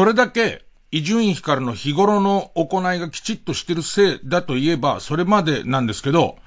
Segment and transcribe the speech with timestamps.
[0.00, 6.38] それだけ、伊集院光の日頃の行いがきちっとしてるせいだと言えば、それまでなんですけど、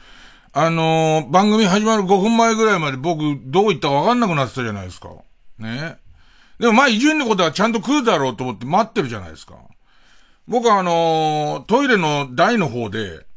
[0.53, 5.09] あのー、番組始まる5分前ぐらいまで僕、どう言ったかわかんなくなってたじゃないですか。
[5.59, 5.99] ね。
[6.57, 9.54] でもまあ、伊集院のことはちゃんと食うだろうと思って待ってるじゃないですか。
[10.48, 13.27] 僕はあのー、トイレの台の方で、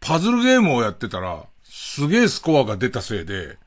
[0.00, 3.58] パズルゲームをやってたら、すげえスコアが出たせいで、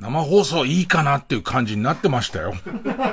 [0.00, 2.54] 生放送いいかなっていう感じになってましたよ。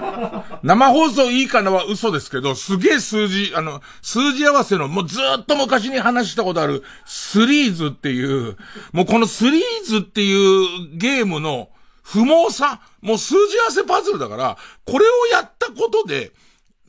[0.64, 8.56] 生放送いいかなは嘘ですけど、すげえ数字、あの、数字合わせの、もうずっと昔に話したことある、スリーズっていう、
[8.94, 11.70] もうこのスリーズっていうゲームの
[12.04, 16.32] 不毛さ、もう数字合わせパズルだから、これをやったことで、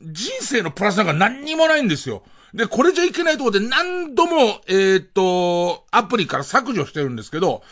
[0.01, 2.23] 人生のプラスなんか何にもないんですよ。
[2.53, 7.63] で、これじゃいけないところで何度も、えっ、と、アプリから削除してるんですけど、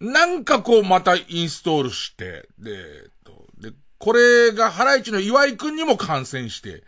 [0.00, 6.84] なんかこうまたインストールして、で、えっと、で、これがハライチの岩井くんにも感染して、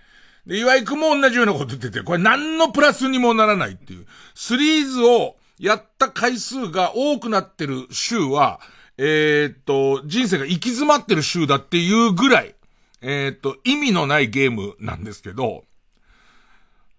[0.47, 4.07] で、岩井くんも同じようなこと言ってて、これ何のプラスにもならないっていう。
[4.35, 8.61] スリーズをやった回数が多くなってる週は、
[8.97, 12.55] えー、っと、人生が行き詰まってる週だっていうぐらい、
[13.01, 15.65] えー、っと、意味のないゲームなんですけど、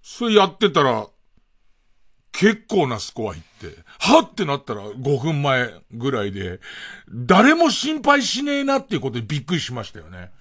[0.02, 1.08] それやってたら、
[2.32, 3.49] 結構なスコアいって、
[4.00, 6.60] はってなったら5分前ぐらいで、
[7.10, 10.32] 誰も心配しねえなっていうことでびっくりしましたよね。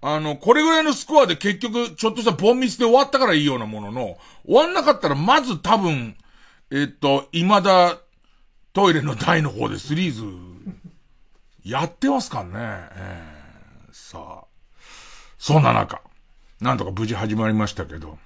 [0.00, 6.16] あの、これぐらいのスコアで結局、ちょっとしたボンミスで終わったからいいようなものの、終わんなかったらまず多分、
[6.70, 7.98] えっと、未だ、
[8.72, 10.24] トイレの台の方でスリーズ、
[11.62, 12.50] やってますかね。
[12.54, 14.44] えー、さあ。
[15.38, 16.00] そんな中、
[16.60, 18.18] なんとか無事始まりましたけど、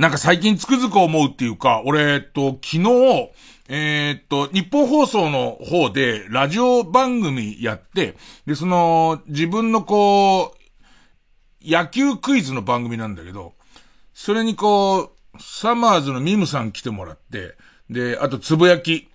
[0.00, 3.30] なんか最近つくづく思うっていうか、俺、えっと、昨日、
[3.68, 8.16] えー、っと、日本放送の方で、ラジオ番組やって、
[8.46, 13.52] で、その、自分のこう、野球クイズの番組なんだけど、
[14.14, 17.54] それにこう、サマーズのミムさん来てもらって、
[17.90, 19.06] で、あと、つぶやき。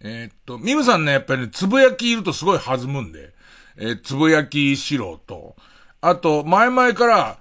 [0.00, 3.32] えー、っと、ミムさんね、やっぱりね、つぶやきいるとすごい弾むんで、
[3.76, 5.56] えー、つぶやき素人。
[6.00, 7.38] あと、前々から、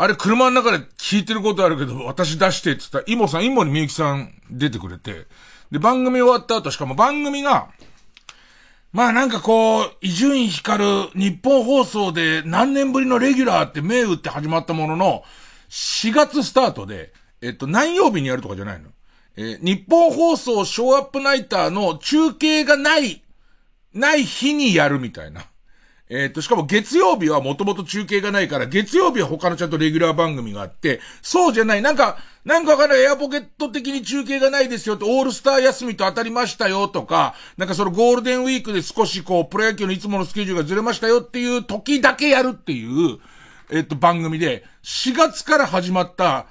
[0.00, 5.26] あれ車の中で聞いてることあるけど、私出してって言ったら、イモさん、イモにみゆきさん出てくれて、
[5.70, 7.68] で、番組終わった後、しかも番組が、
[8.94, 15.22] まあなんかこう、伊集院光る日本放送で何年ぶりのレギュラーって銘打って始まったものの、
[15.68, 17.12] 4月スタートで、
[17.42, 18.88] えっと、何曜日にやるとかじゃないの
[19.36, 23.22] えー、日本放送ショーアップナイターの中継がない、
[23.92, 25.49] ない日にやるみたいな。
[26.12, 43.18] えっ、と、しかも月曜日はもともと中継がないから、月曜日は他のちゃんとレギュラー番組があって、そうじゃない、なんか、なんかわかんない、エアポケット的に中継がないですよって、オールスター休みと当たりましたよとか、なんかそのゴールデンウィークで少しこう、プロ野球のいつものスケジュールがずれましたよっていう時だけやるっていう、
[43.70, 46.46] えっ、と、番組で、4月から始まった、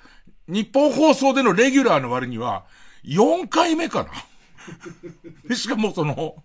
[0.47, 2.64] 日本放送でのレギュラーの割には、
[3.03, 4.08] 4回目か
[5.50, 5.52] な。
[5.53, 6.36] しかもその、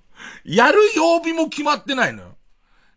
[0.44, 2.36] やる曜日も決まってないのよ。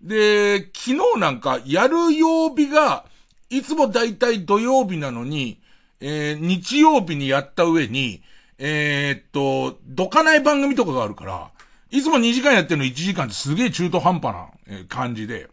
[0.01, 3.05] で、昨日なんか、やる曜日が、
[3.49, 5.59] いつもだいたい土曜日なのに、
[5.99, 8.21] えー、日曜日にやった上に、
[8.59, 11.51] えー、っと、どかない番組とかがあるから、
[11.89, 15.49] いつも2時間やってるの1時間ってすげえ中途半端な、え感じで、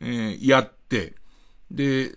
[0.00, 1.14] えー、やって、
[1.70, 2.16] で、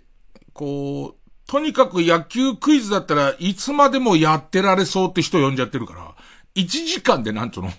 [0.52, 6.14] こう、とにかく野球クイズだったらいつまでもやってられそうって人呼んじゃってるから、
[6.56, 7.70] 1時間でなんつうの、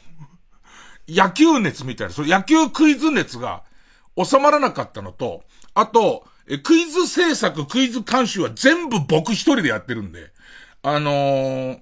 [1.08, 3.64] 野球熱みたいな、その野球クイズ熱が
[4.22, 10.32] 収まらなかったのと、あと、え、クイズ制作、クイズ監修は全部僕一人でやってるんで、
[10.82, 11.80] あのー、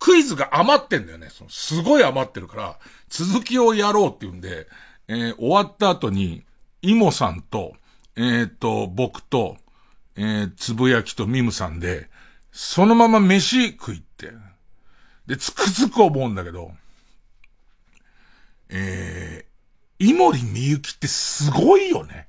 [0.00, 1.28] クイズが余ってんだよね。
[1.30, 4.66] そのすごい余ってるから、続きをやろうって言うんで、
[5.06, 6.44] えー、終わった後に、
[6.82, 7.74] イモさんと、
[8.16, 9.56] えっ、ー、と、僕と、
[10.16, 12.08] えー、つぶやきとミムさんで、
[12.50, 14.32] そのまま飯食いって。
[15.26, 16.72] で、つくづく思うんだけど、
[18.74, 22.28] えー、井森美幸ってすごいよね。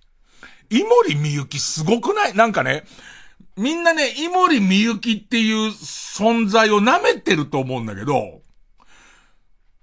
[0.69, 2.35] 井森美幸すごくない？
[2.35, 2.83] なんかね、
[3.55, 8.41] みんなね、井森美幸っていう存在を舐めてると思うんだけど、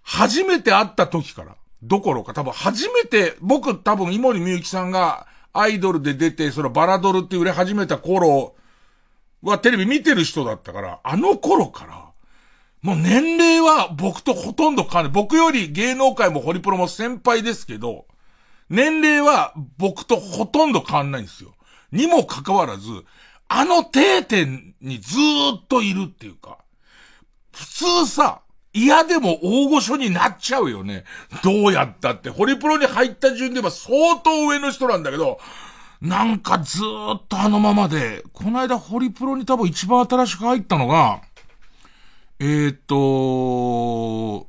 [0.02, 8.54] 初めて会った時から、どころか多分初めて、僕多分井森美幸さんがアイドルで出て、そのバラドルって売れ始めた頃
[9.42, 11.99] はテレビ見てる人だったから、あの頃から、
[12.82, 15.10] もう年齢は僕とほとんど変わる。
[15.10, 18.06] 僕より芸能界もホリプロも先輩ですけど、
[18.70, 21.54] 年齢は僕とほとんど変わんないんですよ。
[21.92, 22.88] にもかかわらず、
[23.48, 26.58] あの定点にずーっといるっていうか、
[27.52, 28.42] 普通さ、
[28.72, 31.04] 嫌でも大御所になっちゃうよね。
[31.42, 32.30] どうやったって。
[32.30, 35.40] ホリプロに入った順では相当上の人なんだけど、
[36.00, 41.20] なんかずーっとあのままで、この間ホリプロに多分一番新しく入ったのが、
[42.42, 44.48] えー、と、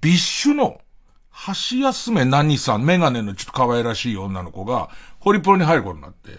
[0.00, 0.80] ビッシュの、
[1.70, 4.88] ハシヤスメ何さん、メガネのちょっと可愛らしい女の子が、
[5.18, 6.30] ホリプロに入ることになって。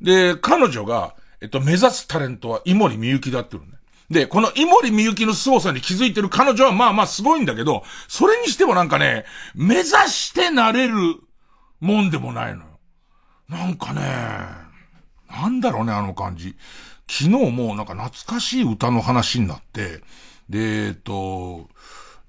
[0.00, 3.72] で、彼女が、えっと、目指すタレントは井森美幸だってるね。
[4.10, 9.24] で、この井森美幸の凄さに気づいてる彼女はまあまあすごいんだけど、それにしてもなんかね、
[9.56, 10.94] 目指してなれる
[11.80, 12.78] もんでもないのよ。
[13.48, 14.02] なんかね、
[15.28, 16.54] なんだろうね、あの感じ。
[17.08, 20.00] 昨日もなんか懐かしい歌の話になって、
[20.48, 21.68] で、えっと、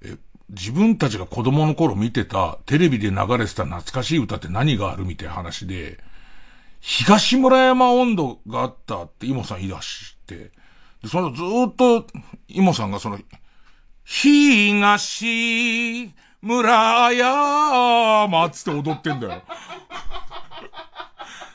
[0.02, 0.16] え、
[0.50, 5.98] 自分たちが子供の頃見てた、テレビで流れてた懐かしい歌って何があるみたいな話で、
[6.80, 10.50] 東村山温度があったってイモさん言い出して、
[11.02, 12.06] で、そのずっと、
[12.48, 13.18] イモさんがその、
[14.04, 16.10] 東
[16.42, 19.42] 村山つって踊ってんだよ。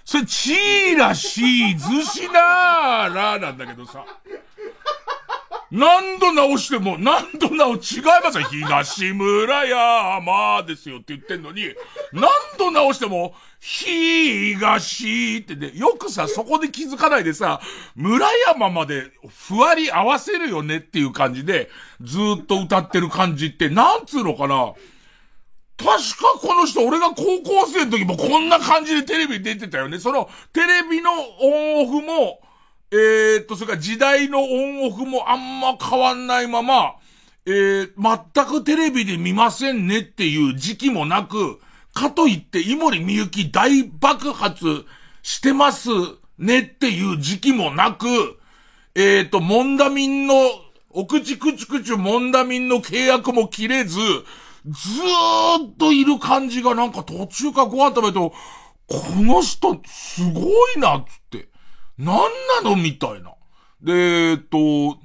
[0.05, 4.05] それ、チーラシーズシナーラなんだけどさ。
[5.71, 7.79] 何度直しても、何度直、違い
[8.23, 8.47] ますよ。
[8.49, 11.63] 東村山ですよって言ってんのに、
[12.13, 17.61] 何度直しても、東ってね、よくさ、そこで気づかないでさ、
[17.95, 19.11] 村山まで
[19.47, 21.69] ふわり合わせるよねっていう感じで、
[22.01, 24.73] ずっと歌ってる感じって、なんつうのかな。
[25.77, 29.99] 確かこの人、俺が高校生の時もこんな感じでテレビ出てたよね。
[29.99, 32.39] その、テレビのオンオフも、
[32.91, 36.95] えー、っと、それから時代のオンオフもあんま変わんないまま、
[37.45, 37.91] えー、
[38.33, 41.59] 全くテレビで見ませんねっていう時期もなく、
[41.93, 44.85] かといって井森美幸大爆発
[45.23, 45.89] してます
[46.37, 48.07] ねっていう時期もなく、
[48.95, 50.35] えっ、ー、と、モンダミンの、
[50.91, 58.33] お口くちくちモンダミンの契約も切れず、ずーっといる感じがなんか途中からご飯食べると、
[58.87, 60.41] この人すご
[60.71, 61.54] いなっ、つって。
[61.97, 62.17] なん
[62.63, 62.75] なの？
[62.75, 63.33] みたいな。
[63.81, 63.93] で、
[64.31, 64.97] えっと、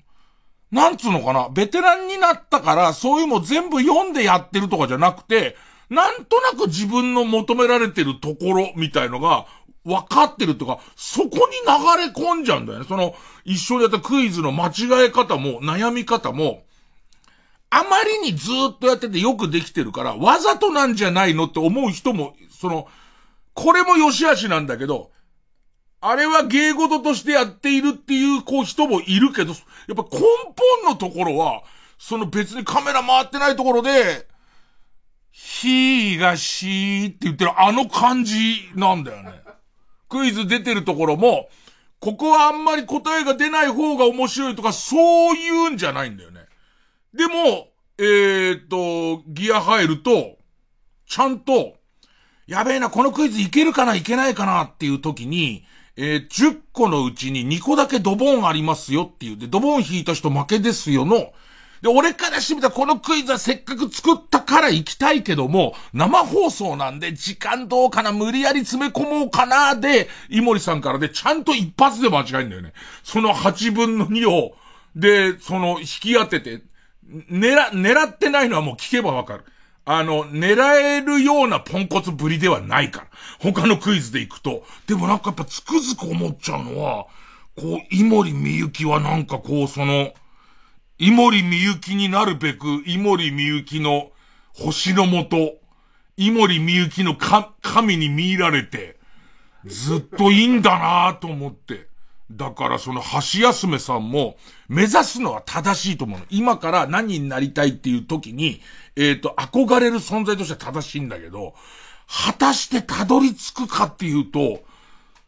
[0.70, 5.56] なんつうのかな、ベテランになったから、そういうの全部読んでやってるとかじゃなくて、
[5.88, 9.46] なんとなく自分の求められてるところみたいのが
[9.84, 11.38] 分かってるとか、そこに流
[11.98, 12.84] れ込んじゃうんだよね。
[12.88, 13.14] その、
[13.44, 16.62] 一緒にやったクイズの間違え方も、悩み方も、
[17.70, 22.86] あまりにずっとやっててよくできてるから、わざとなんじゃないのって思う人も、その、
[23.54, 25.10] これも良し悪しなんだけど、
[26.00, 29.58] あれは芸事としてやっているっていう、こう人もいるけど、やっ
[29.96, 31.62] ぱ根本のところは、
[31.98, 34.26] その別にカメラ回ってないところで、
[35.32, 39.42] 東って言ってるあの感じなんだよね。
[40.08, 41.48] クイズ出てるところも、
[42.00, 46.46] ここはあんまり答えが出ない方が面白いとか、そういうんじゃないんだよね。
[47.12, 47.68] でも、
[47.98, 50.38] えー、っと、ギア入ると、
[51.06, 51.74] ちゃんと、
[52.46, 55.64] やべえな、このクイズいけるかないけないかなっていう時に、
[56.02, 59.36] えー、10個のうちに2個だけドボンありますよっていう。
[59.36, 61.34] で、ドボン引いた人負けですよの、
[61.82, 72.72] で、俺からしてみたらこのクイズはせっかく作ったから行きたいけども、生放送なんで時間どうかな、無理やり詰め込もうかな、で、井森さんからでちゃんと一発で間違えんだよね。
[73.02, 74.56] その8分の2を、
[74.96, 76.62] で、その引き当てて、
[77.30, 79.44] 狙、狙ってないのはもう聞けばわかる。
[79.84, 83.06] あの、狙えるようなポンコツぶりではないから。
[83.40, 84.64] 他のクイズで行くと。
[84.86, 87.06] でもなんかやっぱつくづく思っちゃうのは、
[87.56, 90.12] こう、井森美幸はなんかこう、その、
[90.98, 94.10] 井森美幸になるべく、井森美幸の
[94.54, 95.54] 星のもと、
[96.16, 98.98] 井森美幸の神に見入られて、
[99.64, 101.89] ずっといいんだなと思って。
[102.30, 104.36] だからその橋休めさんも、
[104.68, 106.26] 目指すのは正しいと思うの。
[106.30, 108.60] 今から何になりたいっていう時に、
[108.94, 111.54] えっ、ー、と、憧れる存在としては正しいんだけど、
[112.06, 114.62] 果たしてたどり着くかっていうと、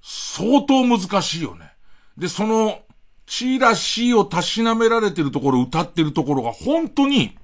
[0.01, 1.73] 相当難しいよね。
[2.17, 2.81] で、その、
[3.27, 7.37] チーラシーをたしなめられてるところ、歌ってるところが本当に、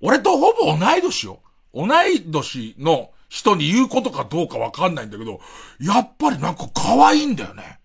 [0.00, 1.40] 俺とほぼ同い年よ。
[1.72, 5.40] 同い年の人に言うことかどうかわかんないんだけど、
[5.80, 7.75] やっぱりなんか可愛いんだよね。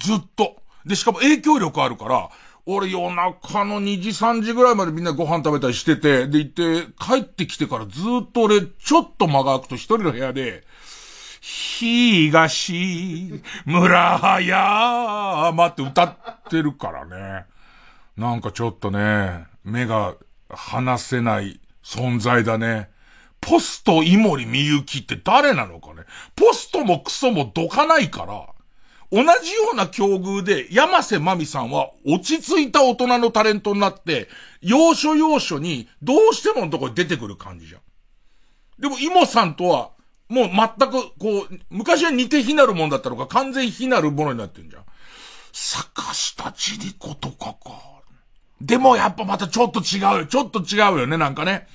[0.00, 0.56] ずっと。
[0.84, 2.30] で、しかも影響力あるから、
[2.66, 10.64] 俺夜中の2時3時ぐらいまでみんなご飯食べたりしてて、で行って帰ってきてからずっと俺ちょっと間が空くと一人の部屋で、
[11.40, 16.14] 東村山って歌っ
[16.48, 17.46] てるからね。
[18.16, 20.14] なんかちょっとね、目が
[20.50, 22.90] 離せない存在だね。
[23.40, 26.02] ポスト井森美幸って誰なのかね。
[26.36, 28.46] ポストもクソもどかないから、
[29.12, 34.28] 同じような境遇で山瀬まみさんは落ち着いた大人のタレントになって、
[34.60, 37.80] 要所要所にどうしてものとこに出てくる感じじゃん。
[38.78, 39.90] でも、イモさんとは
[40.28, 44.84] もう全く、こう、昔は似て非なるもんだったのが完全非なるものになってるじゃん。
[45.52, 48.00] 坂下千里子とかか。
[48.60, 50.26] でもやっぱまたちょっと違うよ。
[50.26, 51.66] ちょっと違うよね、なんかね。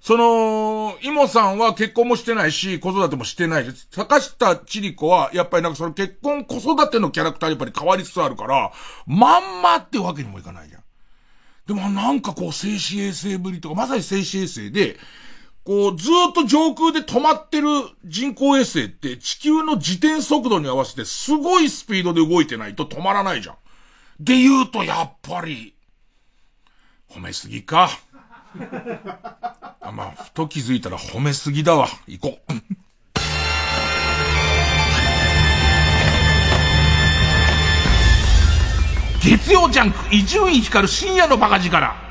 [0.00, 8.72] その、イモさんは結婚もしてないし、子育てもしてないし、坂下千里子は、やっぱりなんかその結婚、子育てのキャラクターやっぱり変わりつつあるから、
[9.06, 10.82] まんまってわけにもいかないじゃん。
[11.66, 14.96] でもなんかこう、静止衛星ぶりとか、まさに静止衛星で、
[15.64, 17.68] こう、ずっと上空で止まってる
[18.04, 23.56] 人工衛星って地球の自転速度に合わせてすごいスピードで動いてないと止まらないじゃん。
[24.18, 25.74] で言うとやっぱり、
[27.10, 27.90] 褒めすぎか。
[29.80, 31.88] あ、まあ、ふと気づいたら褒めすぎだわ。
[32.06, 32.52] 行こう。
[39.22, 42.09] 月曜ジャンク、伊集院光深夜のバカ力。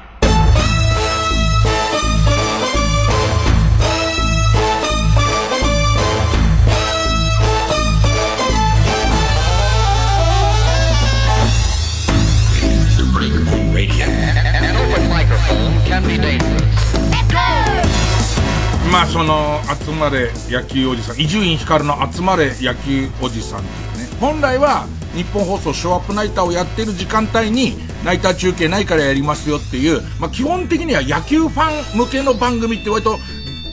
[18.92, 24.18] まあその集まれ野球おじさん伊集院光の集まれ野球おじさんっていうね。
[24.20, 27.74] 本来は日本放送ショーアップナイターをやってる時間帯に
[28.06, 33.18] ナイター中継ないからやりますよっていう、まあ、基本的には野球ファン向けの番組って割と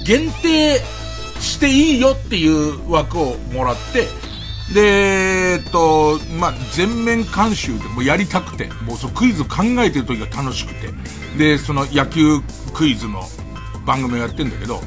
[0.06, 0.80] 限定
[1.40, 4.08] していいよっていう枠をもらって。
[4.72, 5.25] で、
[5.56, 10.90] えっと、まあ、全面監修でもやりたくて、もうそのクイズ考えてる時が楽しくて、
[11.38, 12.40] で、その野球
[12.74, 13.22] クイズの
[13.86, 14.82] 番組をやってんだけど、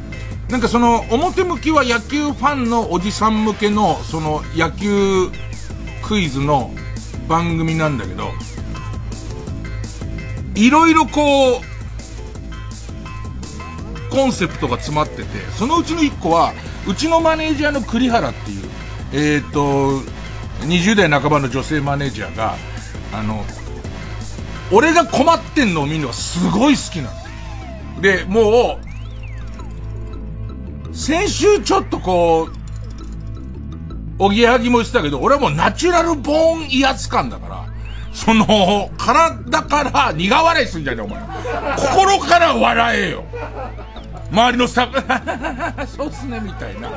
[0.47, 5.29] なんかその表向きは野球ファンのおじさん向けのその野球
[6.03, 6.71] クイズの
[7.27, 8.29] 番組なんだけど、
[10.53, 11.61] いろいろこう、
[14.11, 15.25] コンセプトが詰まってて、
[15.57, 16.53] そのうちの一個は、
[16.87, 18.65] うちのマネージャーの栗原っていう、
[19.13, 20.03] えっ、と、
[20.61, 22.55] 20代半ばの女性マネージャーが、
[23.13, 23.43] あの、
[24.71, 27.09] 俺が困ってんのを見るのがすごい好きな
[27.95, 28.01] の。
[28.01, 28.79] で、も
[30.91, 32.59] う、先週ちょっとこう、
[34.19, 37.65] おぎやはぎも言ってたけど、俺はもうナチュラルボーン威圧感だから、
[38.13, 41.19] その、体から苦笑いするんじゃねえ、お前。
[41.77, 43.23] 心から笑えよ。
[44.31, 44.89] 周りのさ、
[45.87, 46.89] そうっすね、みたいな。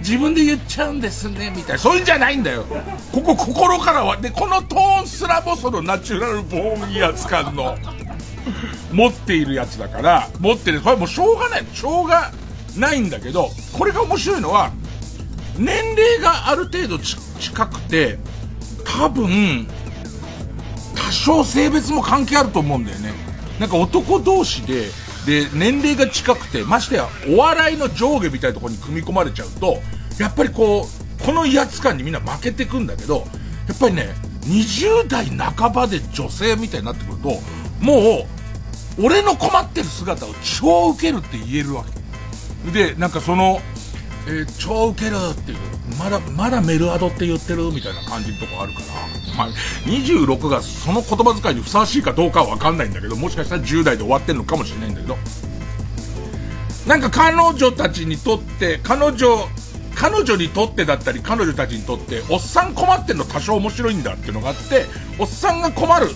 [0.00, 1.78] 自分で言っちゃうんですね、みたいな。
[1.78, 2.64] そういうんじゃないんだよ。
[3.12, 7.76] ここ心からは、で、このトーンすらもそのナチュラルボーン威圧感の、
[8.92, 10.80] 持っているやつだから、持ってる。
[10.80, 11.66] これもうしょうがない。
[11.72, 12.32] しょうが
[12.76, 14.70] ないんだけど、これが面白いのは、
[15.58, 18.18] 年齢がある程度近くて、
[18.84, 19.68] 多分、
[20.94, 23.12] 多少性別も関係あると思うんだよね。
[23.58, 24.90] なんか男同士で、
[25.26, 29.78] で、年齢が近くて、ましてや、お笑いの上下みたいなところに組み込まれちゃうと、
[30.18, 33.26] やっぱりこう、この威圧感にみんな負けてくんだけど、
[33.68, 37.40] やっぱりね、20代半ばで女性みたいになってくると、
[37.80, 38.26] も
[38.98, 41.84] う、俺の困ってる姿を超受けるって言えるわ
[42.64, 42.70] け。
[42.72, 43.60] で、なんかその、
[44.30, 45.58] えー、超ウケるっていう、
[45.98, 49.48] まだ、まだメルアドって言ってるみたいな感じのとこあるから、まあ、
[49.86, 55.16] 26がその言葉遣いにふさわしいかどうかはわかんないんだけど、もしかしたら10代で終わってんのかもしれないんだけど、
[56.86, 59.48] なんか彼女たちにとって、彼女、
[59.96, 64.86] 彼女にとってだったり、彼女たちにとって、おっさん困ってんの多少面白いんだっていうのがあって、
[65.18, 66.06] おっさんが困る、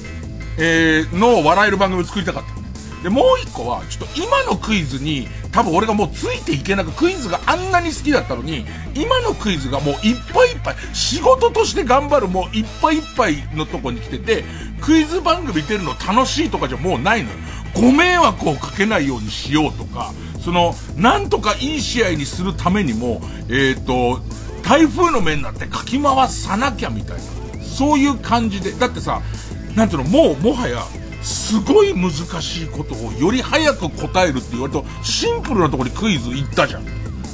[0.58, 2.63] えー、のを笑える番組を作りたかった。
[3.04, 14.44] で、もう一個は、ちょっと今のクイズに、多分俺がもうついていけなく、クイズがあんなに好きだったのに、今のクイズがもういっぱいいっぱい、仕事として頑張るもういっぱいいっぱいのとこに来てて、
[14.80, 17.36] クイズ番組出るの楽しいとかじゃもうないのよ。
[17.74, 23.20] ご迷惑をかけないようにしようとか、その、なんとかいい試合にするためにも、
[23.50, 24.20] えっ、ー、と、
[24.62, 27.22] 台風の目になってかき回さなきゃみたいな。
[27.62, 28.72] そういう感じで。
[28.72, 29.20] だってさ、
[29.76, 30.82] なんていうの、もう、もはや、
[31.24, 32.12] すごい難
[32.42, 36.84] しいことをより早く答えるって言われると、シンプルなところにクイズ行ったじゃん。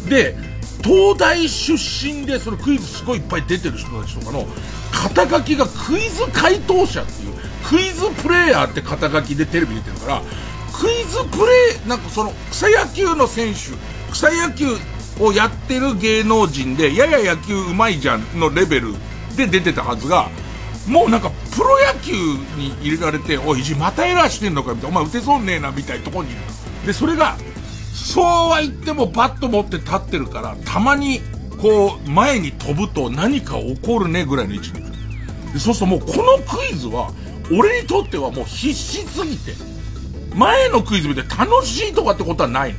[0.09, 0.37] で、
[0.83, 4.47] 東大出身でそのクイズすごいいっぱい出てる人たちとかの
[4.93, 7.35] 肩書きがクイズ回答者っていう、
[7.69, 10.23] クイズプレイヤーって肩書きでテレビ出てるから、
[10.73, 13.59] クイズプレイ、なんかその草野球の選手、
[14.13, 14.67] 草野球
[15.19, 18.95] をやってる芸能人で、やや野球うまいじゃんのレベル
[19.37, 20.31] で出てたはずが、
[20.91, 22.13] もうなんかプロ野球
[22.57, 26.41] に入れられて、おい、またエラーしてんのかみたいな、お前打てそうねえなみたいなとこにいる
[26.85, 27.37] で、それが、
[27.95, 31.21] そうは言ってもバット持って立ってるから、たまに、
[31.59, 34.91] こう、前に飛ぶと何か起こるねぐらいの位置にいる。
[35.53, 37.13] で、そうするともうこのクイズは、
[37.53, 39.55] 俺にとってはもう必死すぎて、
[40.35, 42.79] 前のクイズ見て楽しいとかってことはないの。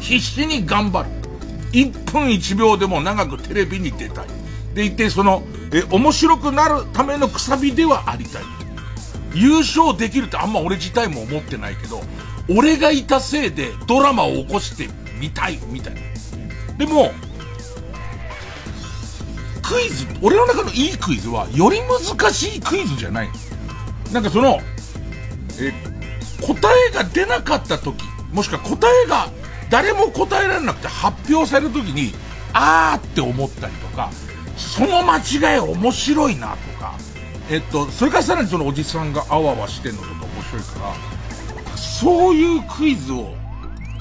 [0.00, 1.08] 必死に頑張る。
[1.72, 4.26] 1分1秒でも長くテレビに出たい。
[4.74, 8.42] でいて、その、え、面白くなるためのくさびではありたい。
[9.34, 12.02] 優勝できるってあんま俺自体も思ってないけど、
[12.48, 16.00] 俺がいたせいでドラマを起こしてみたい、みたいな。
[16.78, 17.12] でも、
[19.62, 23.30] クイズ、俺の中のいいクイズは、より難しいクイズじゃない。
[24.12, 24.58] なんかその、
[25.60, 25.72] え、
[26.40, 29.28] 答えが出なかった時、もしくは答えが
[29.68, 32.12] 誰も答えられなくて発表される時に、
[32.52, 34.10] あーって思ったりとか、
[34.60, 36.94] その間違い面白いなとか、
[37.50, 40.80] えっと、それからさらにそのおじさんがあわわしてんのとか面白いか
[41.74, 43.34] ら、そういうクイズを、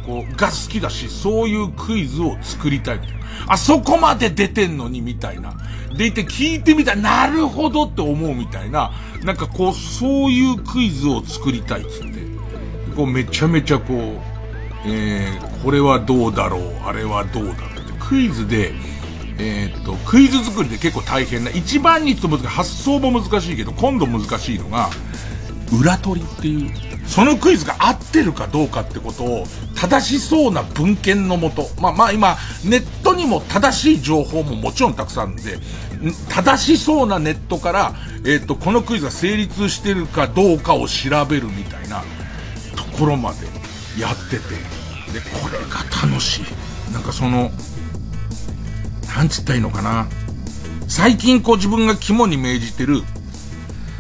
[0.06, 3.20] こう、が好きだし、そういうクイズを作りたいみたいな。
[3.48, 5.54] あそこまで出てんのにみたいな。
[5.98, 8.92] でいて聞いてみたら、なるほどって思うみたいな、
[9.24, 12.20] なんかこう、そういうクイズを作りたいっつって。
[12.96, 13.98] こう、めちゃめちゃこう、
[14.86, 18.74] えー、これはどうだろう、あれはどうだろうって、クイズで、
[19.40, 24.90] えー、と、クイズ作りで結構大変な、一番にと難しい、発想も難しいけど、今度難しいのが、
[25.72, 26.72] 裏取りっていう、
[27.08, 35.58] そのクイズが合ってるかどうかってことを、正しそうな文献のもと、まあまあ今、ネットにも正しい情報ももちろんたくさんあるんで、
[36.30, 37.94] 正しそうなネットから、
[38.26, 42.04] えっ、と、このクイズが成立してるかどうかを調べるみたいな
[42.76, 43.46] ところまで
[44.00, 44.40] やってて、
[45.14, 46.92] で、これが楽しい。
[46.94, 47.52] なんかその、
[49.16, 50.08] なんつったらいいのかな。
[50.88, 53.04] 最近こう自分が肝に銘じてる、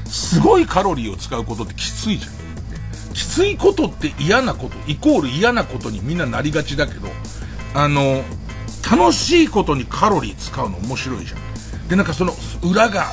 [0.05, 3.13] すごいカロリーを使うことってきついじゃん。
[3.13, 7.09] きついことって嫌なこと、イコール嫌なことにみんななりがちだけど、
[7.73, 8.23] あの、
[8.89, 11.87] 楽しいことにカロリー使うの面白いじゃん。
[11.87, 13.07] で、なんかその裏が、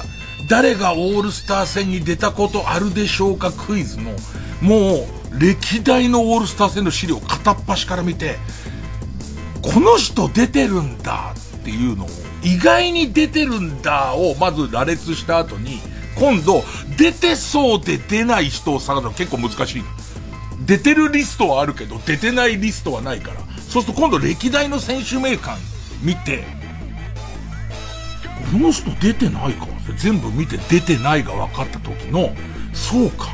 [0.49, 4.13] 誰がオールスター戦に出たことあるでしょうかクイズの、
[4.61, 8.39] もう、歴代のオールスター戦の資料片っ端から見て、
[9.61, 12.09] この人出てるんだっていうのを、
[12.45, 15.81] 意外に出てるんだをまず羅列した後に、
[16.15, 16.65] 今度、
[16.97, 19.83] 出てそうで出ない人を探すの結構難しい。
[20.65, 23.41] 出てるリストはあるけど、出てないリストはないから。
[23.69, 25.61] そうすると今度歴代の選手名鑑
[26.03, 26.45] 見て、
[28.53, 29.67] この人出てないか？
[29.99, 32.33] 全部見て出てないが分かった時の、
[32.73, 33.27] そうか。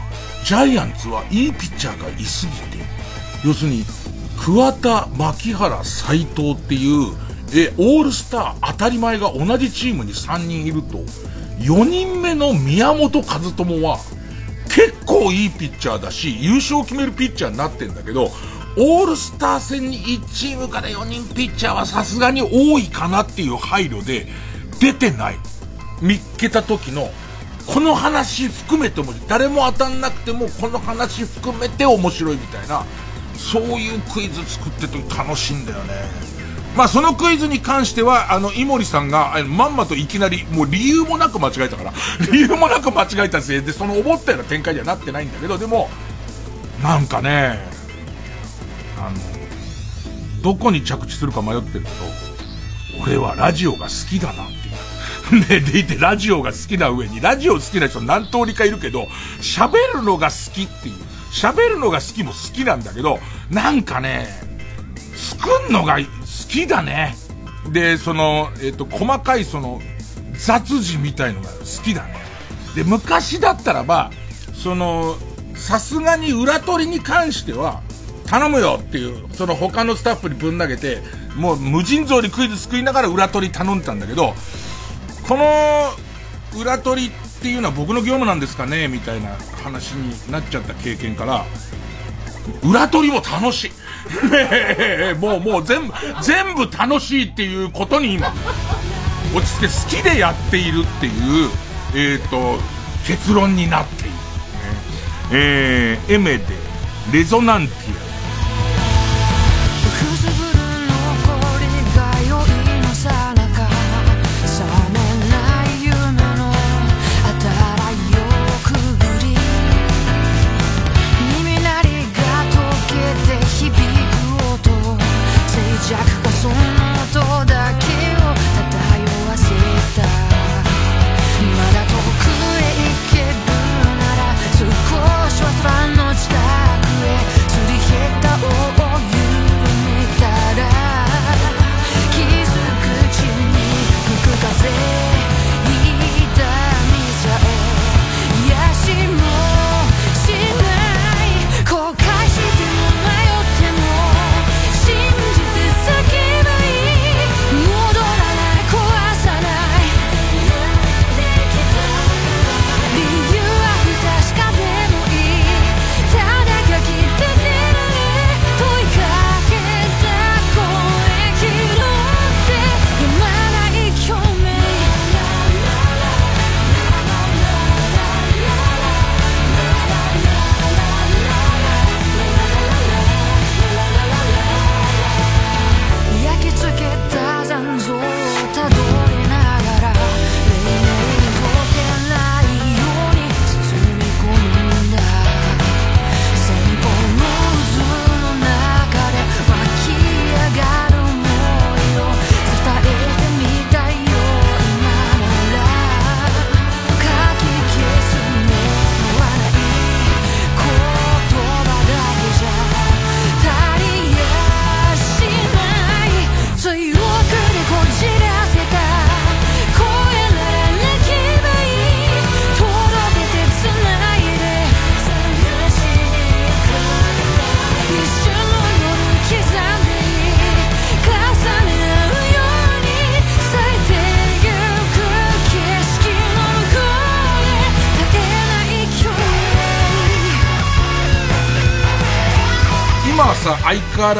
[0.42, 2.84] ジャイアンツはいいピッチャーがいすぎて、
[3.44, 3.84] 要するに、
[4.44, 7.14] 桑田、牧原、斎藤っていう、
[7.54, 10.98] え、オールスター当たり前が同じチームに3人いると、
[11.58, 13.98] 4人目の宮本和智は、
[14.66, 18.30] 結構いいピッチャーだし、優勝を決めるピッチャーになってんだけど、
[18.78, 24.26] オールスター戦に1チームから4人ピッチャーはさすがに多いかなっていう配慮で、
[24.80, 25.38] 出てない。
[26.00, 27.10] 見っけた時の、
[27.66, 32.84] この話含めても、誰も当たんなくても、この話含めて面白いみたいな、
[33.36, 36.31] そういうクイズ作ってて楽しいんだよね。
[36.76, 41.92] まあそのクイズに関しては、あの、井森さんが、まんまといきなり、もう理由もなく間違えたから、
[42.32, 45.90] 理由もなく間違えたせいで、その思ったような展開にはなってないんだけど、でも、
[46.82, 47.58] なんかね、
[48.98, 54.72] あの、どこに着地するか迷ってるけど、俺はラジオが好きだなっていう。
[55.48, 59.08] ね、でいてラジオが好きな上に、ラジオ好きな人何通りかいるけど、
[59.40, 60.94] 喋るのが好きっていう。
[61.32, 63.18] 喋るのが好きも好きなんだけど、
[63.50, 64.28] なんかね、
[65.16, 65.98] 作んのが
[66.52, 67.16] きだね。
[67.72, 69.80] で、その、えっ、と、細かいその、
[70.34, 72.16] 雑字みたいのが好きだね。
[72.74, 74.10] で、昔だったらば、
[74.54, 75.16] その、
[75.54, 77.82] さすがに裏取りに関しては、
[78.26, 81.02] 頼むよっていう、その他のスタッフにぶん投げて、
[81.36, 84.34] もう無尽蔵にクイズ救いながら裏取り頼んでたんだけど、
[85.28, 85.90] この
[86.60, 87.10] 裏取りっ
[87.42, 88.88] ていうのは僕の業務なんですかね？
[88.88, 91.44] みたいな話になっちゃった経験から、
[92.62, 93.70] 裏取りも楽しい。
[95.20, 98.32] もう、もう全部、全部楽しいっていうことに今、
[99.34, 101.50] 落ち着け好きでやっているっていう、
[101.94, 102.58] えっ、ー、と、
[103.06, 104.10] 結論になっている。
[104.10, 104.16] ね、
[105.32, 106.44] えー、エメで、
[107.12, 108.01] レゾナンティア。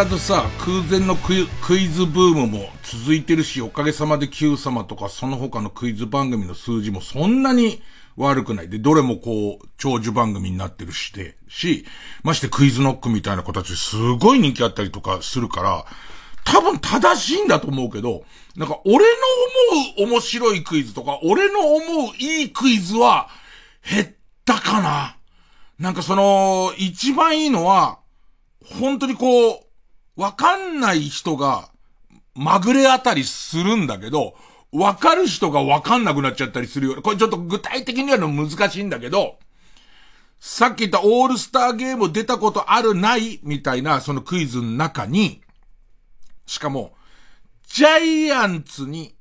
[0.03, 7.81] らずさ、空前のクイズブームも続いてるし、おかげさまで Q 様とかその他のクイズ番組の数字もそんなに
[8.17, 8.69] 悪くない。
[8.69, 11.87] で、どれもこう、長寿番組になってるして、し、
[12.25, 15.85] ましてクイズノックみたいな形ですごい人気あったりとかするから、
[16.45, 18.25] 多分正しいんだと思うけど、
[18.57, 19.05] なんか俺の
[20.01, 23.29] 思う面白いクイズとか、俺の思ういいクイズは
[23.88, 24.09] 減っ
[24.45, 25.17] たかな。
[25.79, 28.01] なんかその、一番いいのは、
[28.65, 29.62] 本当にこう、
[30.16, 31.70] わかんない人が、
[32.35, 34.35] まぐれあたりするんだけど、
[34.72, 37.03] わかる人がわかんなくなっちゃったりするよ。
[37.03, 39.38] これちょっと具体的にやるの難しいんだけど、
[40.40, 45.42] さっき言ったオールスターゲーム出たことあるないみたいなそのクイズの中に、
[46.46, 46.94] しかも、
[47.66, 49.14] ジャイアンツに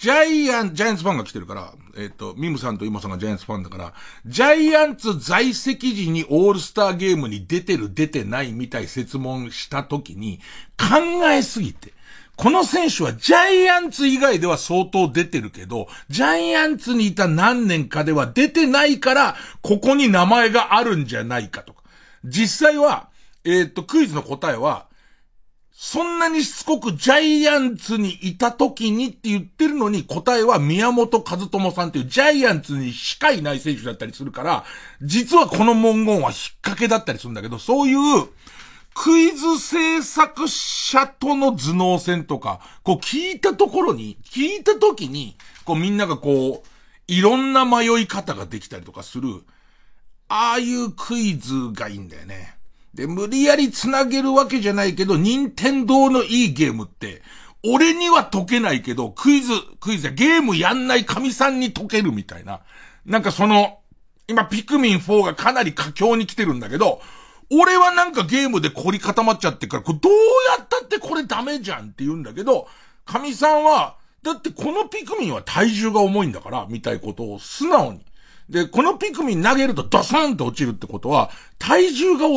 [0.00, 3.92] ジャイアン、ジャイアンツファンが来てるから、えっ、ー、と、ミムさんとイモさんがジャイアンツファンだから、
[4.24, 10.40] ジャイアンツ在籍時にオールスターゲームに出てる出てないみたい説問した時に、
[10.78, 11.92] 考えすぎて、
[12.34, 21.82] この選手はジャイアンツ以外では相当出てるけど、ジャイアンツにいた何年かでは出てないから、ここに名前があるんじゃないかとか。
[22.24, 23.10] 実際は、
[23.44, 24.86] えっ、ー、と、クイズの答えは、
[25.82, 34.64] そんなにしつこくジャイアンツにいた時にって言ってるのに答えは宮本和智さんっていうジャイアンツにしかいない選手だったりするから、
[35.00, 38.28] 実はこの文言は引っ掛けだったりするんだけど、そういう
[38.92, 46.68] クイズ制作者との頭脳戦とか、こう聞いたところに、聞いた時に、こうみんながこう、
[47.06, 49.30] いろんな迷い方ができたりとかする、
[50.28, 52.59] ああいうクイズがいいんだよね。
[52.94, 57.22] で、無理やり繋げるわけじゃないけど、任天堂のいいゲームって、
[57.64, 62.60] 俺には解けないけど、クイズ、クイズやゲームやんない神さんに解けるみたいな。
[63.04, 63.78] なんかその、
[64.28, 67.00] 今ピクミン4がかなり佳境に来てるんだけど、
[67.52, 70.12] 俺はなんかゲームで凝り固まっちゃってから、これどう
[70.56, 72.68] やったってこれダメじゃんって言うんだけど、
[73.04, 78.04] 神さんは、だってこのピクミンは体重が重いんだから、みたいことを素直に。
[78.48, 82.28] で、このピクミン投げるとドサンと落ちるってことは、体重が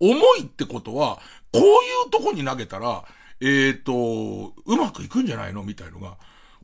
[0.00, 1.20] 重いってことは、
[1.52, 1.66] こうい
[2.08, 3.04] うとこに投げたら、
[3.40, 5.62] えっ、ー、と、うまくいくんじゃないの？
[5.62, 6.16] みたいのが、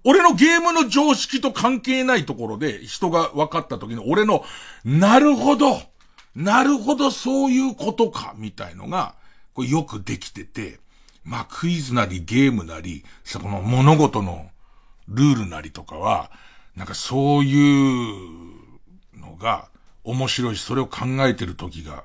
[0.05, 4.45] 俺のゲームの常識と関係ないところで人が分かった時に俺の、
[4.85, 5.81] なるほど、
[6.35, 9.15] なるほどそういうことか、みたいのが、
[9.55, 10.79] これよくできてて、
[11.25, 14.51] まあクイズなりゲームなり、そこの物事の
[15.09, 16.31] ルールなりとかは、
[16.77, 19.69] なんかそういうのが
[20.05, 22.05] 面白いし、それを考えてる時が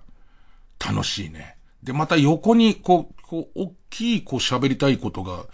[0.83, 1.57] 楽しいね。
[1.83, 5.45] で、また横に、こう、こう、大きい、こう喋りたいことが、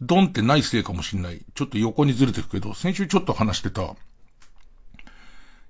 [0.00, 1.42] ドンってないせいかもしんない。
[1.54, 3.94] ちょっと横にずれてるけど、先週ちょっと話してた、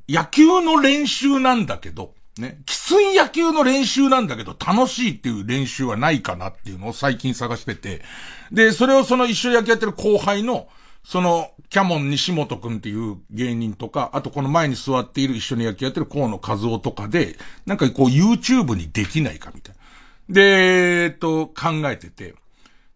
[0.09, 8.03] 野球の練習なんだけど、ね、きつい野球の練習なんだけど、楽しいっていう練習はないかなっていうのを最近探してて、
[8.51, 10.69] で、それをその一緒に野球やってる後輩の、
[11.05, 19.75] その、キャモン西本くんっていう芸人とか、あとこの前に座っている一緒に野球やってる河野和夫とかで、なんかこう YouTube にできないかみたい
[20.29, 20.35] な。
[20.35, 22.37] で、えっと、考えてて。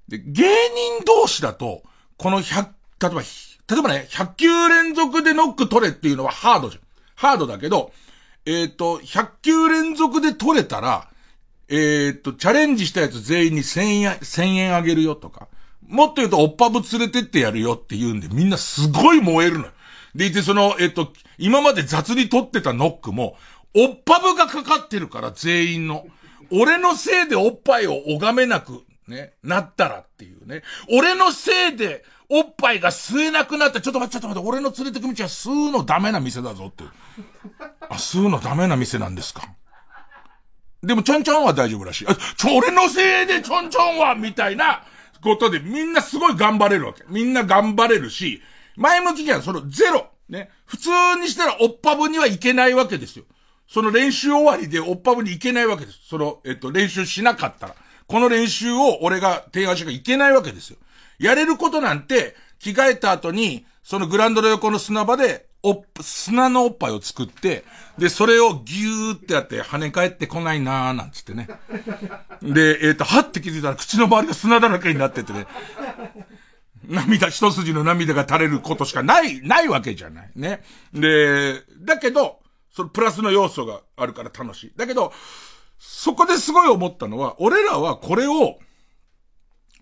[0.07, 1.83] で、芸人同士だと、
[2.19, 2.69] この100、
[3.03, 6.83] 例えば、例えばね、100球連続でノック取れっていうのはハードじゃん。
[7.17, 7.91] ハードだけど、
[8.47, 11.11] えっ、と、100球連続で取れたら、
[11.69, 15.49] えっ、と、チャレンジしたやつ全員に1000円、1000円あげるよとか。
[15.89, 19.73] もっと言うと、おっぱぶ連れてってやるよって言うんで、みんなすごい燃えるのよ。
[20.15, 23.37] でいて、その、えっと、今まで雑に取ってたノックも、
[23.75, 26.07] おっぱぶがかかってるから、全員の。
[26.51, 30.63] 俺のせいでおっぱいを拝めなく、ね、なったらっていうね。
[30.91, 36.85] 俺のせいで、おっぱいが吸えなくなって、ちょっと待って、ちょっと待って、俺の連れてく道は吸うのダメな店だぞって。
[37.89, 39.43] あ、吸うのダメな店なんですか。
[40.83, 42.07] でも、ちょんちょんは大丈夫らしい。
[42.07, 44.85] あ、ちょ、俺のせいでちょんちょんは、みたいな、
[45.23, 47.05] ことでみんなすごい頑張れるわけ。
[47.09, 48.43] みんな頑張れるし、
[48.77, 50.09] 前向きじゃん、そのゼロ。
[50.29, 50.51] ね。
[50.67, 53.25] 普通にしたらおっぱぶにはいけないわけですよ。
[53.67, 55.99] その練習終わりでおっぱぶにいけないわけです。
[56.09, 57.75] その、えっと、練習しなかったら。
[58.07, 60.79] この練習を俺が提案しかいけないわけですよ。
[61.19, 67.65] やれることなんて、着替えた後に、そのグランドの横の砂場で、お砂のおっぱいを作って、
[67.99, 71.49] で、それをギューってやって跳ね返ってこないなーなんつってね。
[72.43, 75.47] で、えっ、ー、と、はって気づいたら口の周りが砂だらけになっててね。
[76.87, 80.31] 涙、一筋の涙が垂れることしかない、ないわけじゃない。
[80.37, 80.63] ね。
[80.95, 82.41] で、だけど、
[82.71, 84.73] そのプラスの要素があるから楽しい。
[84.77, 85.13] だけど、
[85.79, 88.59] そこですごい思ったのは、俺らはこれを、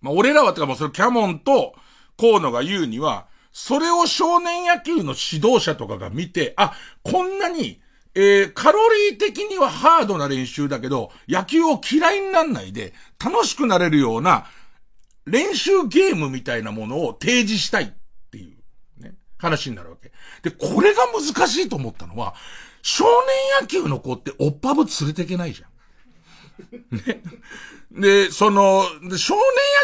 [0.00, 1.74] まあ、俺らはってかもうそれキャモンと
[2.18, 3.26] 河野が言うには、
[3.58, 7.80] それを少年野球の指導者とかが見て、あ、こんなに、
[8.14, 14.44] えー、カロリー的にはハードな練習だけど、野球を嫌いになんないで、楽しくなれるような、
[15.24, 17.88] 練習ゲームみたいなものを提示したいっ
[18.30, 18.54] てい
[19.00, 20.12] う、ね、話になるわけ。
[20.42, 22.34] で、これが難しいと思ったのは、
[22.82, 23.06] 少
[23.58, 26.96] 年野球の子っておっぱぶ連れていけないじゃん。
[27.08, 27.22] ね。
[27.90, 28.84] で、その、
[29.16, 29.34] 少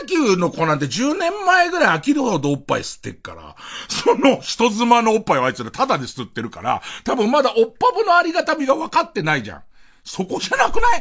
[0.07, 3.57] 年野球の子なんて10年前ぐらい飽きるほどおっぱい吸ってっから、
[3.89, 9.63] その人妻のおっぱいをあいつらタダで吸ってるから、多分まだおっぱぶのありがたみが分かってないじゃん。
[10.05, 10.97] そこじゃなくな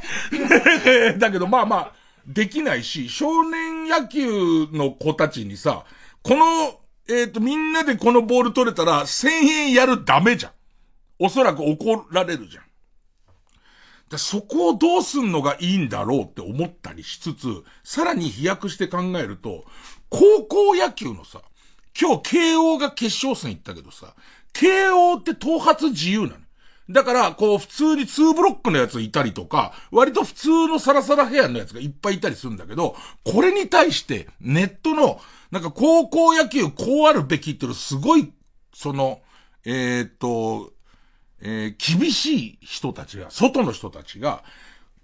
[1.15, 1.17] い？
[1.19, 1.91] だけどまあまあ、
[2.27, 5.85] できないし、少年野球の子たちにさ、
[6.21, 10.51] この、えっ、ー、と、みんなでこのボール取れたら1000円やるダメじゃん。
[11.19, 12.63] おそらく怒られるじゃん。
[14.11, 19.63] でそこをどうすんのがいいんだろうって思ったりしつつ、さらに飛躍して考えると、
[20.09, 21.41] 高校野球のさ、
[21.99, 24.13] 今日慶応が決勝戦行ったけどさ、
[24.51, 26.33] 慶応って頭髪自由なの。
[26.89, 35.21] だから、こう、普通に2ブロックのやついたりとか、割と普通のサラサラヘアのやつがいっぱいいたりするんだけど、これに対して、ネットの、
[35.51, 38.33] なんか高校野球こうあるべきっていうのすごい、
[38.73, 39.21] その、
[39.63, 40.73] えー、っと、
[41.41, 44.43] えー、厳しい人たちが、外の人たちが、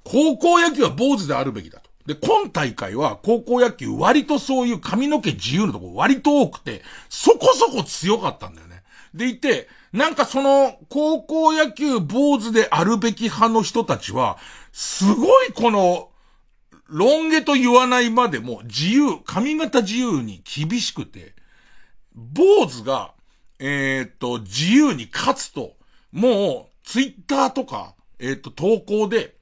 [0.04, 1.89] 高校野球は坊主であるべきだと。
[2.06, 8.84] で、今大会は高校野球割とそういう髪の毛自由のとこ割と多くて、そこそこ強かったんだよね。
[9.13, 14.38] でいて、なんかその、高校野球坊主であるべき派の人たちは、
[14.71, 16.10] すごいこの、
[16.88, 21.36] ロン毛と言わないまでも自由、髪型自由に厳しくて、
[22.15, 23.13] 坊主が、
[23.60, 25.77] えー、っと、自由に勝つと、
[26.17, 29.36] もう、ツイッターとか、えっ、ー、と、投稿で、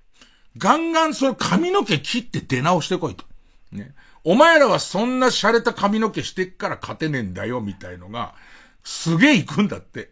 [0.58, 3.24] ガンガンそれ髪の毛切って出直してこいと。
[3.72, 3.96] ね。
[4.26, 8.36] お前らはそんな洒落た髪の毛してっから勝てねえんだよ、みたいのが、
[8.84, 10.12] すげえ行くんだって。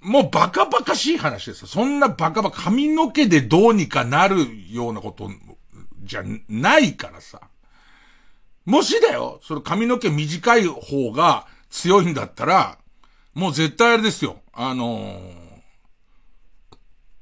[0.00, 1.66] もうバカバカしい話ですよ。
[1.66, 5.28] そんなバカバカ、髪の毛でどうにかなるようなこと
[6.04, 7.40] じゃないからさ。
[8.64, 12.78] もしだよ、その髪の毛短い方が強いんだったら、
[13.38, 14.38] もう絶対あれですよ。
[14.52, 15.20] あのー、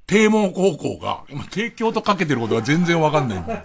[0.07, 3.63] 帝門高校が、今帝京とかけてることが全然わかんないんだ。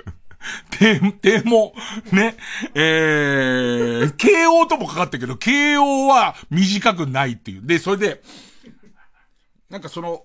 [0.72, 1.72] 帝、帝門、
[2.10, 2.36] ね、
[2.74, 7.66] えー、慶応ともかかってるけど、慶応は短くないっていう。
[7.66, 8.22] で、それで、
[9.68, 10.24] なんかその、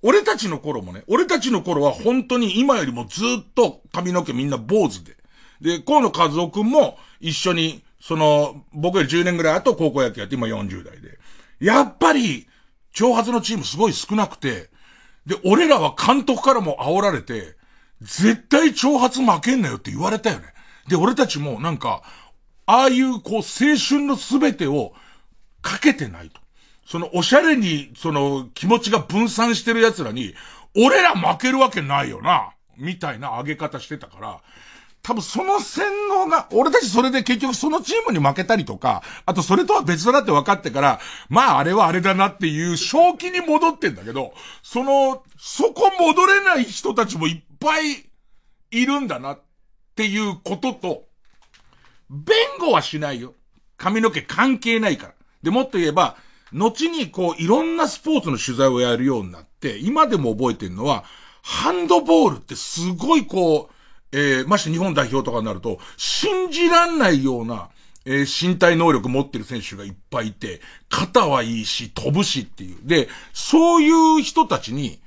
[0.00, 5.16] 俺たちの頃もね、俺たちの頃は本当に今よりもずっと髪の毛みんな坊主で。
[5.60, 11.18] で、河野和夫くんも一緒にその、僕より10年ぐらい後高校野球やって今40代で。
[11.60, 12.48] やっぱり、
[12.94, 14.70] 挑発のチームすごい少なくて、
[15.26, 17.56] で、俺らは監督からも煽られて、
[18.00, 20.46] 絶対挑発負けんなよって言われたよね。
[20.88, 22.02] で、俺たちもなんか、
[22.66, 24.92] ああいうこう青春のすべてを
[25.60, 26.40] かけてないと。
[26.86, 30.34] そのおしゃれに、その気持ちが分散してる奴らに、
[30.76, 34.40] 俺ら負けるわけないよな、みたいな上げ方してたから、
[35.02, 48.10] 多分その洗脳が、俺たちそれで結局そのチームに負けたりとか、あとそれとは別だなって分かってから、まああれはあれだなっていう正気に戻ってんだけど、その、そこ戻れない人たちもいっぱい
[48.70, 49.40] いるんだなっ
[49.96, 51.04] ていうことと、
[52.10, 53.34] 弁護はしないよ。
[53.78, 55.14] 髪の毛関係ないから。
[55.42, 56.16] で、もっと言えば、
[56.52, 61.04] 後にこういろんなスポーツの取材をやるようになって、今でも覚えてるのは、
[61.42, 63.79] ハンドボールってすごいこう、
[64.12, 67.68] えー、まして日本代表とかになると、信じらんないような、
[68.04, 72.78] えー、身体能力持ってる選手がいっぱいいて、肩はいいし、飛ぶしっていう。
[72.82, 75.00] で、そういう人たちに、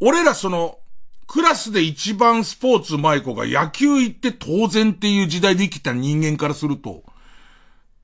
[0.00, 0.78] 俺らその、
[1.26, 7.02] クラスで一番スポーツ上手い子が野球行って当然っていう時代で生きた人間からすると、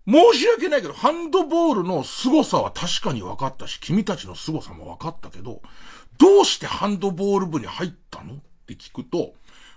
[0.08, 5.60] 申し訳ないけど、ハンドボールの凄さは確かに分かったし、君たちの凄さも分かったけど、
[6.18, 8.34] どうしてハンドボール部に入ったの？
[8.34, 9.34] って聞くと、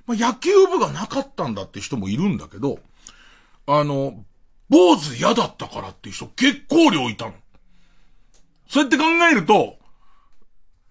[0.09, 2.79] まあ、野球部がなかったんだって人もいるんだけど、
[3.67, 4.25] あの、
[4.67, 7.33] 坊主嫌だったからっていう人結構量いたの。
[8.67, 9.77] そうやって考えると、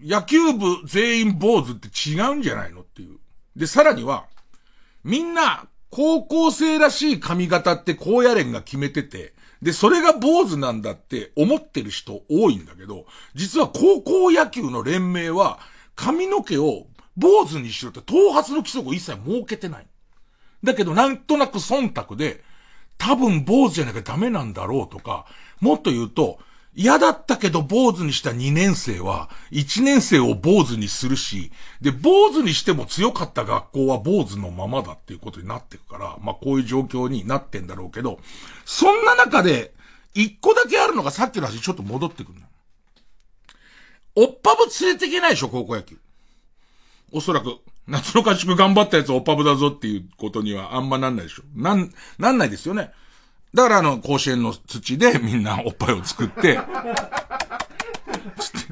[0.00, 3.18] 野球部全員坊主って違うんじゃないのっていう。
[3.56, 4.26] で、さらには、
[5.02, 15.58] みんな、高校生らしい髪型って高野連が決めてて、で、それが坊主なんだって思ってる人多いんだけど、実は高校野球の連盟は
[15.96, 16.86] 髪の毛を
[17.18, 19.86] 坊主にしろって頭髪の規則を一切設けてない。
[20.62, 22.42] だけどなんとなく忖度で、
[22.96, 25.26] 多分坊主じゃなきゃダメなんだろうとか、
[25.60, 26.38] もっと言うと、
[26.74, 31.50] 嫌だったけど坊主にした2年生は、1年生を坊主にするし、
[31.80, 38.20] で、坊主にしても強かった学校は坊主のままだっていうことになってくから、まあこういう状況になってんだろうけど、
[38.64, 39.72] そんな中で、
[40.14, 42.40] 一個だけあるのがさっきの話ちょっと戻ってくる
[44.14, 45.96] おっぱぶ連れていけないでしょ、高校野球。
[47.12, 47.58] おそらく。
[47.86, 51.42] 夏の合宿頑張ったやつおっぱぶだぞっていうことにはあんまなんないでしょ。
[51.54, 52.92] なん、なんないですよね。
[53.54, 56.60] だからあの、甲子園の土でみんなおっぱいを作って、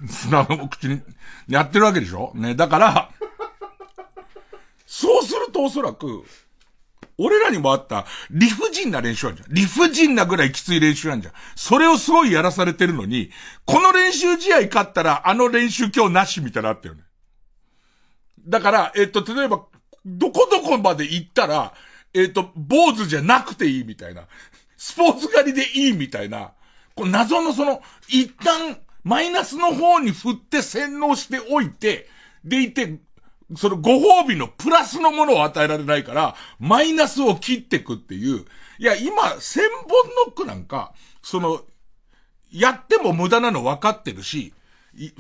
[0.07, 1.01] 砂の口に
[1.49, 2.55] やってるわけでしょね。
[2.55, 3.11] だから、
[4.87, 6.25] そうするとおそらく、
[7.19, 9.49] 俺らにもあった理不尽な練習あるじゃん。
[9.55, 11.35] 理不尽なぐらいきつい練習あるじゃん。
[11.55, 13.31] それをすごいやらされてるのに、
[13.65, 17.06] この練習試合勝ったらあの練習今日なしみたいなあったよね。
[18.47, 19.65] だから、えっと、例えば、
[20.05, 21.75] どこどこまで行ったら、
[22.15, 24.27] えっと、坊主じゃなくていいみたいな。
[24.77, 26.53] スポーツ狩りでいいみたいな。
[26.95, 32.09] こう謎のその、一旦、マイナスの方に振って洗脳しておいて、
[32.45, 32.99] でいて、
[33.57, 38.45] そのご褒美のプラスのものを与えられないから、マイナスを切ってくっていう。
[38.79, 41.63] いや、今、千本ノックなんか、その、
[42.51, 44.55] やっても無駄なの分かってるし、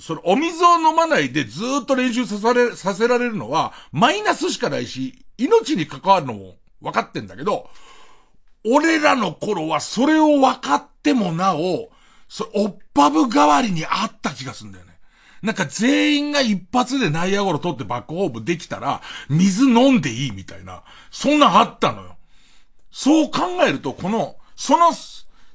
[0.01, 7.69] そのお水を飲まないでずっと練習させられ、させられるのは、マイナスしかないし、命に関わるのも分かってんだけど、
[8.65, 11.91] 俺らの頃はそれを分かってもなお、
[12.29, 14.99] そおっぱぶ代わりにあった気がすんだよね。
[15.43, 22.17] なんか全員が一発で内野ゴロ取ってバックホームできたら、水飲んでいいみたいな、そんなあったのよ。
[22.91, 24.93] そう考えると、この、その、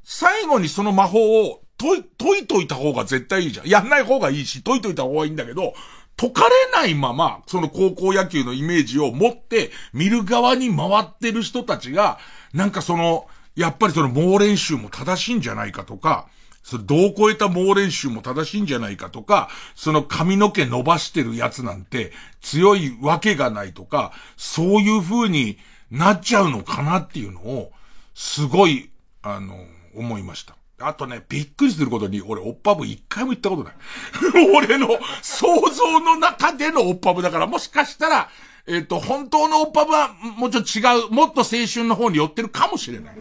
[0.04, 3.68] 最後にその魔法を解い、解いといた方が絶対いいじゃん。
[3.68, 5.74] やんない方がいいし、解いといた方がいいんだけど、
[6.16, 12.20] 解かれないまま、その高校野球のイメージを持って、見る側に回ってる人たちが、
[12.54, 16.28] なんかその、やっぱりその猛練習も正しいんじゃないかとか、
[16.64, 25.58] それ、どう超えた猛練習も正しいんじゃないかとか、その髪の毛伸ばしてるやつなんて強いわけがないとか、そういう風に
[25.90, 27.72] なっちゃうのかなっていうのを、
[28.14, 28.92] すごい、
[29.24, 29.58] あの、
[29.96, 30.56] 思いました。
[30.82, 33.74] あとね、びっくりすることに、俺、オッパブ一回も行ったことない。
[34.56, 34.88] 俺の
[35.22, 38.30] 想像の中でのオッパブだから、もしかしたら、
[38.68, 43.16] えっ、ー、と、本当のオッパブは、もうちょっと違う、もっと青春の方に寄ってるかもしれない。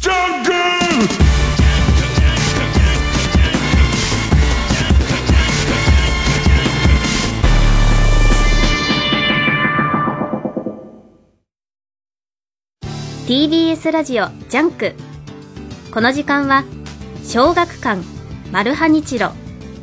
[0.00, 0.63] ジャンク
[13.26, 14.92] TBS ラジオジャンク。
[15.90, 16.62] この時間は
[17.24, 18.02] 小学館
[18.52, 19.32] マルハニチロ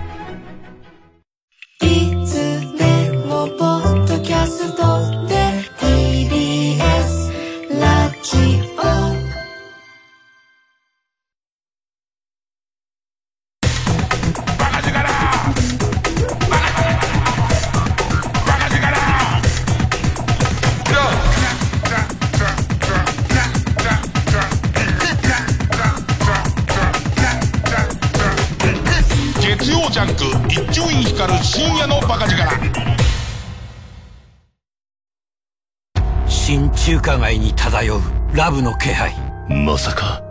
[36.87, 38.01] 中華街に漂う
[38.33, 39.13] ラブの気配。
[39.49, 40.23] まさか。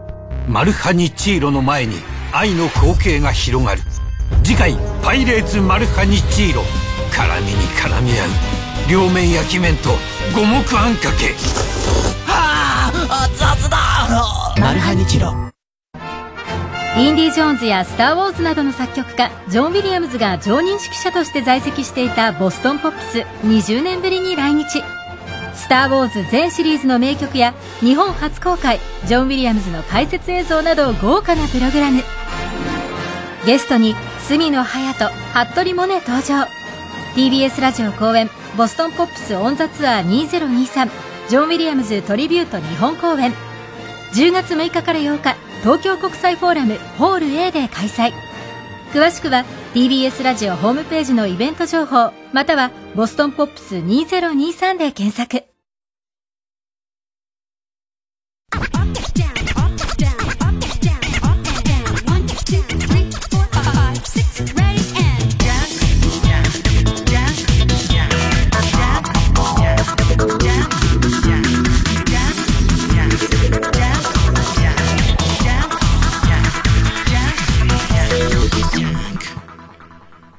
[0.48, 1.98] マルハニチーロの前に
[2.32, 3.82] 愛の光景が広がる。
[4.42, 6.62] 次回「パイレーツマルハニチーロ」
[7.12, 8.30] 絡みに絡み合う
[8.90, 9.98] 両面焼き麺と
[10.34, 11.36] 五目あんかけ。
[12.26, 14.56] はあ熱々だ。
[14.58, 15.34] マルハニチロ。
[16.96, 23.26] インディ・ジョーンズや「スター・ウォーズ」などの作曲家ジョン・ウィリアムズが常任指揮者として在籍していたボストンポップス。
[23.46, 24.82] 20年ぶりに来日
[25.56, 32.04] スター・ウォーズ全シリーズの名曲や日本初公開ジョン・ウィリアムズの解説映像など豪華なプログラム。
[33.46, 33.96] ゲストに
[34.28, 36.48] 角野隼人服部萌音登場。
[37.16, 40.90] TBS ラジオ公演ボストンポップスオンザツアー2023
[41.30, 43.34] ジョン・ウィリアムズトリビュート日本公演。
[44.14, 48.14] 10月6日から8日東京国際フォーラムホール A で開催。
[48.94, 49.46] 詳しくは
[49.76, 55.55] TBS ラジオホームページのイベント情報またはボストンポップス2023で検索。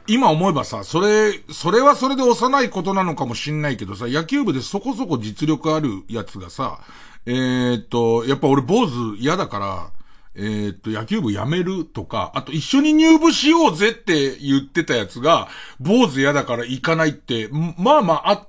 [0.09, 6.80] 今思えばさ、それ、それはそれで幼いことなのかもしんないけどさ、野球部でそこそこ実力あるやつがさ、
[7.26, 9.90] えー、っと、やっぱ俺坊主嫌だから、
[10.36, 15.48] えー、っと、野球部辞めるとか、あと一緒に入部しようぜって言ってたやつが、
[15.80, 17.48] 坊主嫌だから行かないって、
[17.78, 18.48] まあまああっ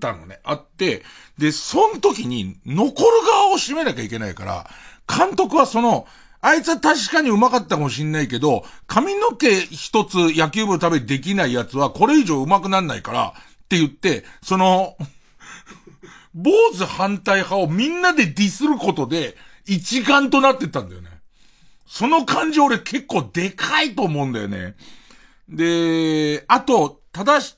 [0.00, 0.40] たのね。
[0.44, 1.02] あって、
[1.38, 4.70] で、その時に残る側を占めなきゃいけないから、
[5.08, 6.06] 監督はその、
[6.42, 14.96] あいつは確かに上手かったかもしんないけど、髪の毛一つ野球部のためにできないやつはこれ以上上手くなんないから、って言って、その、
[16.34, 19.36] 坊主反対派をみんなでディスることで
[19.66, 21.10] 一丸となってったんだよね。
[21.86, 24.74] その感情俺結構でかいと思うんだよね。
[25.48, 27.56] で、あと、ただし、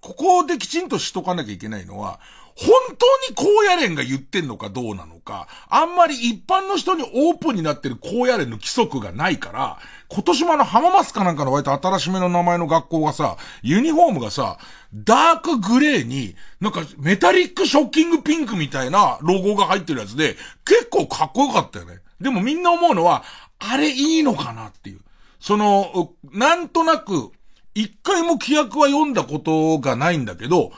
[0.00, 2.18] ここできちんとしとかなきゃいけないのは、
[2.56, 9.78] 本当に高野連が言ってんのかどうなのか、あんまり一般の人にオープンになってる高野連の規則がないから、
[10.08, 14.56] 今年もあの浜松かなんかの割と新しめの名前の学校がさ、ユニフォームがさ、
[14.94, 21.98] ダークグレーに、なんかメタリックショッキングピンクみたいなロゴが入ってるやつで、結構かっこよかったよね。
[22.22, 23.22] でもみんな思うのは、
[23.58, 25.00] あれいいのかなっていう。
[25.40, 27.32] その、なんとなく、
[27.74, 30.72] 一回も規約は読んだことがないんだけど、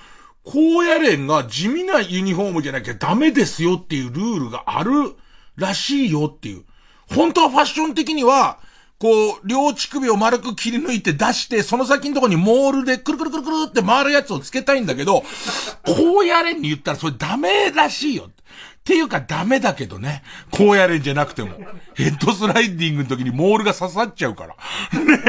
[0.50, 5.14] 高野連が地味なユニフォームじゃなきゃダメですよっていうルールがある
[5.56, 6.64] らしいよっていう。
[7.14, 8.58] 本当はファッション的には、
[8.98, 15.22] こう、両乳首を丸く切り抜いて出して、その先のとこにモールでくるくるくるくるって回るやつをつけたいんだけど、
[15.84, 18.24] 高野連に言ったらそれダメらしいよ。
[18.24, 18.30] っ
[18.84, 20.22] ていうかダメだけどね。
[20.50, 21.50] 高野連じゃなくても。
[21.94, 25.00] ヘッドスライディングの時にモールが刺さっちゃうから。
[25.04, 25.22] ね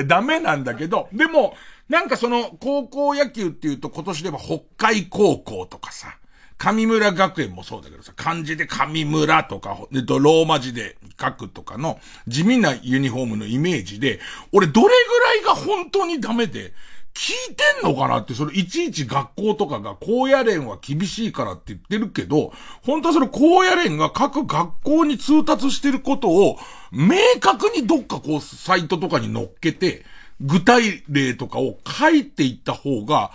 [0.00, 1.56] え、ダメなんだけど、でも、
[1.88, 6.18] なんかその、高校野球っていうと今年では北海高校とかさ、
[6.58, 14.20] 上村学園もそうだけどさ、漢字で上村とか、えっと、ローマ字で書くとかの地味なユニフォームのイメージで、
[14.52, 16.72] 俺どれぐらいが本当にダメで、
[17.16, 26.58] 聞いてんのかなって、それいちいち学校とかが高野連は厳しいからって言ってるけど、本当はそれ高野連が各学校に通達してることを、
[26.92, 30.04] 明確にどっかこう、サイトとかに乗っけて、
[30.40, 33.32] 具体例とかを書いていった方が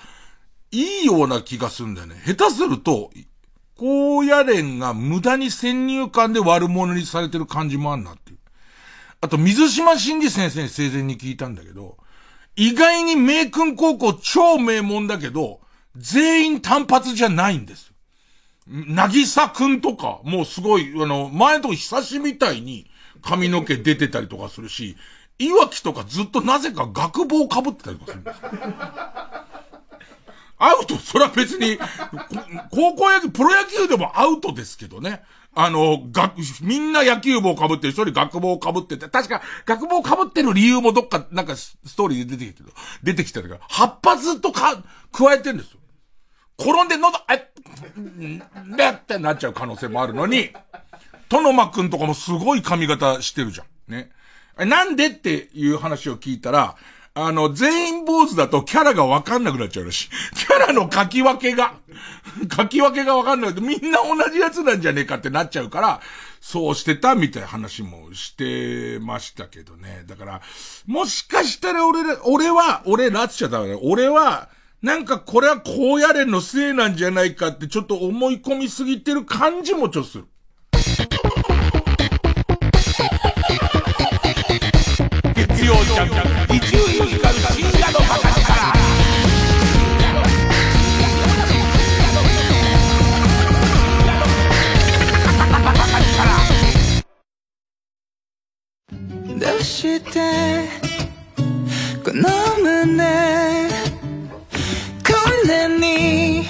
[0.71, 2.21] いいような気がするんだよね。
[2.25, 3.11] 下手すると、
[3.75, 8.37] 高野連が無駄に先入観で悪者にされてる感じもあんなっていう。
[9.21, 11.97] あと、水島真司先生に生前に聞いたんだけど、
[12.55, 15.61] 意外に名君高校超名門だけど、
[15.95, 17.91] 全員単発じゃないんです。
[18.67, 22.89] なぎさくんとか、もうすごい、あの、前のと久しみたいに
[23.21, 24.95] 髪の毛出てたりとかするし、
[25.45, 28.39] いわきとかずっとなぜか学帽被ってたりとかするんです
[30.63, 31.79] アウト、それは別に、
[32.69, 35.23] 高校野球、プロ野球でもアウトですけどね。
[35.55, 45.79] あの、学、みんな野球帽被ってる、一人学帽被ってて、確か、学帽被ってる理由もどっか、なんかストーリーで出てきてる、出てきたから、発発とか、加えてるんですよ。
[46.59, 47.51] 転んで喉、え、
[47.97, 50.51] ねってなっちゃう可能性もあるのに、
[51.27, 53.91] トノマくんとかもすごい髪型してるじゃん。
[53.91, 54.11] ね。
[54.57, 56.75] なんでっていう話を聞いたら、
[57.13, 60.09] あの、全員坊主だとキャラがわかんなくなっちゃうらしい。
[60.35, 61.73] キャラの書き分けが、
[62.55, 66.01] 書き分けがわかんなくて、みんな同じやつなんじゃねえかってなっちゃうから、
[66.39, 70.05] そうしてたみたいな話もしてましたけどね。
[70.07, 70.41] だから、
[70.85, 73.81] もしかしたら俺ら、俺は、俺らっちゃダメだよ。
[73.83, 74.49] 俺は、
[74.81, 80.25] なんかこれは高野連のせいなんじゃないかってちょっと思い込みすぎてる感じもちょっとする。
[85.71, 88.41] 曜ジャンク伊集院光深夜のバカ力
[99.39, 100.19] どうして
[102.03, 102.29] この
[102.61, 103.69] 胸
[105.07, 105.13] こ
[105.45, 106.45] んなに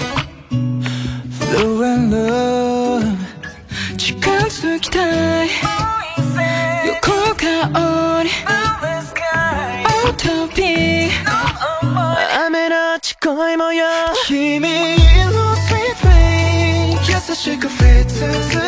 [1.29, 3.17] Flow and love
[3.97, 4.17] 近
[4.47, 5.30] づきたい
[13.35, 13.85] 恋模様
[14.27, 16.15] 君のスイートウェ
[16.89, 18.19] イ優しく降り続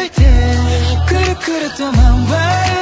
[0.05, 0.21] いて
[1.05, 1.99] くるくると回
[2.69, 2.79] る。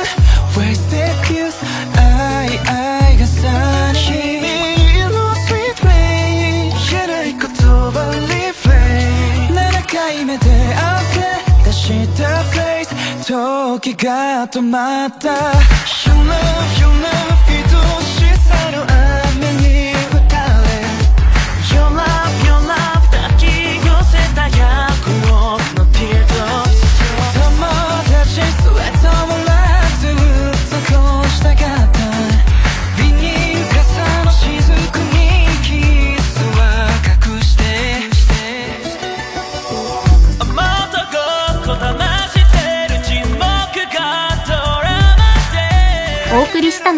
[0.55, 1.57] Wasted youth
[1.97, 4.41] 愛愛がさ君
[5.09, 9.55] の sweet flame 言えない言葉 refrain 7
[9.91, 13.25] 回目で汗出したフレーズ。
[13.25, 15.29] 時が止まった。
[15.29, 17.40] You love you love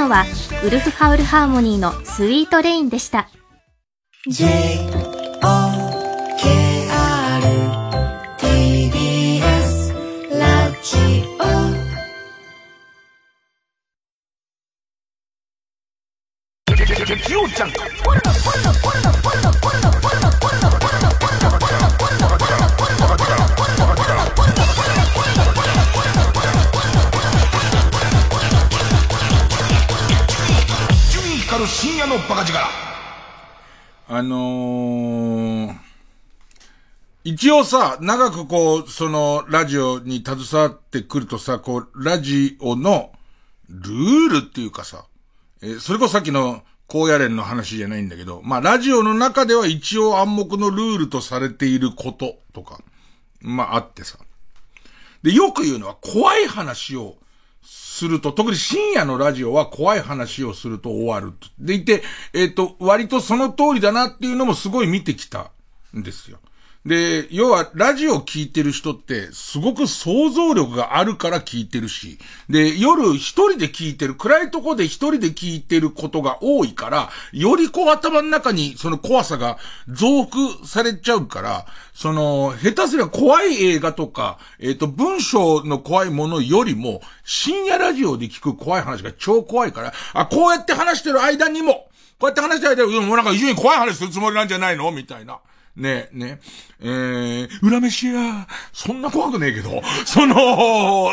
[0.03, 0.25] のは
[0.65, 3.29] ウルフハウルハーモニーのスイートレインでした。
[4.27, 4.45] J
[34.24, 35.76] のー、
[37.24, 43.11] 一応さ、長くこう、その、ラジオに携わってくるとさ、こう、ラジオの、
[43.69, 45.05] ルールっていうかさ、
[45.61, 52.82] えーそれこそさっきの、高野連の話じゃないんだけど、まあ、ラジオの中では一応暗黙のルールとされていることとか、
[53.39, 54.17] まあ、あってさ。
[55.24, 57.15] で、よく言うのは、怖い話を
[57.64, 61.34] すると、特に深夜のラジオは怖い話をすると終わる。
[61.59, 62.03] でいて、
[62.34, 65.51] えっ、と、割とその通りだなっていうのもすごい見てきた
[65.97, 66.39] んですよ。
[66.86, 72.19] で、要は、ラジオ聞いてる人って、すごく想像力があるから聞いてるし、
[72.49, 79.57] で、夜一人で聞いてる、暗いとこで一人で聞いてることが多いから、よりこう頭の中にその怖さが
[79.88, 91.88] 増幅されちゃうから、その、下手すりゃ怖い映画とか、えっ、と、文章の怖いものよりも、深夜ラジオで聞く怖い話が超怖いから、あ、こうやって話してる間にも、
[92.19, 94.91] こうやって話してる間にも、もうなんか非常に怖い話するつもりなんじゃないの？
[94.91, 95.39] みたいな。
[95.76, 96.39] ねえ、ね
[96.82, 100.36] え、ー、裏飯屋、そんな怖くねえけど、その、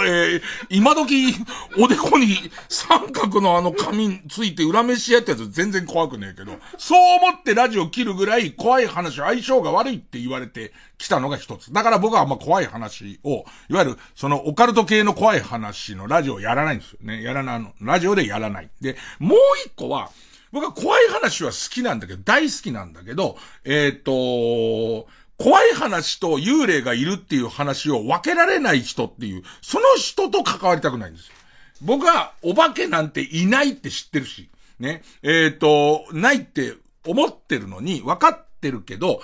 [0.04, 1.34] えー、今時、
[1.78, 2.36] おでこに
[2.68, 11.72] 三角のあの紙ついて裏飯屋ってやつ全然怖くねえけど、そう思ってラジオ切るぐらい怖い話、相性が悪いって言われてきたのが一つ。
[11.72, 17.22] だから僕はあんま怖い話を、いわゆる、そのオカルト系の怖い話のラジオをやらないんですよね。
[17.22, 18.68] やらない、の、ラジオでやらない。
[18.82, 20.10] で、もう一個は、
[20.52, 25.06] 僕は怖い話は好きなんだけど、大好きなんだけど、えっ、と、
[25.38, 31.34] 怖い話と幽霊がいるっていう話を分けられない人っていう、その人と関わりたくないんですよ。
[31.82, 35.02] 僕はお化けなんていないって知ってるし、ね。
[35.22, 36.74] えっ、と、ないって
[37.06, 39.22] 思ってるのに、分かってるけど、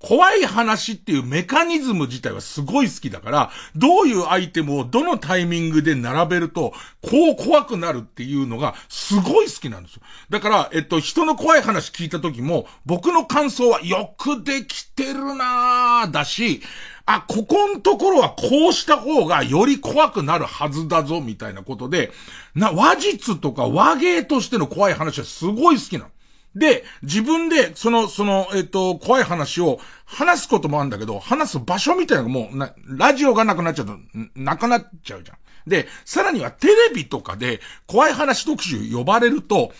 [0.00, 6.72] 怖い話っていうメカニズム自体はすごい好きだから、どういうアイテムをどのタイミングで並べると、
[7.02, 10.02] こう怖くなるっていうのがすごい好きなんですよ。
[10.30, 16.62] だから、えっと、人の怖い話聞いた時も、僕の感想はよくできてるなぁ、だし、
[17.04, 22.12] あ、ここのところはこうした方がより怖くなるはずだぞ、みたいなことで、
[22.54, 26.10] な、話術とか話芸としての怖い話はすごい好きなの。
[26.54, 33.98] で、自分で、その、その、えっ、と、怖い話を話すこともあるんだけど、話す場所みたいなのがもう、な、ラジオがなくなっちゃうと、
[34.34, 35.38] なくなっちゃうじゃん。
[35.68, 39.72] で、さらにはテレビとかで怖い話特集呼ばれると、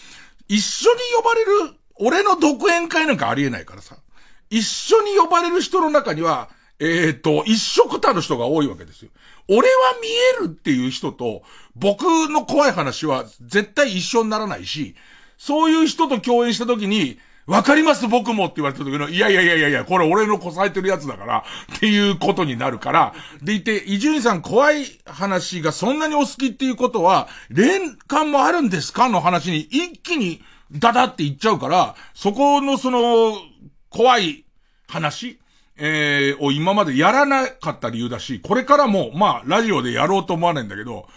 [0.47, 1.51] 一緒に呼ばれる、
[1.97, 3.97] 俺の独演会なんかありえないからさ。
[4.51, 6.49] 一緒に呼ばれる人の中には、
[6.79, 9.11] えっ、と、一色たる人が多いわけですよ。
[9.49, 10.09] 俺は見
[10.43, 11.43] えるっていう人と、
[11.75, 14.95] 僕の怖い話は絶対一緒にならないし、
[15.39, 21.45] そういう人と共演した時に、わかります僕もって言われた時の、いやいやいやいやいや、これ俺のこさえてるやつだから、
[21.77, 33.39] っていうことになるから、でいて、伊集院さん怖い話がそんなにお好きっていうことは、連関もあるんですかの話に一気にダダって言っちゃうから、そこのその、
[33.89, 34.45] 怖い
[34.87, 35.39] 話
[35.79, 41.09] えー、を今までやらなかった理由だし、これからも、まあ、ラジオでやろうと思わないんだけど、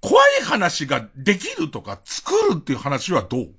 [0.00, 3.54] 怖い話ができるとか作るっていう話はどう？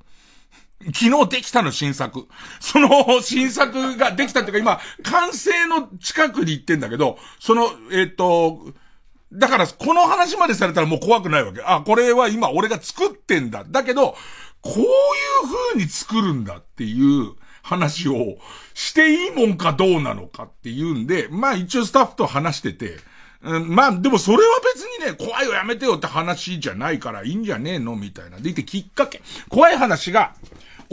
[0.94, 2.28] 昨日できたの新作。
[2.60, 2.90] その
[3.22, 8.60] 新作ができたっていうか今、完成の近くに行ってんだけど、その、えっ、と、
[9.32, 11.62] だからこの話までされたらもう怖くないわけ。
[11.64, 13.64] あ、これは今俺が作ってんだ。
[13.68, 14.16] だけど、
[14.62, 14.86] こういう
[15.74, 18.38] 風に作るんだっていう話を
[18.74, 22.98] していいもんかどうなのかっていうんで、まあ一応スタッフと話してて、
[23.42, 27.96] うん、まあ、でもそれは別にね、怖いよやめてよって話じゃないからいいんじゃねえの？
[27.98, 28.40] みたいな。
[28.40, 29.22] でいてきっかけ。
[29.50, 30.34] 怖い話が、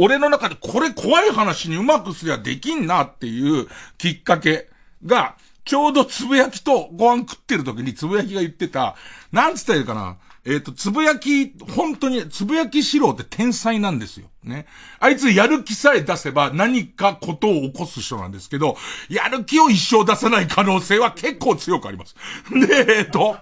[0.03, 4.71] 俺の中でこれ怖い話にうまくすりゃできんなっていうきっかけ
[5.05, 8.97] が、ちょうどつぶやきとご飯食ってる時につぶやきが言ってた、
[9.31, 10.17] なんつったらいいかな？
[10.43, 14.29] えっ、ー、と、つぶやき、本当に、つぶやき四郎って天才なんですよ。
[14.43, 14.65] ね。
[14.99, 18.79] あいつやる気さえ出せば何かことを起こす人なんですけど、
[19.11, 22.17] やる気を一生出さない可能性は結構強くあります。
[22.51, 23.37] で、えっ、ー、と、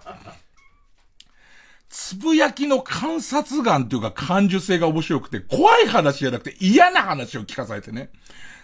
[2.00, 8.10] つぶやきの観察眼というか感受性が面白くて、怖い話じゃなくて嫌な話を聞かされてね。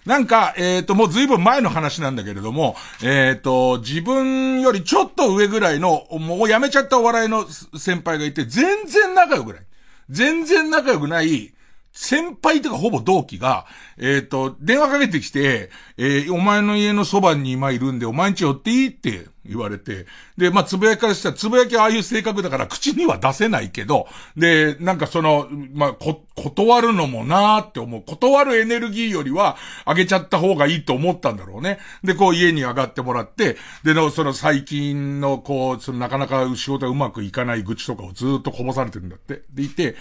[0.07, 7.45] なんか、えっ、ー、と、もう随分前の話なんだけれども、えっ、ー、と、自分よりちょっと上ぐらいの、もう辞めちゃったお笑いの
[7.77, 9.63] 先輩がいて、全然仲良くない。
[10.11, 11.53] 全然仲良くない、
[11.95, 13.67] 先輩とかほぼ同期が、
[13.99, 18.89] えっ、ー、と、電話かけてきて、えー、お前の家のそばに今いるんで、お前んち寄っていい？
[18.89, 28.03] って言われて、で、まあ、つぶやきからしたら、つぶやきはああいう性格だから口には出せないけど、で、なんかその、まあ、こ、断るのもなーって思う。
[28.03, 31.79] 断るエネルギーよりは、あげちゃった方がいいと思ったんだろうね。
[32.03, 39.43] で、こう家に上がってもらって、で、の、その最近の、こう、そのなかなか仕事がうまくいかない愚痴とかをずっとこぼされてるんだって。
[39.53, 39.95] でいて、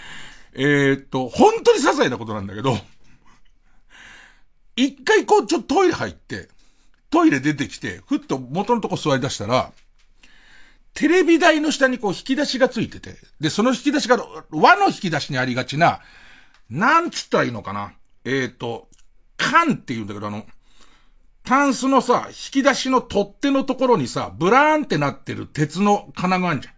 [0.54, 2.76] えー、っと、本当に些細なことなんだけど、
[4.76, 6.48] 一回こう、ちょっとトイレ入って、
[7.10, 9.72] トイレ出てきて、ふっと元のとこ座り出したら、
[10.94, 14.16] テレビ台の下にこう引き出しがついてて、で、その引き出しが
[14.50, 16.00] 和の引き出しにありがちな、
[16.70, 17.92] なんつったらいいのかな。
[18.24, 18.88] えっ、ー、と、
[19.36, 20.46] 缶って言うんだけど、あの、
[21.44, 26.74] タンスのさ、引き出しの取っ手のところにさ、ブラーンってなってる鉄の金があるじゃん。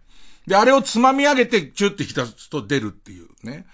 [0.47, 3.65] で、あれをつまみ上げて、チュって引き出すと出るっていうね。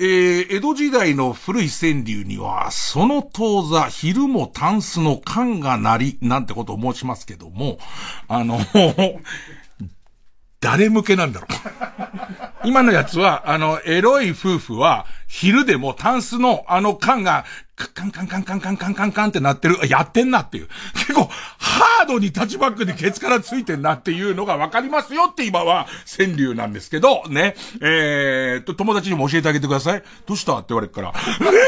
[0.00, 7.78] えー、江戸時代の古い川柳には、その当座、昼もタンスの缶がなり、なんてことを申しますけども、
[8.26, 8.58] あの、
[10.60, 12.68] 誰向けなんだろう。
[12.68, 17.44] 今のやつは、あの、エロい夫婦は、昼でもタンスのあの缶が、
[17.76, 20.68] カンカンカンカンカンカンカンカンってなってる、やってんなっていう。
[20.94, 21.24] 結構、
[21.58, 27.56] ハードにタッチバックでケツからついてんなっていうのがわかりますよって今は川柳なんですけど、ね。
[27.80, 30.02] えーと、友達にも教えてあげてください。
[30.26, 30.58] どうした？
[30.58, 31.12] って言われるから。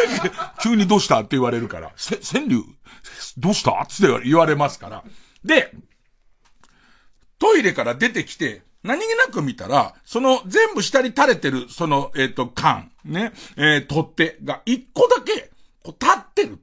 [0.63, 1.21] 急にどうした？
[1.21, 1.91] って言われるから。
[1.97, 2.65] せ、川柳？
[3.39, 3.73] どうした？
[3.73, 5.03] って言われますから。
[5.45, 5.73] で、
[7.39, 15.51] トイレから出てきて、何気なく見たら、その全部下に垂れてる、その、えっ、ー、と、缶、ね、えー、取っ手が一個だけ、
[15.83, 16.59] こう立ってる。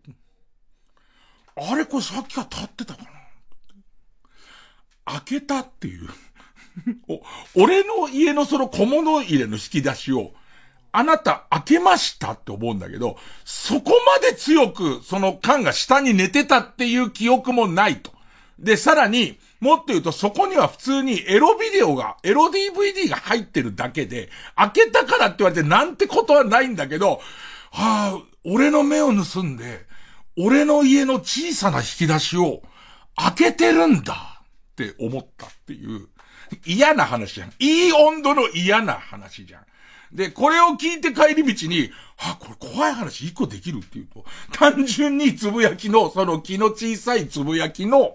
[1.55, 3.09] あれこれさっきは立ってたかな
[5.05, 6.09] 開けたっていう。
[7.55, 10.34] 俺の家のその小物入れの引き出しを、
[10.91, 18.11] あなた開けましたって思うんだけど、そこまで強くその缶が下に寝てたっていう記憶もないと。
[18.59, 27.22] で、さらに、もっと言うとそこには普通にエロビデオが、エロ DVD が入ってるだけで、開けたからって言われてなんてことはないんだけど、
[27.72, 29.86] はあ、俺の目を盗んで、
[30.38, 32.61] 俺の家の小さな引き出しを
[33.16, 36.09] 開けてるんだって思ったっていう、
[36.66, 37.53] 嫌な話じゃん。
[37.59, 39.66] いい温度の嫌な話じゃん。
[40.11, 41.89] で、これを聞いて帰り道に、
[42.20, 48.14] あ、これ怖い話一個できるっていうと、単純につぶやきの、その気の小さいつぶやきの、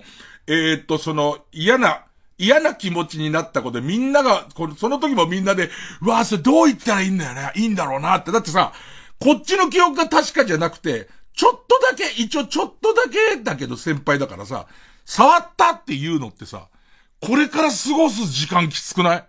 [0.49, 2.07] えー、っと、その、嫌な、
[2.39, 5.71] 嫌な気持ちになったことで、みんなが、この、その時もみんなで、
[6.01, 8.33] うわそれどう言ったらいいんだよね、いいんだろうなって。
[8.33, 8.73] だってさ、
[9.21, 14.67] こっちの記憶が確かじゃなくて、ちょっとだけ、一応ちょっとだけだけど先輩だからさ、
[15.05, 16.69] 触ったっていうのってさ、
[17.21, 19.25] これから過ごす時間きつくない？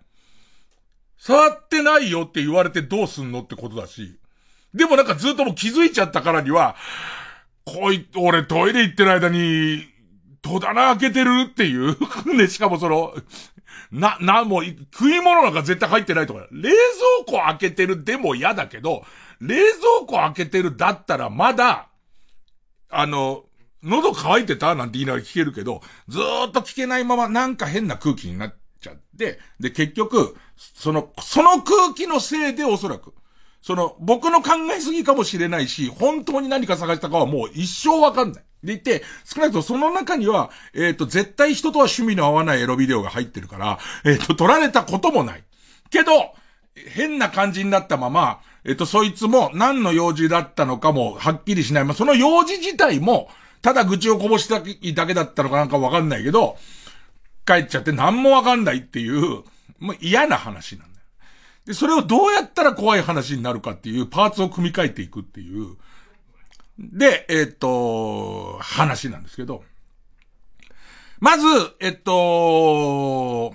[1.17, 4.17] 触ってないよって言われてどうすんのってことだし。
[4.73, 6.75] でもなんかずっともう気づいちゃったからには、
[7.65, 9.88] こい、俺トイレ行ってる間に、
[10.41, 11.97] 戸棚開けてるっていう。
[12.35, 13.13] ね、しかもその、
[13.91, 19.05] な、な、もう、食い物なんか絶対入ってないとか、冷蔵庫開けてるでも嫌だけど、
[19.39, 21.89] 冷蔵庫開けてるだったらまだ、
[22.89, 23.45] あの、
[23.83, 33.13] 喉乾いてたなんて言いながら聞けるけど、ずーっと聞けないままなんか変な空気になっちゃって、で、結局、その、その空気のせいでおそらく、
[33.61, 38.43] その、僕の考えすぎかもしれないし、本当に何か探したかはもう一生わかんない。
[38.63, 45.43] でいて、少なくともその中には、えっ、ー、と、絶対人とは趣味の合わないエロビデオが入ってるから、えっ、ー、と、撮られたこともない。
[45.89, 46.33] けど、
[46.75, 51.85] 変な感じになったまま、えっ、ー、と、そいつも何の用事だったのかもはっきりしない。
[51.85, 53.29] まあ、その用事自体も、
[53.61, 56.57] ただ愚痴をこぼしただけだったのかなんかわかんないけど、
[57.45, 59.43] 帰っちゃって何もわかんないっていう、
[59.79, 61.05] もう嫌な話なんだよ。
[61.65, 65.77] で、それをどうやったら怖い話になるかっていうパーツを組み替えていくっていう、
[66.79, 69.63] で、えっ、と、話なんですけど、
[71.19, 71.45] まず、
[71.81, 73.53] えっと、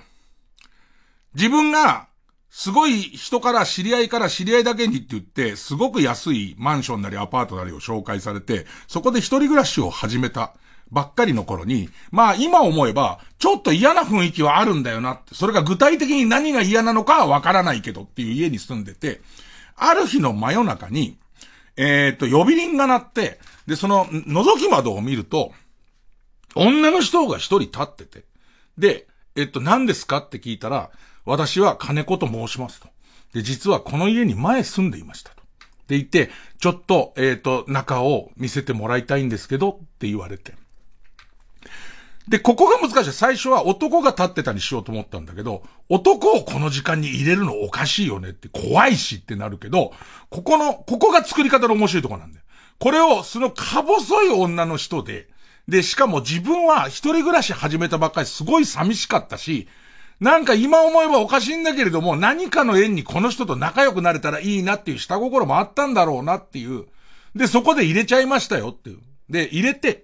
[1.35, 2.09] 自分が、
[2.51, 10.53] すごい人から知り合いから知り合いだけにって言って、すごく安いマンションなりアパートなりを紹介されて、そこで一人暮らしを始めた
[10.93, 19.21] ばっかりの頃に、まあ今思えば、ちょっと嫌な雰囲気はあるんだよなって、それが具体的に何が嫌なのかはわからないけどっていう家に住んでて、
[19.75, 21.17] ある日の真夜中に、
[21.77, 25.53] えっ、と、呼び鈴が鳴って、で、その、覗き窓を見ると、
[26.55, 28.25] 女の人が一人立ってて、
[28.79, 29.07] で、
[29.37, 30.91] えっと、何ですかって聞いたら、
[31.25, 32.89] 私は金子と申しますと。
[33.33, 35.43] で、実はこの家に前住んでいましたと。
[35.89, 40.55] で言って、ちょっと、えっ、ー、と、中を見せてもらいたいんですけど、って言われて。
[42.29, 43.13] で、ここが難しい。
[43.13, 49.93] 最初は男が立ってたりしようと思ったんだけど、男をこの時間に入れるのおかしいよねって怖いしってなるけど、
[50.31, 52.45] ここの、ここが作り方の面白いとこなんだよ。
[52.79, 55.29] これを、そのか細い女の人で、
[55.69, 59.69] で、しかも自分は一人暮らし始めたばっかりすごい寂しかったし、
[60.21, 66.87] なんか今思えばおかしいんだけれども、何かの縁にこの人と仲良くなれたらいいなっていう下心もあったんだろうなっていう。
[67.35, 68.99] で、そこで入れちゃいましたよっていう。
[69.29, 70.04] で、入れて、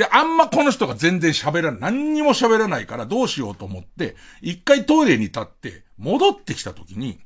[0.00, 1.80] で、あんまこの人が全然喋らない。
[1.92, 7.18] 何にも喋らないからどうしようと思って、一回トイレに立って戻ってきた時に、引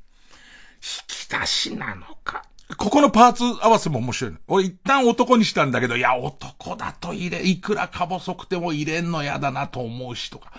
[1.07, 2.43] き出しなのか？
[2.75, 4.39] ここのパーツ合わせも面白いの。
[4.49, 10.51] 俺一旦男にしたんだけど、いや、男だと入れ、いくらか細くても入れんの嫌だなと思うしとか。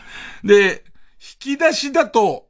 [0.43, 0.85] で、
[1.43, 2.49] 引き出しだと、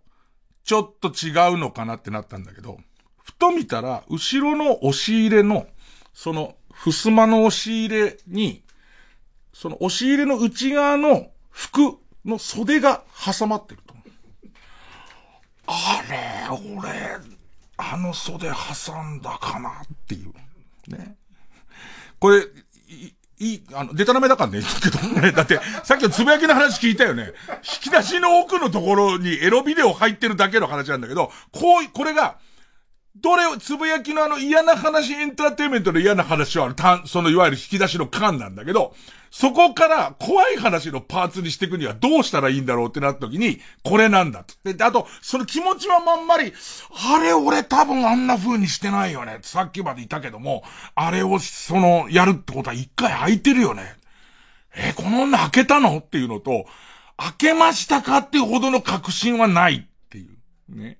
[0.62, 2.78] ちょっと違うのかなってなったんだけど、
[3.20, 5.66] ふと見たら、後ろの押し入れの、
[6.14, 8.62] その、襖の押し入れに、
[9.58, 11.96] その押し入れの内側の服
[12.26, 13.94] の袖が挟まってると。
[15.66, 16.90] あれ、俺、
[17.78, 20.94] あの袖挟んだかなっていう。
[20.94, 21.16] ね。
[22.18, 22.42] これ、
[23.38, 25.32] い、い、あの、デタラメだからね、言けどね。
[25.32, 27.32] だって、さっきのつぶやきの話聞いたよね。
[27.84, 32.36] 引き出しの奥のところにエロビデオ入ってるだけの話なんだけど、こう、これが、
[33.26, 38.94] どれを、つぶやきのあの嫌な話、エンターテイメントの嫌な話は、たそのいわゆる引き出しの缶なんだけど、
[39.32, 44.54] そこから怖い話のパーツにしていくにはどうしたらいいんだろうってなった時に、これなんだと。
[44.72, 46.52] で、あと、その気持ちはまんまり、
[47.12, 49.40] あれ俺多分あんな風にしてないよね。
[49.42, 50.62] さっきまでいたけども、
[50.94, 53.96] あれをその、やるってことは一回開いてるよね。
[54.76, 55.98] えこの女開けたの？
[55.98, 56.66] っていうのと、
[57.16, 58.18] 開けましたか？
[58.18, 60.78] っていうほどの確信はないっていう。
[60.80, 60.98] ね。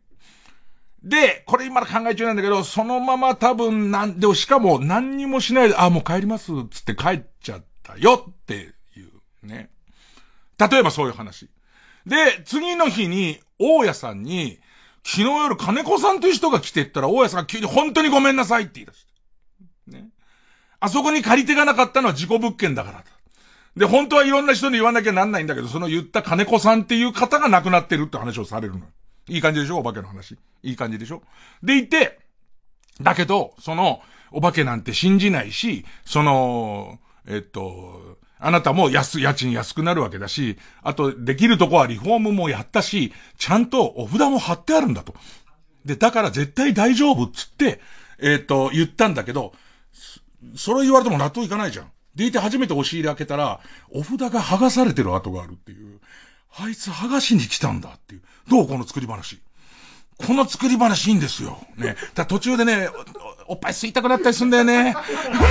[1.07, 8.55] で、これ今考え中なんだけど、そのまま多分なんで、しかも何にもしないで、あ、もう帰ります、つって帰っちゃったよって
[8.97, 9.01] い
[9.45, 9.71] うね。
[10.59, 11.49] 例えばそういう話。
[12.07, 14.59] で、次の日に、大家さんに、
[15.05, 19.07] 昨日夜金子さんという人が来てったら、大家さんが急に本当にごめんなさいって言い出し
[19.87, 19.97] て。
[19.99, 20.09] ね。
[20.81, 23.05] あそこに借り手がなかったのは事故物件だからだ。
[23.77, 28.87] で、本当はいろんな人に言わなきゃなんないんだけど、その言った金子さんっていう方が亡くなってるって話をされるの。
[29.29, 29.79] いい感じでしょ？
[29.79, 30.37] お化けの話。
[30.62, 31.22] いい感じでしょ？
[31.62, 32.18] でいて、
[33.01, 34.01] だけど、その、
[34.33, 45.14] お化けなんて信じないし、その、えっと、あなたも安、家賃安くなるわけだし、あと、できるとこはリフォームもやったし、ちゃんとお札も貼ってあるんだと。
[45.85, 47.81] で、だから絶対大丈夫っつって、
[48.18, 49.55] えっと、言ったんだけど、
[50.55, 51.91] それ言われても納得いかないじゃん。
[52.14, 53.61] でいて初めて押し入れ開けたら、
[53.91, 56.01] お札が剥がされてる跡があるっていう。
[56.59, 58.22] あいつ剥がしに来たんだっていう。
[58.49, 59.40] どうこの作り話。
[60.18, 61.59] この作り話いいんですよ。
[61.76, 61.94] ね。
[62.14, 62.88] だ途中でね
[63.47, 64.94] お、おっぱい吸いたくなったりすんだよね。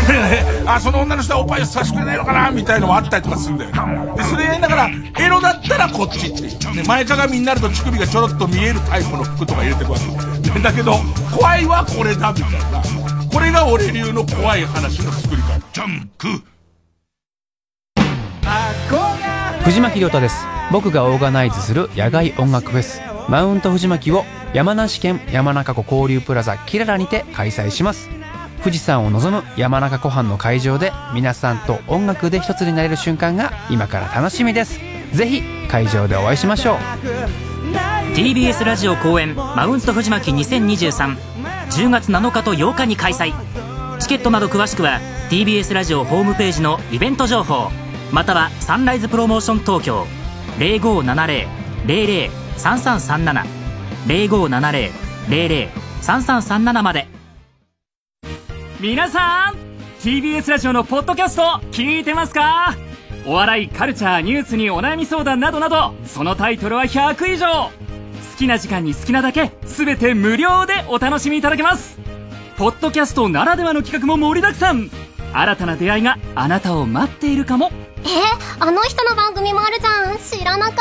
[0.65, 2.49] あ、その女の人はおっぱいさしてくれないのかな？
[2.49, 4.15] みたいのもあったりとかするんだよね。
[4.17, 4.89] で、それやりながら、
[5.19, 6.75] エロだったらこっちっていう。
[6.75, 10.59] ね、前かがみになると乳首がちょろっと見えるタイプの服とか入れてくわけ。
[10.59, 10.99] だけど、
[11.31, 12.81] 怖いはこれだ、みたいな。
[13.31, 15.59] これが俺流の怖い話の作り方。
[15.73, 16.27] ジャンク。
[19.65, 20.45] 藤巻亮太です。
[20.71, 23.01] 僕がオーガナイズする野外音楽フェス。
[23.27, 28.07] マウント藤巻を山梨県山中湖交流プラザキララにて開催します。
[28.59, 34.79] 富士山を望む山中湖畔の会場で皆さんと音楽で一つになれる瞬間が今から楽しみです。
[35.13, 36.77] ぜひ会場でお会いしましょう。
[38.15, 43.33] TBS ラジオ公演マウント藤巻20230月7日と8日に開催。
[43.97, 44.99] チケットなど詳しくは
[45.31, 47.71] TBS ラジオホームページのイベント情報。
[48.11, 50.05] またはサンライズプロモーション東京。
[50.59, 53.43] 0570-00-3337
[54.07, 57.07] 0570-00-3337まで。
[58.79, 59.55] 皆さん
[60.01, 61.41] TBS ラジオのポッドキャスト
[61.71, 62.75] 聞いてますか？
[63.25, 67.47] お笑いカルチャーニュースにお悩み相談などなどそのタイトルは100以上。
[67.47, 67.71] 好
[68.37, 71.97] きな時間に好きなだけ全て無料でお楽しみいただけます。
[72.57, 74.91] ポッドキャストならではの企画も盛りだくさん。
[75.39, 77.71] 新たな出会いがあなたを待っているかも。
[78.03, 78.07] え
[78.59, 80.17] あの人の番組もあるじゃん。
[80.17, 80.75] 知らなかっ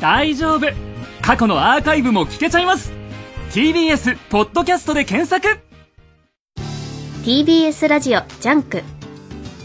[0.00, 0.66] 大丈夫。
[1.20, 2.92] 過去のアーカイブも聞けちゃいます。
[3.52, 5.60] TBS ポッドキャストで検索。
[7.24, 8.82] TBS ラジオジャンク。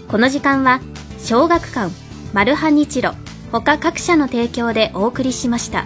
[0.08, 0.80] この時間は
[1.18, 1.92] 小学館
[2.34, 3.14] マルハニチロ
[3.52, 5.86] 他各社の提供でお送りしました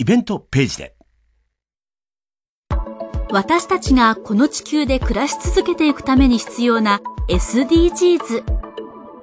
[0.00, 0.96] イベントページで。
[3.30, 8.42] 私たちがこの地球で暮らし続けていくために必要な SDGs。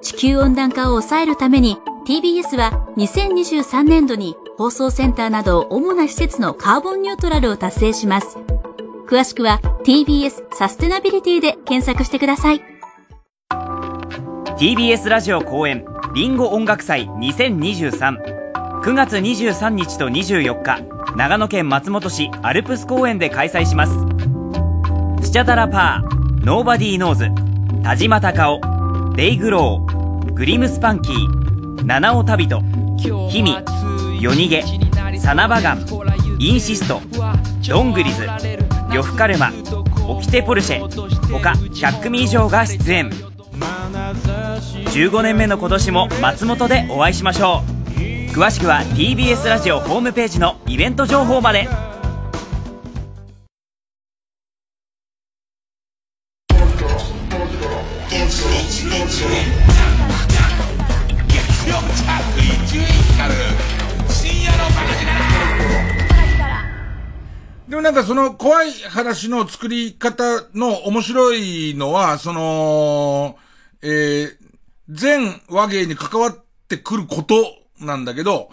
[0.00, 8.38] 地球温暖化を抑えるために TBS は2023年度に放送センターなど主な施設のカーボンニュートラルを達成します。
[9.08, 12.62] 詳しくは TBS サステナビリティで検索してください。
[14.56, 17.08] TBS ラジオ公演リンゴ音楽祭
[18.88, 20.80] 9月23日と24日
[21.14, 23.92] 長野県松本市アルプス公園で開催します。
[25.26, 27.26] スチャダラパーノーバディーノーズ
[27.82, 32.62] 田島隆夫デイグローグリムスパンキー七尾旅人
[33.28, 33.56] ヒミ
[34.22, 34.64] 夜逃げ
[35.18, 35.84] サナバガン
[36.38, 37.02] インシスト
[37.68, 38.26] ドングリズ
[38.90, 39.52] 呂布カルマ
[40.08, 40.78] オキテポルシェ
[41.30, 43.10] 他100組以上が出演。
[43.10, 47.77] 15年目の今年も松本でお会いしましょう。
[48.38, 51.68] 詳しくは TBS ラジオホームページのイベント情報まで。
[67.68, 70.22] でもなんかその怖い話の作り方
[70.54, 73.36] の面白いのは、その、
[73.82, 74.36] えー、
[74.88, 76.36] 全和芸に関わっ
[76.68, 77.34] てくること
[77.80, 78.50] なんだけど、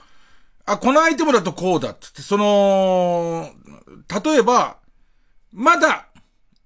[0.66, 3.50] あ、このアイテムだとこうだっつって、その、
[4.24, 4.78] 例えば、
[5.52, 6.08] まだ、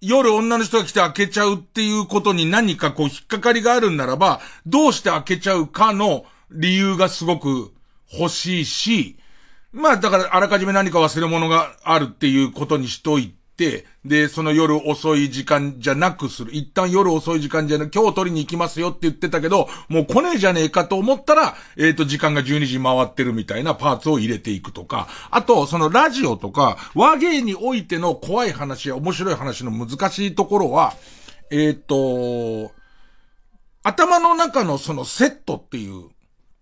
[0.01, 7.73] 夜女の人が来て開けちゃうっていうことに何かこう引っかかりがあるんならば、どうして開けちゃうかの理由がすごく
[8.13, 9.17] 欲しいし、
[9.73, 13.38] まあだからあらかじめ何か忘れ物があるっていうことにしといて、
[14.05, 16.51] で、その夜遅い時間じゃなくする。
[16.53, 30.93] 一旦夜遅い時間じゃなく、今日取りに行きますよって言ってたけど、もう来ねえじゃねえかと思ったら、えっ、と、時間が12時回ってるみたいなパーツを入れていくとか、あと、そのラジオとか、和芸においての怖い話や面白い話の難しいところは、
[31.51, 32.71] えっ、と、
[33.83, 36.09] 頭の中のそのセットっていう、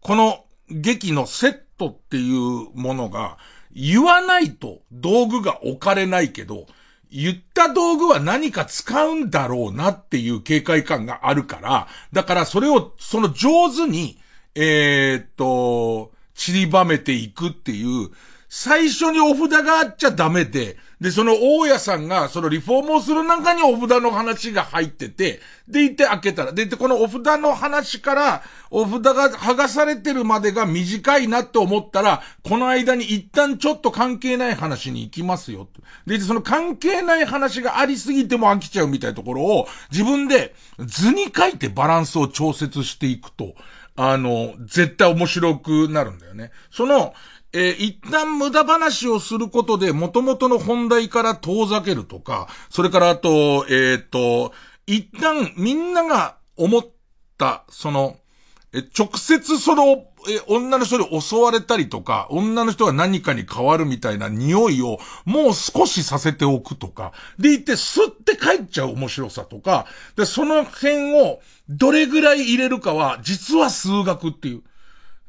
[0.01, 3.37] この劇のセットっていうものが、
[3.77, 6.65] 言わないと道具が置かれないけど、
[7.11, 14.19] 言った道具は何か使うんだろうなっていう警戒感があるから、だからそれを、その上手に、
[14.55, 18.09] えー、っと、散りばめていくっていう、
[18.49, 35.67] 最初にお札があっちゃダメで、で、その大家さんが、そのリフォームをする中にお札の話が入ってて、で、いて開けたら、で、で、このお札の話から、お札が剥がされてるまでが短いなって思ったら、この間に一旦ちょっと関係ない話に行きますよ。
[36.07, 43.53] で、その関係ない話がありすぎても飽きちゃうみたいなところを、自分で図に書いてバランスを調節していくと、
[43.99, 46.51] あの、絶対面白くなるんだよね。
[46.71, 47.13] その、
[47.59, 54.53] えー一旦無駄話をすることで元々の本題から遠ざけるとか、それからあと、えっ、と、
[54.85, 56.85] 一旦みんなが思っ
[57.37, 58.17] た、その、
[58.73, 71.39] え、直接その、え、女の人に襲われたりとか、女の人が何かに変わるみたいな匂いをもう少しさせておくとか、でいて吸って帰っちゃう面白さとか、で、その辺を
[71.69, 74.63] どれぐらい入れるかは、実は数学っていう。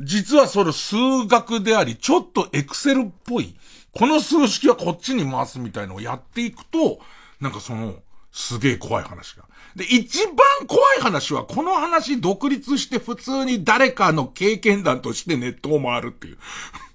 [0.01, 0.96] 実はその数
[1.26, 3.55] 学であり、ちょっとエクセルっぽい、
[3.92, 7.01] この数式はこっちに回すみたいのをやっていくと、
[7.40, 7.94] なんかその、
[8.32, 9.44] すげえ怖い話が。
[9.74, 10.36] で、一番
[10.66, 16.38] 怖い話は、この話独立して普通に誰かの経験談としてネットを回るっていう。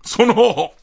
[0.06, 0.74] その、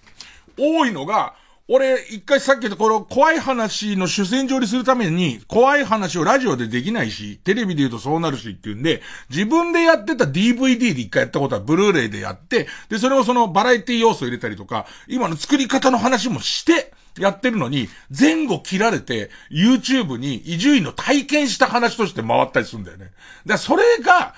[0.58, 1.34] 多いのが、
[1.72, 23.12] 俺、一回さっき言ったこの怖い話の主戦場にするために、怖い話をラジオでできないし、テレビで言うとそうなるしっていうんで、自分でやってた DVD で一回やったことはブルーレイでやって、で、それをそのバラエティ要素入れたりとか、今の作り方の話もして、やってるのに、前後切られて、YouTube に伊集院の体験した話として回ったりするんだよね。
[23.46, 24.34] だそれが、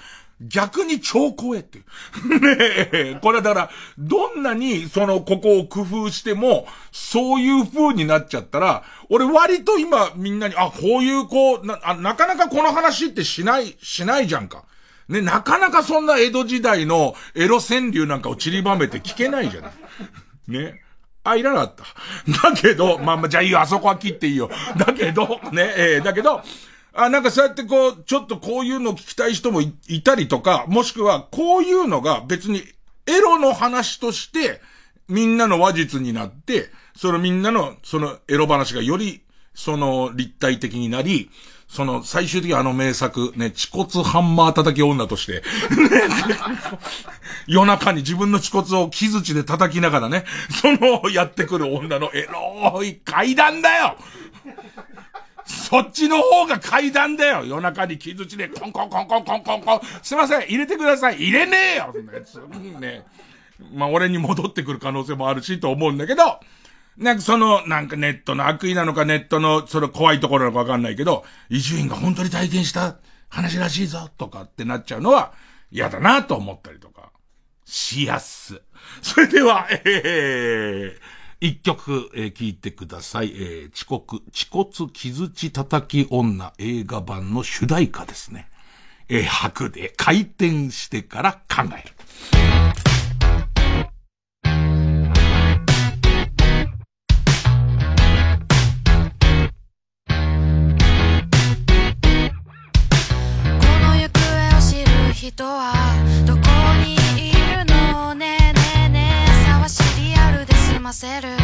[0.49, 1.79] 逆に超怖えって。
[2.25, 2.57] ね
[2.93, 14.65] え、これだから、どんなにその、ここを工夫しても、そういう風になっちゃったら、俺割と今みんなに、あ、こういうこう、な、なかなかこの話ってしない、しないじゃんか。
[15.09, 19.73] ね、なかなかそんな江戸時代のエロ川柳なんかを散りばめて聞けないじゃない。
[20.49, 20.81] ね。
[21.25, 22.51] あ、いらなかった。
[22.51, 24.51] だけど、まあまあ、じゃあいいよ、あそこは切っていいよ。
[24.77, 26.43] だけど、ね、えー、だけど、
[26.95, 32.63] あ、なんかそうやってこう、ちょっとこういうの聞きたい人もいたりとか、もしくはこういうのが別に
[33.07, 34.61] エロの話として、
[35.09, 39.23] みんなの話術になって、そのみんなのそのエロ話がより、
[39.55, 41.31] その立体的になり、
[41.69, 45.43] その最終的にあの名作、ね、恥骨ハンマー叩き女として、
[47.49, 53.97] 夜中に自分の恥骨を木槌で叩きながらね、そのやってくる女のエロい階段だよ
[55.73, 57.47] そっちの方が階段だよ。
[57.47, 59.81] 夜中に木槌でコンコンコンコンコンコンコン。
[60.03, 61.15] すいません、入れてください。
[61.15, 61.95] 入れねえよ
[62.79, 63.07] ね。
[63.73, 66.41] まあ俺に戻ってくる可能性もあるしと思うんだけど、
[66.99, 72.99] なんかその、なんかネットの悪意なのかネットのその怖いところなのかわかんないけど、伊集院が本当に体験した？
[73.31, 75.33] 話らしいぞとかってなっちゃうのは
[75.71, 77.13] 嫌だなと思ったりとか、
[77.65, 78.61] しやす。
[79.01, 81.01] それでは、えー、
[81.43, 83.33] 一曲、えー、聞いてください。
[83.35, 88.49] えー、遅刻、遅骨傷地叩き女映画版の主題歌ですね。
[89.09, 91.95] えー、白で回転してから考える。
[105.13, 106.02] 人はどこに
[110.93, 111.42] せる。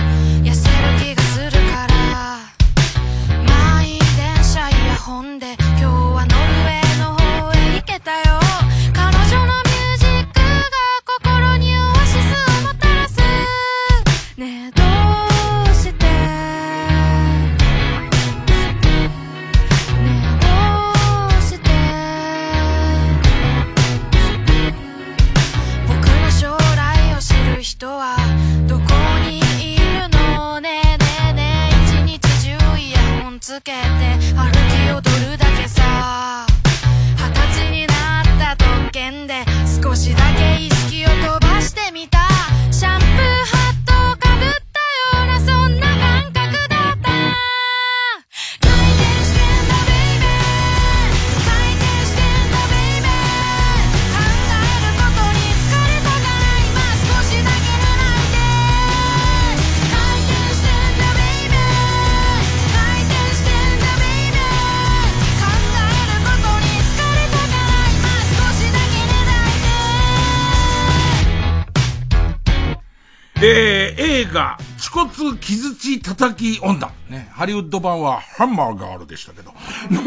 [74.88, 76.90] 恥骨傷地叩き女。
[77.10, 79.52] ね、ハリウッド版はハンマーガールでしたけど、
[79.92, 80.00] の、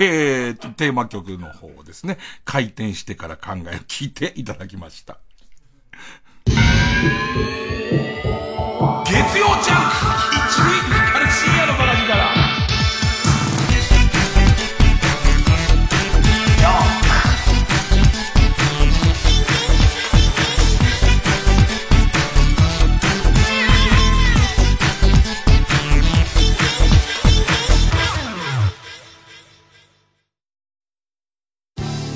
[0.00, 5.18] えーと、テーマ曲の方をですね、回転してから考えを聞いていただきました。
[6.46, 6.54] 月
[9.38, 10.41] 曜ジャンク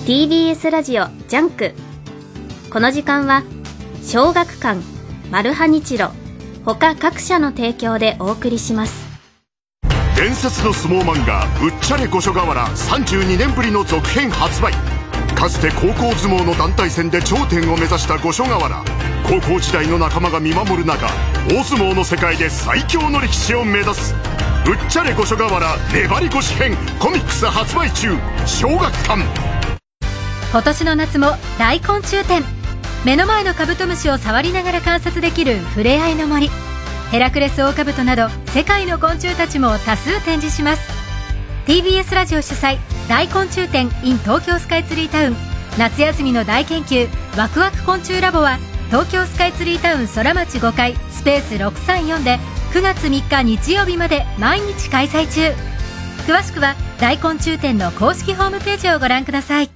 [0.07, 1.73] TBS ラジオジャンク。
[2.71, 3.43] この時間は
[4.05, 4.81] 小学館
[5.33, 6.13] マルハニチロ
[6.65, 9.05] 他各社の提供でお送りします。
[10.17, 14.73] 伝説の相撲漫画「うっちゃれ五所川原」32年ぶりの続編発売。
[15.35, 18.85] かつて高校相撲の団体戦で頂点を目指した五所川原
[19.25, 21.09] 高校時代の仲間が見守る中
[21.51, 24.15] 大相撲の世界で最強の力士を目指す
[24.71, 28.17] 「うっちゃれ五所川原粘り腰編」コミックス発売中。
[28.47, 29.46] 小学館。
[30.57, 32.43] 今年の夏も大昆虫展。
[33.05, 36.49] 目の前のカブトムシを触りながら観察できるふれあいの森。
[37.11, 40.91] ヘラクレスオオカブトなど世界の昆虫たちも多数展示します。
[41.67, 45.37] TBS ラジオ主催大昆虫展 in 東京スカイツリータウン。
[45.77, 52.39] 夏休みの大研究ワクワク昆虫ラボは東京スカイツリータウン空町5階スペース634で
[52.73, 55.53] 9月3日日曜日まで毎日開催中。
[56.27, 59.76] 詳しくは大昆虫展の公式ホームページをご覧ください。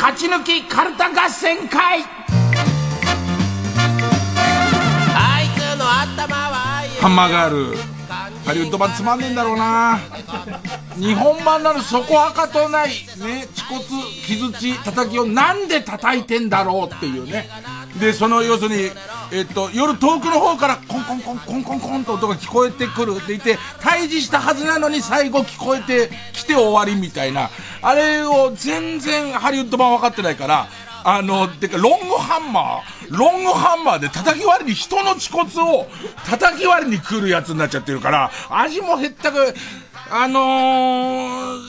[0.00, 2.02] 勝ち抜きカルタ合戦会。
[5.14, 7.76] あいつの頭はハンマーガール
[8.46, 9.98] ハリウッド版つまんねえんだろうな。
[10.96, 12.88] 日本版なのそこはかとない。
[12.88, 13.84] ね恥骨
[14.26, 17.50] 傷血叩きをなんで叩いてんだろうっていうね。
[18.00, 18.90] でその要するに
[19.32, 27.50] えっと夜遠くの方からコンコンコンコンコンコンと音が聞こえてくるって言って退治したはずなのに最後聞こえてきて終わりみたいな
[27.82, 30.68] あれを全然ハリウッド版分かってないから
[31.02, 35.86] あの、てか、ロングハンマー、ロングハンマーで叩き割りに人の恥骨を
[36.26, 39.54] 叩き割りに来るやつになっちゃってるから、味もへったく、
[40.10, 41.60] あのー、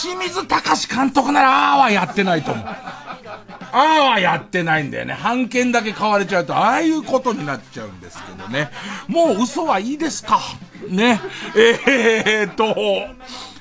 [0.00, 2.66] 清水隆監督なら、ああはやってないと思う。
[3.26, 5.14] ああはやってないんだよね。
[5.14, 8.70] 判件だけ買われちゃうと、ああいうことになっちゃうんですけどね。
[9.08, 10.40] もう嘘はいいですか？
[10.88, 11.20] ね。
[11.56, 12.74] えー、っと、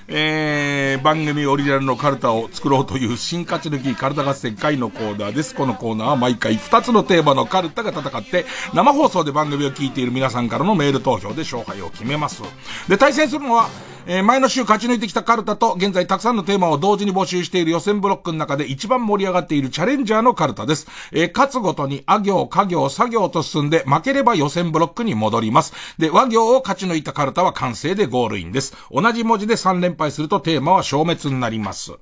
[0.07, 5.53] えー、番組オリジナルのカルタを作ろうという新勝ち抜きカルタ合戦会のコーナーです。
[5.53, 12.41] このコーナーは毎回2つのテーマのカルタが戦って、生放送で番組を聞いている皆さんからのメール投票で勝敗を決めます。
[12.87, 13.69] で、対戦するのは、
[14.11, 20.87] えー、前の週勝ち抜いてきたカルタと、現在たくさんのテーマを同時に募集している予選ブロックの中で一番盛り上がっているチャレンジャーのカルタです。
[21.11, 25.73] えー、勝つごとに、あ行、家行、作業と進んで、負ければ予選ブロックに戻ります。
[25.99, 28.75] で、和行を勝ち抜いたカルタは完成でゴールインです。
[28.91, 31.93] 同じ文字で3連敗するとテーマは消滅になります。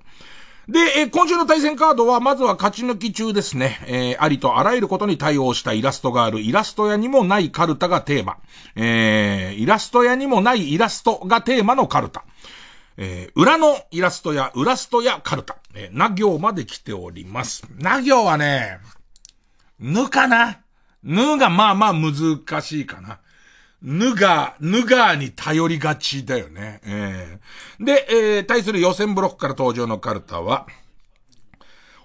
[0.68, 3.80] で、え、今週の対戦カードは、まずは勝ち抜き中ですね。
[3.88, 8.38] えー、ありとあらゆることに対応したイラストがある、イラスト屋にもないカルタがテーマ。
[8.76, 12.26] えー、イラスト屋にもないイラストがテーマのカルタ。
[12.98, 15.56] えー、裏のイラストや、ウラストやカルタ。
[15.74, 17.64] えー、な行まで来ております。
[17.78, 18.80] な行はね、
[19.80, 20.60] ぬかな
[21.02, 23.20] ぬがまあまあ難しいかな。
[23.82, 26.82] ぬが、ぬがに頼りがちだよね。
[26.84, 30.68] えー、で、えー、対する予選ブロックから登場のカルタは、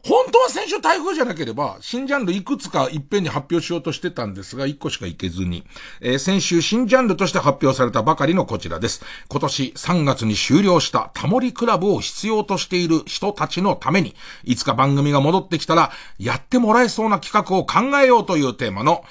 [0.04, 5.64] 本当は先週台風じゃなければ、新ジャンルいくつかいっぺんに発表しようとしてたんですが、1個しかいけずに、
[6.00, 9.04] えー、先週新ジャンルとして発表されたばかりのこちらです。
[9.28, 19.04] 今年3月に終了したタモリクラブを必要としている人たちのために、いつか番組が戻ってきたら、やってもらえそうな企画を考えようというテーマの、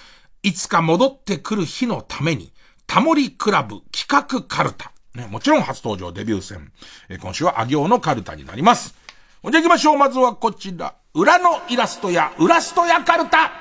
[0.44, 2.52] いつか戻ってくる日のために、
[2.88, 4.92] タモリクラブ企画カルタ。
[5.14, 6.72] ね、もちろん初登場デビュー戦。
[7.10, 8.96] えー、今週はあ行のカルタになります。
[9.44, 9.98] じゃあ行きましょう。
[9.98, 10.96] まずはこちら。
[11.14, 13.52] 裏のイラストや、ウラストやカルタ。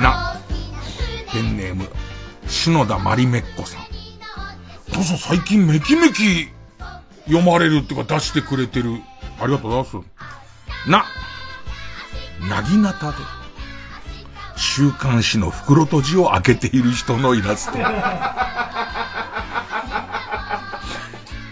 [0.00, 0.40] な、
[1.32, 1.88] ペンネーム、
[2.48, 3.82] 篠田まりめっこさん。
[4.92, 6.48] どうぞ最近めきめき
[7.26, 9.00] 読まれるっていうか出してくれてる。
[9.40, 10.90] ありがとうございます。
[10.90, 11.04] な、
[12.48, 13.18] なぎなたで、
[14.56, 17.78] 週刊誌の袋閉じを開けている人のイラスト。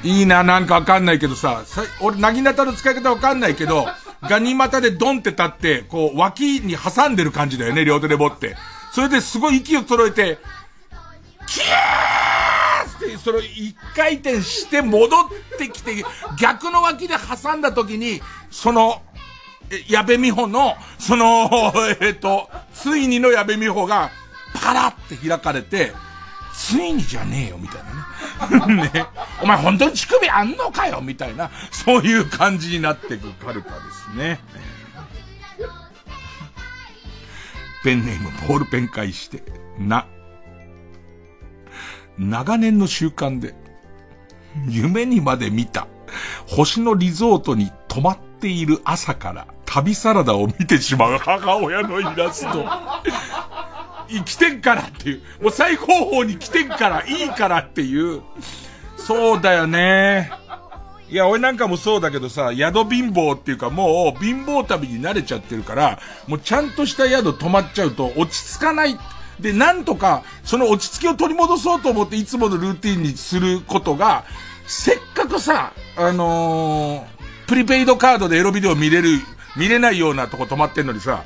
[0.02, 3.86] いいな、なんかわかんないけどさ、さ俺、なぎなたの使い方わかんないけど、
[4.22, 8.56] ガニ股でドンって立って、こう、脇に挟んでる感じだよね、両手で持って。
[8.92, 10.38] それですごい息を揃えて、
[11.46, 15.10] キャーって、それを一回転して戻っ
[15.58, 16.04] てきて、
[16.38, 19.02] 逆の脇で挟んだ時に、その、
[19.88, 24.10] 矢部美穂の、その、 えっ、と、ついにの矢部美穂が、
[24.54, 25.92] パラって開かれて、
[26.52, 28.90] ついにじゃねえよ、みたいなね。
[28.92, 29.06] ね。
[29.42, 33.76] お前本当に乳首あんのかよみたいな、そういう感じになってくカルタで
[34.12, 34.40] すね。
[37.82, 39.42] ペンネームボールペン返して、
[39.78, 40.06] な。
[42.18, 43.54] 長年の習慣で、
[44.68, 45.86] 夢にまで見た、
[46.46, 52.64] 星のリゾートに泊まっている朝から旅サラダを見てしまう母親のイラスト。
[54.24, 55.22] 来てんからっていう。
[55.40, 58.22] もう最高峰に来てんから、いいからっていう。
[58.96, 60.32] そうだよね。
[61.08, 68.98] いや、俺なんかもそうだけどさ、宿貧乏っていうかもう貧乏旅に慣れちゃってるから、もうちゃんとした宿泊まっちゃうと落ち着かない。
[69.38, 74.24] で、なんとか、その落ち着きを取り戻そうと思っていつものルーティンにすることが、
[74.66, 79.20] せっかくさ、あのー、プリペイドカードでエロビデオ見れる、
[79.60, 81.22] 見れないようなとこ止まってんのにさ、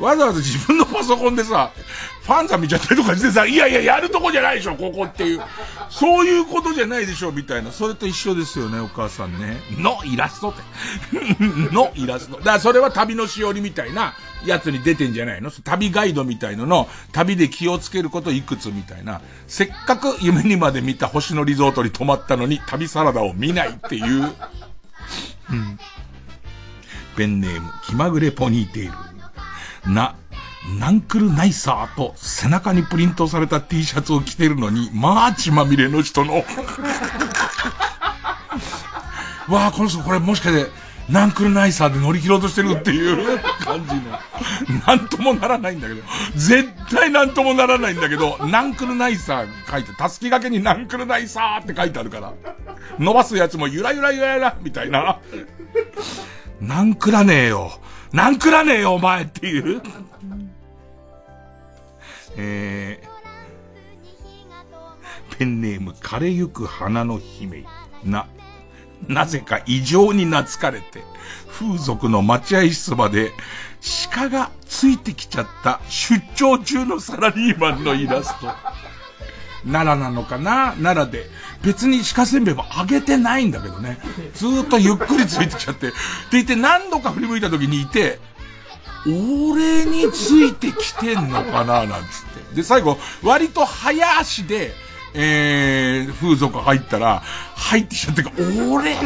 [0.00, 1.70] わざわざ自分のパソコンでさ、
[2.22, 5.40] ファンザ見ちゃったりとかしてさ、いやいや、やるとこじゃないでしょ、ここっていう。
[5.88, 7.70] そういうことじゃないでしょ、みたいな。
[7.70, 9.58] それと一緒ですよね、お母さんね。
[9.78, 10.60] のイラストって。
[11.72, 12.38] のイラスト。
[12.38, 14.14] だからそれは旅のしおりみたいな
[14.44, 15.50] やつに出てんじゃないの？
[15.50, 19.22] 旅ガイドみたいのの、旅で気をつけることいくつみたいな。
[19.46, 24.34] せっかく夢にまで見た星野リゾートに泊まったのに、旅サラダを見ないっていう。
[25.50, 25.78] うん。
[27.16, 28.92] ペンネーム、気まぐれポニーテー
[29.86, 29.92] ル。
[29.92, 30.16] な、
[30.78, 36.44] ナンクルナイサーと背中にプリントされた T シャツを着てるのに、まあ血まみれの人の
[39.48, 40.70] わあ、この人これもしかして、
[41.08, 44.02] ナンクルナイサーで乗り切ろうとしてるっていう感じの。
[44.86, 46.02] なんともならないんだけど。
[46.34, 52.32] 絶対なんともならないんだけど、ナンクルナイサー書いて、たすき掛けにナンクルナイサーって書いてあるから。
[52.98, 55.20] 伸ばすやつもゆらゆらゆらゆら、みたいな。
[56.60, 57.72] なんくらねえよ。
[58.12, 59.82] なんくらねえよ、お前っていう。
[62.36, 67.64] えー、ペンネーム、枯れゆく花の姫。
[68.04, 68.26] な、
[69.08, 71.02] なぜか異常に懐かれて、
[71.48, 73.32] 風俗の待合室まで
[74.12, 78.48] 鹿がついてきちゃった出張中のサラリーマンのイラスト。
[79.66, 80.72] 奈良なのかな？
[80.80, 81.26] 奈良で。
[81.62, 83.98] 別に鹿せんべいもあげてないんだけどね。
[84.34, 85.88] ずーっとゆっくりついてきちゃって。
[85.88, 85.96] って
[86.32, 88.20] 言って何度か振り向いた時にいて、
[89.06, 91.84] 俺についてきてんのかな？
[91.86, 92.56] なんつって。
[92.56, 94.72] で、最後、割と早足で、
[95.14, 97.22] えー、風俗入ったら、
[97.54, 98.30] 入ってきちゃってか、
[98.70, 99.02] 俺、こ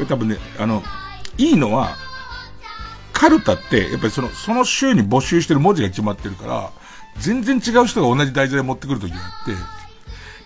[0.00, 0.82] れ多分ね、あの、
[1.38, 1.96] いいのは、
[3.16, 6.70] カルタって、やっぱりその、その週に募集してる文字が決まってるから、
[7.18, 9.54] 全然違う人が同じ題材持ってくるときがあって、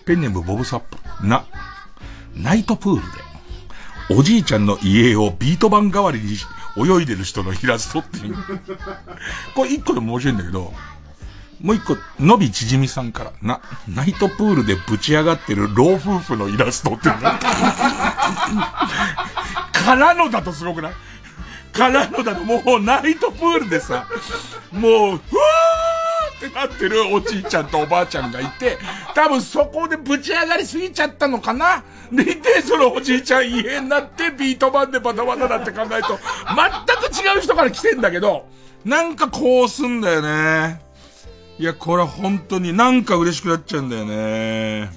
[0.05, 1.43] ペンネームボブサップ、な、
[2.33, 6.37] ナイトプールで、おじいちゃんの家をビート板代わりに
[6.77, 8.35] 泳いでる人のイラストっていう。
[9.53, 10.73] これ一個でも面白いんだけど、
[11.61, 17.31] もう一個、のびちじみさんから、な、ナイトプールでぶち上がってる老夫婦のイラストっていうの。
[19.73, 20.93] からのだとすごくない？
[21.71, 24.07] からのだともうナイトプールでさ、
[24.71, 28.77] もう、ふわーってなってるおじいちゃんとおばあちゃんがいて、
[29.13, 31.83] 多分そこでぶち上がりすぎちゃったのかな？
[32.11, 38.47] でいて、そのおじいちゃん家になってビート板でバタバタだって考えると、全く違う人から来てんだけど、
[38.83, 40.81] なんかこうすんだよね。
[41.59, 44.89] いや、これ本当になんか嬉しくなっちゃうんだよね。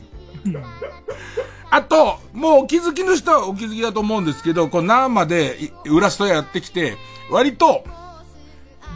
[1.74, 5.56] あと、もうお気づきの人はお気づきだと思うんですけど、こう生で
[5.86, 6.96] ウラストやってきて、
[7.32, 7.82] 割と、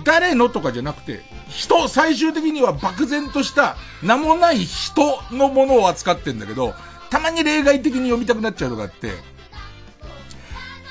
[0.04, 6.72] 誰のとかじゃなくて、人、最終的には漠然とした名もない人のものを扱ってんだけど、
[7.10, 9.10] たまに例外的に読みたくなっちゃうのがあって、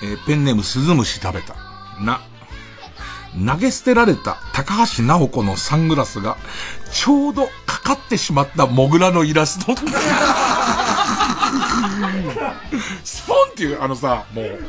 [0.03, 1.55] えー、ペンネームスズムシ食べた。
[2.01, 2.19] な。
[3.45, 6.35] 投げ捨てられた高橋直子のサングラスが、
[6.91, 9.73] ちょうどかかってしまったモグラのイラスト。
[13.03, 14.59] スポンっていう、あのさ、もう、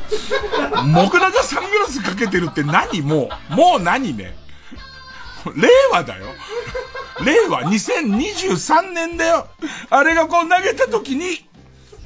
[0.85, 4.35] モグラがサングラスかけてるって何もう、もう何ね。
[5.55, 6.25] 令和だよ。
[7.25, 9.47] 令和2023年だよ。
[9.89, 11.47] あれがこう投げた時に、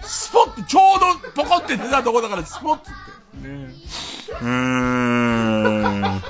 [0.01, 2.89] スポッて、ちょうどポコって出たとこだからスポッて。
[3.47, 3.73] ね
[4.41, 6.21] うーん。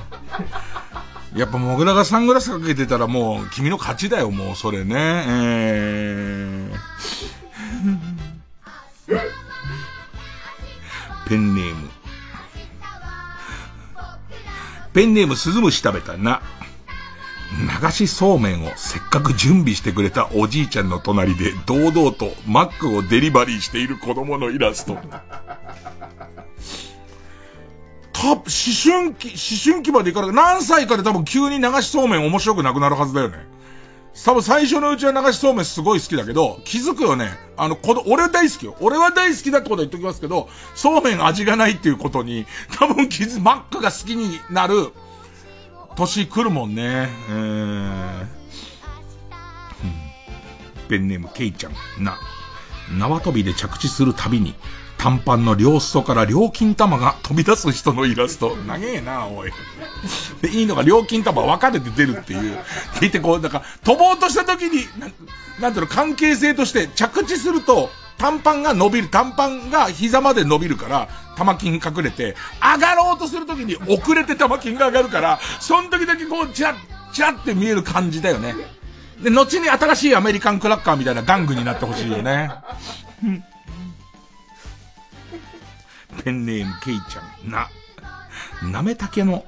[1.36, 4.96] やっぱモグラがサングラスかけてたらもう君の勝ちだよ、もうそれね。
[5.28, 6.93] えー
[11.34, 11.90] ペンネーム。
[14.94, 16.44] ペンネーム鈴虫食べたな。
[17.84, 24.94] 流しそうめんをせっかく準備してくれたおじいちゃんの隣で堂々とマックをデリバリーしている子供のイラスト。
[28.14, 30.36] た、思春期、思春期までいかない。
[30.36, 33.53] 何歳かで多分急に流しそうめん面白くなくなるはずだよね。
[34.26, 37.32] 多分最初のうちは流しそうめんすごい好きだけど、気づくよね。
[37.58, 38.76] あの、この、俺は大好きよ。
[38.80, 42.46] 俺は大好きだってことは言っときますけど、そうめん味がないっていうことに、
[42.78, 44.92] 多分気づ、マックが好きになる、
[45.96, 47.10] 年来るもんね。
[47.30, 48.26] えー、
[50.90, 51.74] ペンネームケイちゃん、
[52.04, 52.18] な、
[52.98, 54.54] 縄跳びで着地するたびに、
[55.04, 58.56] 短パンの両裾から料金玉が飛び出す人のイラスト。
[58.56, 59.52] 長えな、おい。
[60.42, 62.58] で、いいのが料金玉分かれて出るっていう。
[63.02, 65.08] 聞いてこう、なんか、飛ぼうとした時に、な
[65.60, 76.78] なんていうの、関係性として着地すると、短パンが伸びる、短パンが膝まで伸びるから、玉金隠れて、上がろうとする時に遅れて玉金が上がるから、その時だけこう、チラッ、
[77.12, 78.56] チラッって見える感じだよね。
[79.22, 82.50] で、後に新しいアメリカンクラッカーみたいな玩具になってほしいよね。
[86.24, 87.70] ペンネームケイちゃん、な、
[88.72, 89.44] なめたけの、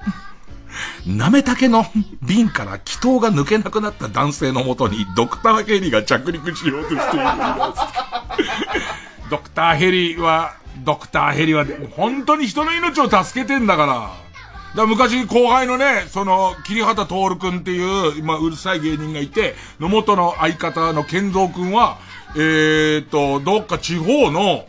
[1.06, 1.86] なめたけの
[2.22, 7.26] 瓶から気筒が抜けなくなった男性のもとにドクターヘリが着陸しようとしている。
[9.30, 11.64] ドクターヘリは、ドクターヘリは、
[11.96, 13.92] 本当に人の命を助けてんだから。
[13.94, 14.12] だか
[14.82, 21.98] ら昔後輩のね、その、桐畑徹くんっていう、まあ、うるさい芸人がいて、の元の相方の健三くんは、
[22.36, 24.66] えーと、どっか地方の、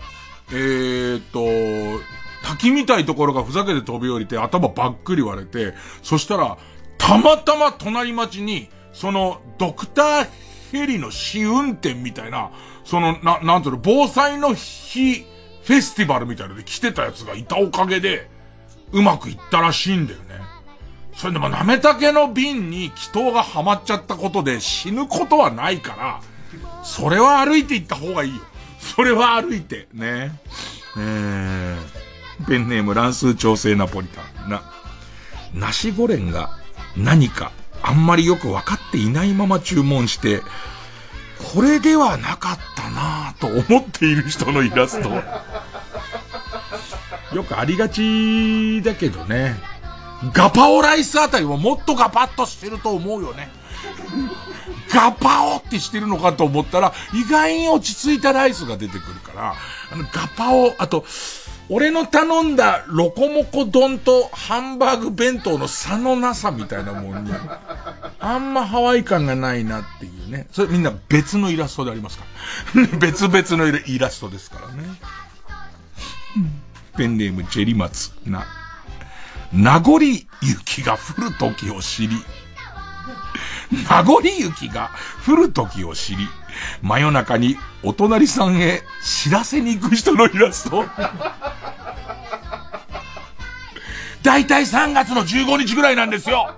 [0.49, 2.03] えーと、
[2.43, 6.57] 滝みたいところがふざけて飛び降りて頭ばっくり割れて、そしたら、
[6.97, 10.27] たまたま隣町に、その、ドクター
[10.71, 12.51] ヘリの試運転みたいな、
[12.83, 15.25] その、な、なんていうの、防災の日、
[15.63, 18.29] フェスティバルみたいなので来てたやつがいたおかげで、
[18.93, 20.25] うまくいったらしいんだよね。
[21.13, 26.21] それでも、なめたけの瓶に気筒がはまっちゃったことで死ぬことはないから、
[26.83, 28.41] それは歩いて行った方がいいよ。
[28.95, 30.31] それは歩いて、ね。
[30.97, 34.49] えー、ペンネーム乱数調整ナポリタン。
[34.49, 34.63] な、
[35.53, 36.57] ナシゴレンが
[36.95, 37.51] 何か
[37.81, 40.41] あんまりよくわかっていないまま注文して、
[41.53, 45.09] これではなかったなぁと思っている人のイラスト。
[47.35, 49.55] よくありがちだけどね。
[50.33, 53.51] ガパオライスあたりももっとガパッとしてると思うよね。
[54.93, 59.55] ガパオってしてるのかと思ったら、意外に落ち着いたライスが出てくるから、
[59.91, 61.05] あの、ガパオ、あと、
[61.69, 67.31] 俺の頼んだロコモコ丼とハンバーグ弁当の差のなさみたいなもんに、
[68.19, 70.47] あんまハワイ感がないなっていうね。
[70.51, 72.25] それみんな別のイラストでありますか
[72.75, 72.87] ら。
[72.99, 74.83] 別々のイラストですからね。
[76.95, 78.45] ペンネームジェリマツな。
[79.51, 79.99] 名残
[80.41, 82.15] 雪が降る時を知り、
[83.71, 84.91] 名残雪が
[85.25, 86.27] 降る時を知り、
[86.81, 90.85] 真夜中にお隣さんへ知らせに行く人のイラスト。
[94.23, 96.53] だいたい3月の15日ぐらいなんですよ。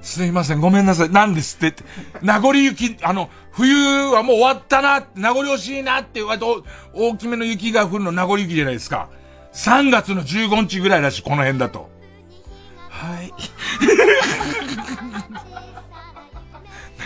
[0.00, 1.10] すいません、ごめんなさい。
[1.10, 1.84] なんですって。
[2.22, 3.74] 名残雪、あの、冬
[4.10, 6.46] はもう終わったな、名残惜しいなって言われて、
[6.94, 9.10] 大きめの雪が降るの名残雪じゃないですか。
[9.52, 11.90] 3月の15日ぐらいだし、この辺だと。
[12.88, 13.32] はい。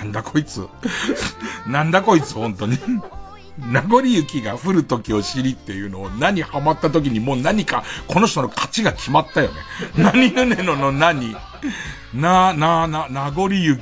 [0.03, 0.67] なんだこいつ。
[1.67, 2.77] なんだこいつ、本当に。
[3.59, 9.55] 名残雪が降る時を知りっていうのを何ハマった時にもう何か、この人の勝ちが決まったよね。
[9.97, 11.37] 何ぬねのの何
[12.13, 13.81] な、な、な、名残雪。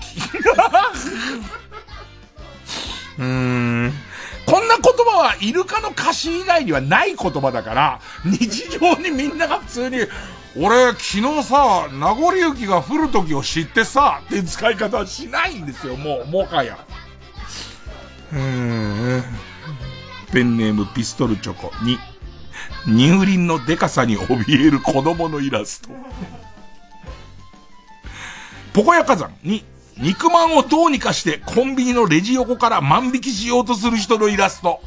[3.19, 3.93] うーん。
[4.45, 9.99] こんな言葉はイルカの歌詞以外にはない言葉だから、日常にみんなが普通に、
[10.57, 16.79] 俺、昨日さ、名残雪が降る時を知ってさ、って使い方はしないんですよ、もう、もはや。
[18.33, 19.25] うーん。
[20.33, 21.99] ペンネームピストルチョコに、
[22.87, 25.91] 乳輪のデカさに怯える子供のイラスト。
[28.73, 29.65] ポコヤ火山に、
[29.99, 34.81] 肉まんをどうにかしてコンビニのレジ横から万引きしようとする人のイラスト。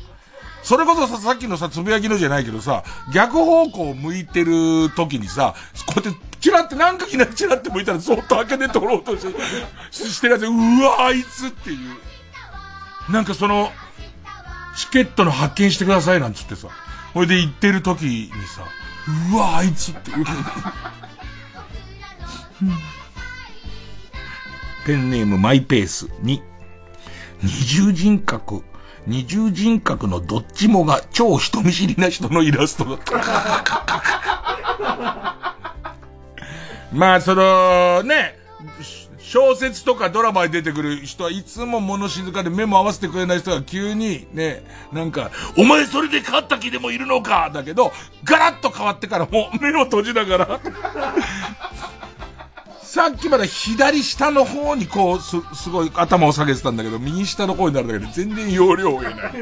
[0.64, 2.84] それこそさ、さっきのさ、つぶやきのじゃないけどさ、
[3.14, 5.54] 逆方向を向いてる時にさ、
[5.86, 9.40] こうやって、チラってなんか気なチラって向いたらそっと開けて取ろうとして、
[9.92, 13.12] してるやつ、うわ、あいつっていう。
[13.12, 13.72] なんかその、
[14.78, 16.70] チケットの発見してくださいなんつってさ、
[17.14, 18.64] これで行ってる時にさ、
[19.34, 20.26] うわ、あいつっていう。
[24.86, 26.42] ペンネームマイペースに、
[27.42, 28.64] 二重人格、
[29.06, 33.14] 二重人格のどっちもが超人見知りな人のイラストだった。
[36.94, 38.38] まあ、その、ね、
[39.34, 47.92] 小説とかドラマに出てくる人はいつも物静かで目も合わせてくれない人が急にね、なんか、お前それで勝った気でもいるのかだけど、
[48.24, 50.60] ガラッと変わってからもう目を閉じながら
[52.94, 59.34] さっきまで左下の方にこう、す、すごい頭を下げてたんだけど、右下の方になるだけで全然容量を得ない。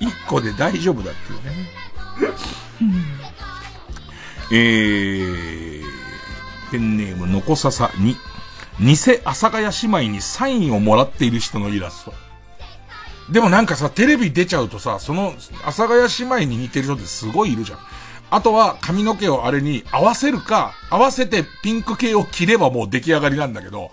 [0.00, 1.70] 一個で大丈夫だっていうね。
[4.52, 5.82] えー、
[6.70, 8.18] ペンネームのこささに、
[8.78, 12.12] 偽阿佐ヶ谷姉妹にサインをもらっている人のイラスト。
[13.32, 15.32] でもなんかさ、テレビ出ちゃうとさ、その、
[15.62, 17.78] 阿佐ヶ谷姉妹に似てる人ってすごいいるじゃん。
[18.30, 23.90] あとは髪の毛をあれに合わせるか、合わせてピンク系を着ればもう出来上がりなんだけど、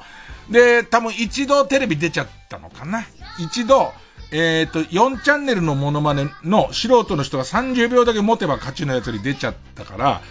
[0.50, 3.06] で、多分一度テレビ出ちゃったのかな。
[3.40, 3.94] 一度、
[4.32, 10.22] えっ、ー、と、4チャンネルのモノマネの素人の人が30秒だけ持てば勝ちのやつに出ちゃったから、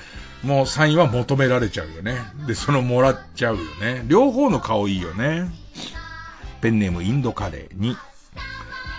[0.43, 2.17] もうサインは求められちゃうよね。
[2.47, 4.05] で、そのもらっちゃうよね。
[4.07, 5.51] 両方の顔いいよね。
[6.63, 7.79] ペンネームインドカレー。
[7.79, 7.97] 2、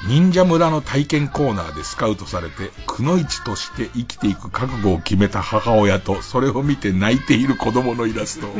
[0.08, 8.48] 忍者村の体験コーナーでスカウトされて、くのいちとして生きていく覚悟を決めた母親と、それを見て泣いている子供のイラスト。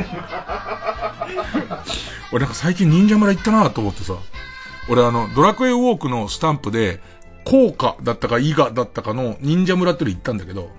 [2.32, 4.14] 俺なんか最近忍者村行ったなと思ってさ、
[4.88, 7.00] 俺あの、ドラクエウォークのスタンプで、
[7.44, 10.70] 効果だったか伊賀だったかの忍者村っての行ったんだけど、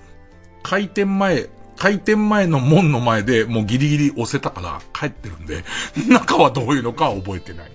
[0.61, 5.65] 開店前、開店前の門の前でもうギリギリ押せたから帰ってるんで、
[6.07, 7.72] 中はどういうのか覚えてない。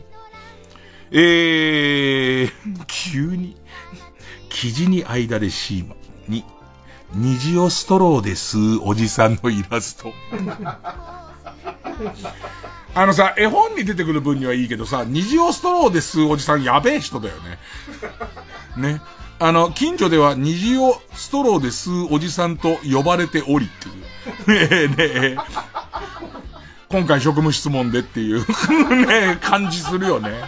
[1.10, 2.50] えー、
[2.86, 3.56] 急に、
[4.50, 5.94] 生地に間でシーマ
[6.28, 6.44] に、
[7.14, 10.12] 虹をストローで吸うおじさんのイラスト。
[12.94, 17.58] あのさ、絵本に出てくる分にはいいけどさ、虹をストローで吸うおじさんやべえ人だよね。
[18.76, 19.00] ね。
[19.38, 24.68] あの、近所では虹をストローで吸うおじさんと呼ばれておりっていう。
[24.68, 25.36] ねえねえ。
[26.88, 28.40] 今回職務質問でっていう
[29.06, 30.40] ね感じするよね。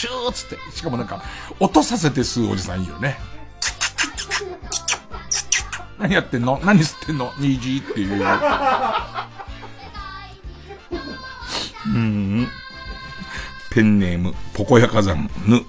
[0.00, 0.56] チューつって。
[0.74, 1.22] しかもなんか、
[1.58, 3.18] 音させて吸うおじさんいいよね。
[5.98, 6.58] 何やってんの？
[6.64, 7.30] 何吸ってんの？
[7.38, 8.24] 虹っていう。
[11.86, 12.48] うん。
[13.70, 15.62] ペンネーム、ポコヤ火山、ぬ。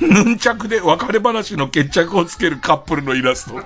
[0.00, 3.60] ヌンチャクで別れ話の決着をつけるカップルのイラスト。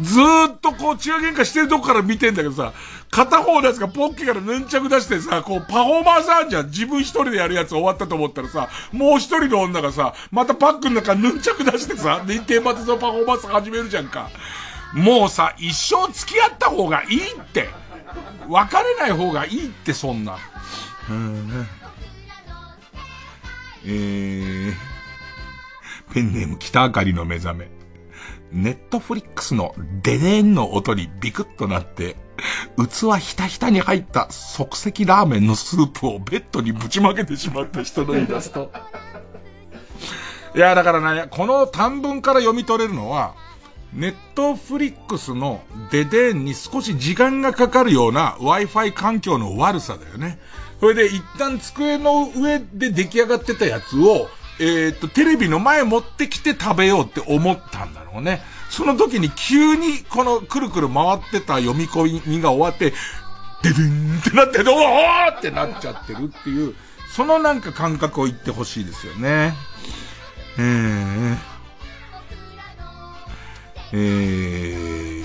[0.00, 2.72] ずーっとこう、痴話喧嘩してるとこから見てんだけどさ、
[3.10, 6.66] 片方のやつがポッケからヌンチャク出してさ、こう、パフォーマンスあんじゃん。
[6.66, 14.30] 自分一人でやるやつ終わったと思ったらさ、もう一人の女がさ、またバッグの中ヌンチャク出してさ、で、テーマでそのパフォーマンス始めるじゃんか。
[14.92, 17.68] もうさ、一生付き合った方がいいって。
[18.48, 20.38] 別れない方がいいって、そんな。
[21.10, 21.66] うん。
[23.84, 24.74] えー、
[26.12, 27.77] ペンネーム北あかりの目覚め。
[28.52, 32.16] ネットフリックスのデデーンの音にビクッとなって、
[32.76, 38.70] 器ひたひたに入った即席ラーメンのスープをベッドにぶちまけてしまった人のイラスト。
[40.54, 43.34] いや、だからね、この短文から読み取れるのは、
[43.92, 50.38] ネットフリックスのデデーンに少し時間がかかるような Wi-Fi 環境の悪さだよね。
[50.80, 54.28] それで一旦机の上で出来上がってたやつを、
[54.60, 58.42] えー、と、テレビの前持ってきて食べようって思ったんだろうね。
[58.70, 62.92] その時に急にこのくるくる回ってた読み込みが終わって、
[63.62, 64.78] デデンってなって、どう
[65.36, 66.74] ってなっちゃってるっていう、
[67.14, 69.54] そのなんか感覚を言ってほしいですよね。
[70.58, 71.36] えー、
[73.92, 75.24] えー、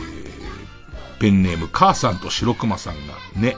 [1.20, 3.58] ペンネーム母さんと白熊さんが、ね。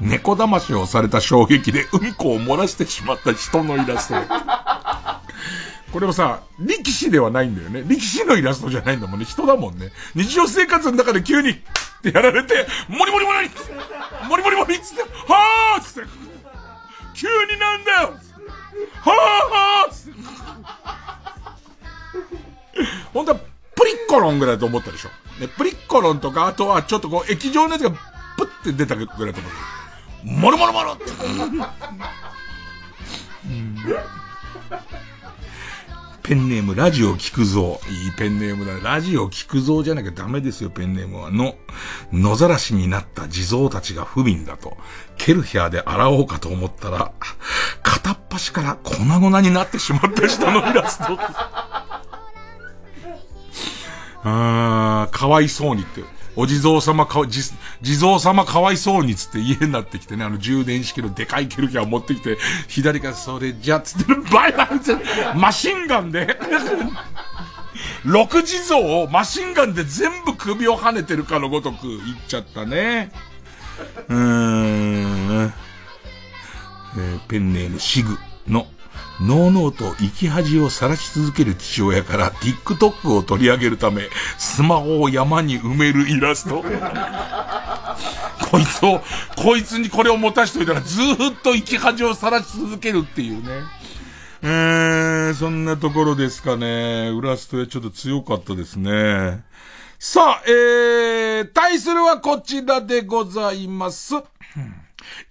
[0.00, 4.14] 猫騙しをされた衝撃でうんこを漏らしてしまった人のイラスト。
[5.92, 7.82] これもさ、力士ではないんだよね。
[7.86, 9.24] 力士のイラストじゃないんだもんね。
[9.24, 9.90] 人だもんね。
[10.14, 11.54] 日常生活の中で急に、っ
[12.02, 13.50] てやられて、モリモリモリ
[14.28, 16.10] モリモリモリっつって、はぁつって、
[17.14, 18.14] 急になんだよ
[19.00, 20.18] はぁはぁつって。
[23.12, 23.40] 本当は、
[23.74, 25.08] プリッコロンぐらいだと思ったでしょ。
[25.40, 29.52] ね、プリッコロンとか、あとはちょっとこう、液状のやつが、プって出たぐらいだと思う。
[30.24, 31.04] モロモロモロって。
[36.22, 37.80] ペンネーム、ラジオ聞くぞ。
[37.88, 38.78] いいペンネームだ。
[38.80, 41.30] ラジオ聞くぞじゃなきゃダメですよ、ペンネームは。
[41.30, 41.54] の、
[42.12, 44.76] 野ざらしになった地蔵たちが不憫だと、
[45.16, 47.12] ケルヒャーで洗おうかと思ったら、
[47.82, 51.18] 片っ端から粉々になってしまった人のイラスト。
[54.24, 56.02] あー、かわいそうにって。
[56.40, 57.42] お地蔵様か、地、
[57.82, 62.38] 地蔵様かわいそうにつって家になってきてね、あの充電式のでかいケルキャー持ってきて、
[62.68, 64.94] 左からそれじゃつってバイバイって
[65.34, 66.38] マシンガンで
[68.06, 73.10] 六地蔵をマシンガンで全部首を跳ねてるかのごとく言っちゃったね。
[74.08, 75.52] うーん。
[76.96, 78.16] えー、ペンネームシグ
[78.46, 78.68] の
[79.20, 84.08] のうのうと生き恥を晒し続ける父親から TikTok を取り上げるため、
[84.38, 86.64] スマホを山に埋めるイラスト。
[88.50, 89.02] こいつを、
[89.36, 93.64] こいつにこれを持たしといたらずーっと生き恥を晒し続けるっていうね。
[94.40, 97.10] えー、そんなところですかね。
[97.10, 99.42] ウラストはちょっと強かったですね。
[99.98, 104.14] さあ、えー、対するはこちらでございます。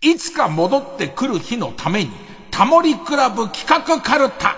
[0.02, 2.12] いつか戻ってくる日のために、
[2.52, 4.56] タモリクラブ企画カルタ。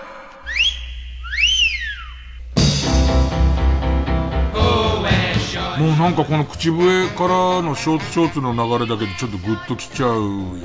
[5.78, 10.60] もうなんかこの口笛からのショーツショーツの流れだけでちょっとグッときちゃうよね。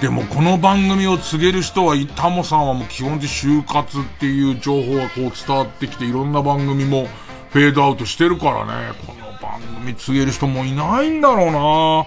[0.00, 7.08] でもこの番組を告げる人は、タモさんはもう基本的就活っていう情報がこう伝わってきていろんな番組も
[7.50, 8.92] フェードアウトしてるからね。
[9.06, 12.06] この番組告げる人もいないんだろ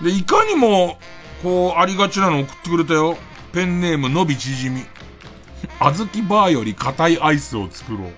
[0.00, 0.08] うな。
[0.10, 0.98] で、いかにも
[1.44, 3.18] こう、ありがちなの送ってくれたよ。
[3.52, 4.82] ペンネームのびちじみ。
[5.78, 8.12] あずきバーより硬いアイスを作ろう。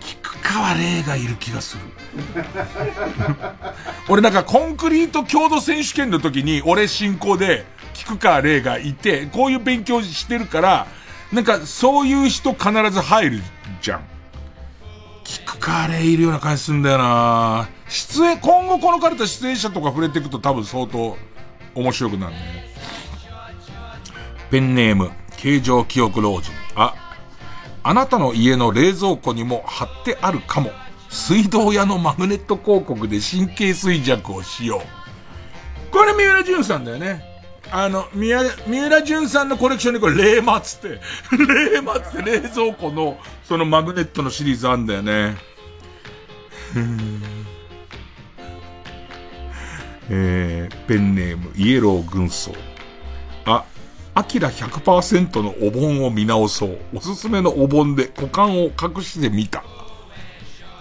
[0.00, 1.82] 菊川玲がいる気がする。
[4.08, 10.86] 俺なんかコンクリート強度選手権の時に俺進行で菊川玲がいて、こういう勉強してるから、
[11.32, 13.42] なんかそういう人必ず入る
[13.80, 14.00] じゃん。
[15.24, 21.16] 菊川玲いるような感じするんだよな出演、今後このカルタ出演者とか触れていくと多分相当
[21.74, 22.66] 面白くなるね。
[24.50, 26.52] ペンネーム、形状記憶老人。
[26.74, 26.94] あ、
[27.82, 30.70] あなたの家の冷蔵庫にも貼ってあるかも。
[31.08, 35.92] 水道屋のマグネット広告で神経衰弱をしよう。
[35.92, 37.24] これ三浦淳さんだよね。
[37.70, 41.00] あの、三浦、三浦淳さんのコレクションにこれ、冷マつって、
[41.72, 45.36] 冷マつって冷蔵庫の、そのマグネットのシリーズあんだよね。
[50.08, 52.52] えー、ペンネーム、イエロー軍曹。
[53.44, 53.64] あ、
[54.14, 56.78] アキラ100%のお盆を見直そう。
[56.94, 59.64] おすすめのお盆で股間を隠してみた。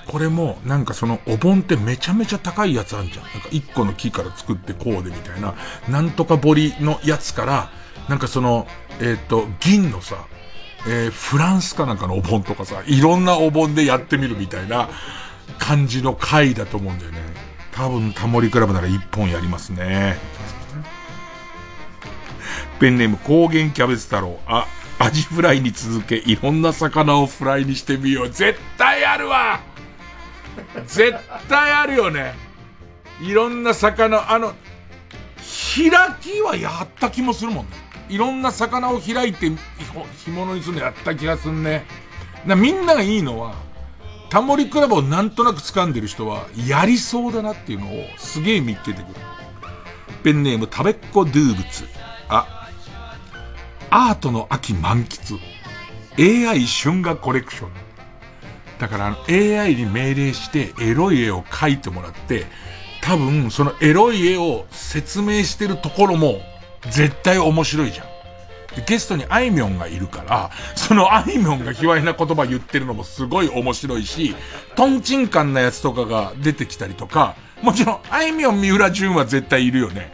[0.07, 3.25] これも、なんかそのお盆ってめちゃめちゃ高いやつあんじゃん。
[3.25, 5.55] なんか一個の木から作ってこうでみたいな、
[5.89, 7.71] なんとか彫りのやつから、
[8.07, 8.67] なんかその、
[8.99, 10.27] えっ、ー、と、銀のさ、
[10.87, 14.89] えー、フランスかなんかのお盆とかさ、いろんなお盆でやってみるみたいな
[15.57, 17.44] 感じの回だと思うんだよね。
[17.75, 20.17] 多分タモリクラブなら一本やりますね。
[22.79, 24.39] ペンネーム高原キャベツ太郎。
[24.47, 24.65] あ、
[24.97, 28.29] アジフライに続け、いろんな魚をフライにしてみよう。
[28.29, 29.59] 絶対あるわ
[30.87, 31.13] 絶
[31.49, 32.33] 対あるよね。
[33.21, 34.53] いろんな魚、あの、
[35.75, 35.91] 開
[36.21, 37.71] きはやった気もするもんね。
[38.07, 39.49] いろんな魚を開いて
[40.25, 41.85] 干物にするのやった気がすんね。
[42.45, 43.64] なみんながいいのは、
[44.35, 49.15] タモリクラブをなんとなく掴んでる人は、やりそうだなっていうのをすげえ見つけてくる。
[50.25, 51.85] ペンネーム、食べっ子ドゥーブツ。
[52.27, 52.69] あ、
[53.89, 55.39] アートの秋満喫。
[56.19, 57.69] AI 春画コレクション。
[58.77, 62.45] だから AI に命令してエロい絵を描いてもらって、
[62.99, 66.41] 多分そのエロい絵を説明してるところも
[66.89, 68.14] 絶対面白いじゃん。
[68.85, 74.35] ゲストにあいみょんがいるから、そのあいみょんが卑猥な言葉言ってるのもすごい面白いし、
[74.75, 80.11] トンチンカンなやつとかが出てきたりとか、もちろん、あいみょん、三浦淳は絶対いるよね。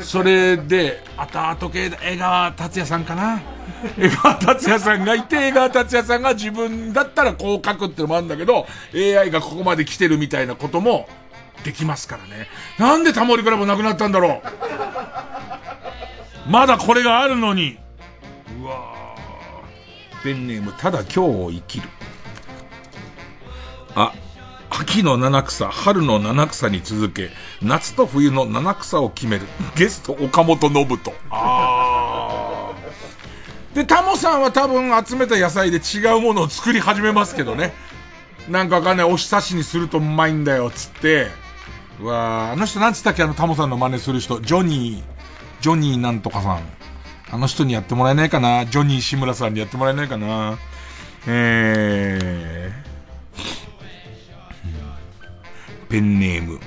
[0.00, 3.40] それで、後々系で江川達也さんかな
[3.98, 11.08] 江川達也さんがいて、江川達也さんが自分だったらこう書くってのもあるんだけど、AI がここまで来てるみたいなことも
[11.64, 12.48] できますからね。
[12.78, 14.42] なんでタモリクラブなくなったんだろ
[16.48, 17.78] うまだこれがあるのに。
[20.22, 21.88] ペンネーム、ただ今日を生きる。
[23.94, 24.12] あ、
[24.70, 27.30] 秋の七草、春の七草に続け、
[27.62, 29.46] 夏と冬の七草を決める。
[29.76, 31.12] ゲスト、岡本信人。
[31.30, 33.76] あー。
[33.76, 37.72] で、タモさんは多分集めた野菜で違うものを作り始めますけどね。
[38.48, 41.28] なんかわかんない、おひさしにするとうまいんだよ、つって。
[42.00, 43.24] うわあの人なんつったっけ？
[43.24, 44.40] あのタモさんの真似する人。
[44.40, 45.02] ジョニー、
[45.60, 46.62] ジョニーなんとかさん。
[47.30, 50.58] あの人にやってもらえないかなジョニー志村さんにやってもらえないかな
[51.26, 52.88] えー。
[55.88, 56.60] ペンネーム。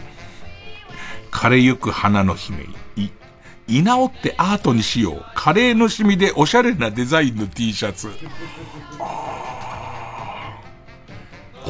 [1.31, 2.65] 枯れゆく花の姫。
[2.95, 3.09] い、
[3.67, 5.25] 居直ってアートにしよう。
[5.35, 8.09] カレーのシミでおしゃれなデザインの T シャツ。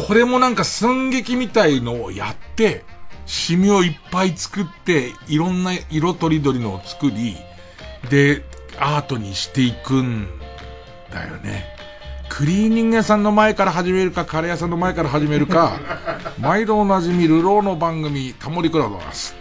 [0.07, 2.83] これもなんか寸劇みたいのをやって、
[3.25, 7.37] シミをいっぱい作って、いろんな色とりどりのを作り、
[8.09, 8.43] で、
[8.81, 10.27] アートにしていくん
[11.11, 11.65] だよね。
[12.29, 15.77] クリーニング屋さんの前から始めるか、カレー屋さんの前から始めるか、
[16.41, 19.35] 毎度おなじみ、流浪の番組、タモリクラブです。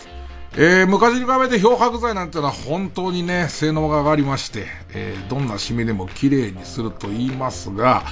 [0.57, 8.03] えー、昔に比べて漂白剤なんてのは本当にね、性能が上がりまして、えー、どんなシミでも綺麗にすると言いますが、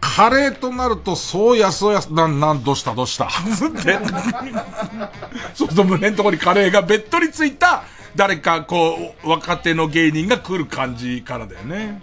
[0.00, 3.98] カレーとなると、そうやそうや、なん、なん、どうしたどうしたって。
[5.54, 7.84] そうすると胸のところにカレーがべっとりついた、
[8.16, 12.00] 誰かこう、若手の芸人が来る感じからだよね。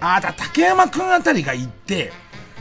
[0.00, 2.12] ああ、だ、竹山くんあたりが行って、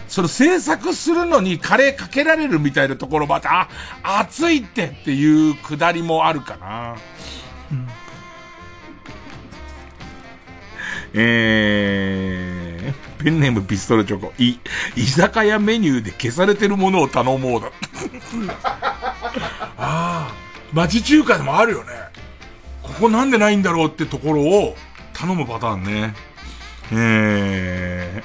[0.08, 3.70] その制作するのにカレーかけられるみたいなところまた、
[4.04, 6.96] あ、熱いってっていうくだりもあるかな。
[7.72, 7.88] うん、
[11.14, 14.34] えー、ペンネームピストルチョコ。
[14.38, 14.60] い、
[14.96, 17.70] 居酒屋メニューで消されてるものを頼もうだ。
[19.78, 21.90] ああ、町中華でもあるよね。
[22.84, 24.76] ここなんでないんだろうってところを
[25.14, 26.14] 頼むパターンね。
[26.92, 28.24] え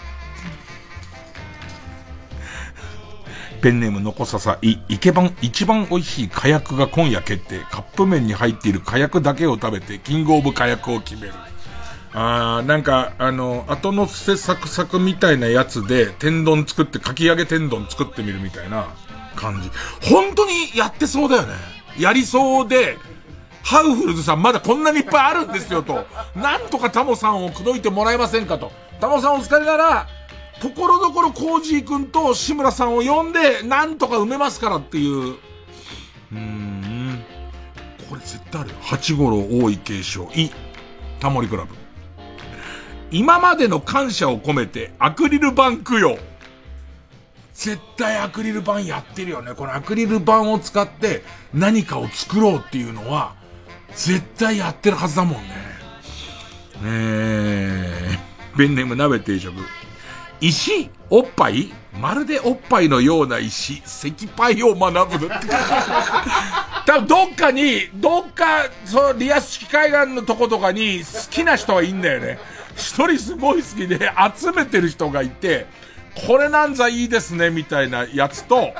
[3.60, 7.60] ー、ペンネームのこささ、い、いけばん、一番美味しい火薬が今夜決定。
[7.70, 11.34] カップ麺に入っている火薬だけを食べて、キングオブ火薬を決める。
[12.14, 18.86] あー、なんか、あの、後のせサクサクみたいなやつで、天丼作って、かき揚げ天丼作ってみるみたいな
[19.34, 19.70] 感じ。
[20.08, 21.54] 本当にやってそうだよね。
[21.98, 22.96] やりそうで、
[23.62, 26.06] ハウフルズさんまだこんなにいっぱいあるんですよと。
[26.36, 28.72] なんとかタモさんを口説いてもらえませんかと。
[29.00, 30.06] タモさんお疲れなら、
[30.60, 35.32] ところどころコージー君と志村さんを呼んで、なんとか埋めますからっていう。
[35.32, 37.24] うーん。
[38.08, 38.76] これ絶対あるよ。
[38.82, 40.28] 八五郎大井継承。
[40.34, 40.50] い。
[41.20, 41.74] タモリクラブ。
[43.10, 46.18] 今までの感謝を込めてアクリル板供養。
[47.54, 49.54] 絶対アクリル板やってるよね。
[49.54, 51.22] このアクリル板を使って
[51.52, 53.34] 何かを作ろうっていうのは、
[53.94, 55.48] 絶対やってるはずだもんね。
[56.84, 59.54] えー、ペンネーム鍋定食。
[60.40, 61.72] 石おっぱい？
[61.98, 65.30] まるでおっぱいのような石、石パイを学ぶ。
[66.86, 72.38] 多分どっかに、どっか、そのリアス式海岸のとことかに好きな人はいいんだよね。
[72.76, 75.66] 一人すごい好きで集めてる人がいて、
[76.26, 78.72] これなんざいいですね、みたいなやつと、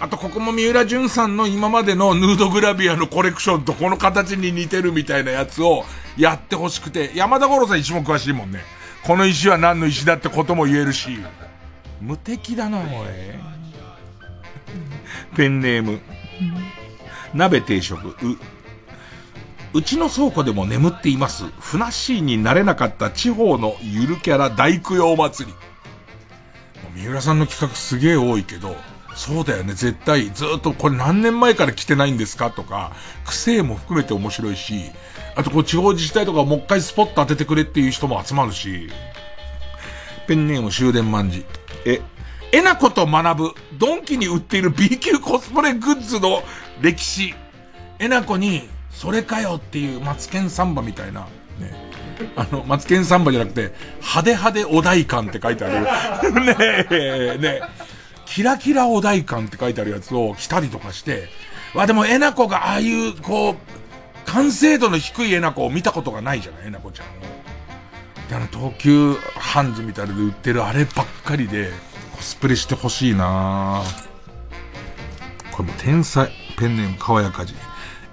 [0.00, 5.84] あとここも三浦淳さんの今までのヌードグラビアのコレクションとこの形に似てるみたいなやつを
[6.16, 8.60] やってほしくて、山田五郎さん石も詳しいもんね。
[9.04, 11.18] この石は何の石だってことも言えるし、
[12.00, 12.86] 無敵だな、おい。
[15.36, 16.00] ペンネーム。
[17.34, 18.14] 鍋定食、う。
[19.74, 21.44] うちの倉庫でも眠っています。
[21.60, 25.54] ふなっしーになれなかった地方のゆるキャラ大供養祭り。
[26.94, 28.74] 三浦さんの企画すげえ多いけど、
[29.14, 32.92] そうだよね、絶対、ずっとこれ何年前から来てないんですかとか、
[33.26, 34.90] 癖も含めて面白いし、
[35.36, 38.88] あとこう地方自治体とかもう一回スポット当ててくれっていう人も集まるし、
[40.26, 41.44] ペンネーム終電万事。
[41.84, 42.00] え、
[42.52, 46.42] えなこと学ぶ、ドンキに売っている B 級コスプレグッズの
[46.80, 47.34] 歴史。
[47.98, 48.68] えなこに、
[48.98, 51.20] それかよっていうマツケンサンバみたいな、
[51.60, 51.72] ね。
[52.34, 56.34] あの、マツケンサンバじゃなくて、派手派手お代官って書いてある。
[56.44, 56.56] ね
[56.90, 57.60] え、ね
[58.26, 61.28] キラキラお代官って書いてあるやつを着たりとかして、
[61.74, 63.56] わ、でもえなこがああいう、こう、
[64.26, 67.10] 完成度の低いえなこを見たことがないじゃない、えなこちゃんを。
[68.28, 71.70] で、あの、東急ハンズみたいで売ってるあればっかりで、
[72.16, 73.80] コスプレしてほしいな
[75.52, 77.54] これも天才、ペンネームかわやかじ。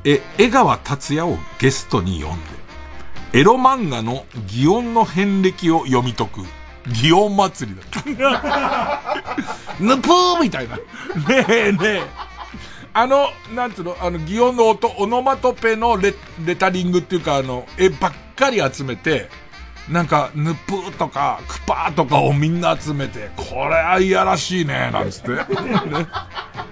[0.06, 6.42] え、江川達也をゲストに呼んで、エロ漫画の擬音の遍歴を読み解く、
[7.02, 9.26] 擬音祭りだった。
[9.84, 10.78] ぬぷーみたいな。
[10.78, 10.84] ね
[11.50, 12.04] えねえ。
[12.94, 16.14] あの、なんつうの、あの、擬音の音、オノマトペのレ
[16.46, 19.28] レタリングっていうか、あの、絵ばっかり集めて、
[19.90, 25.32] なんか、ぬぷーとか、くぱーとかをみんな集めて、これはいやらしいね、なんつって。
[25.32, 25.38] ね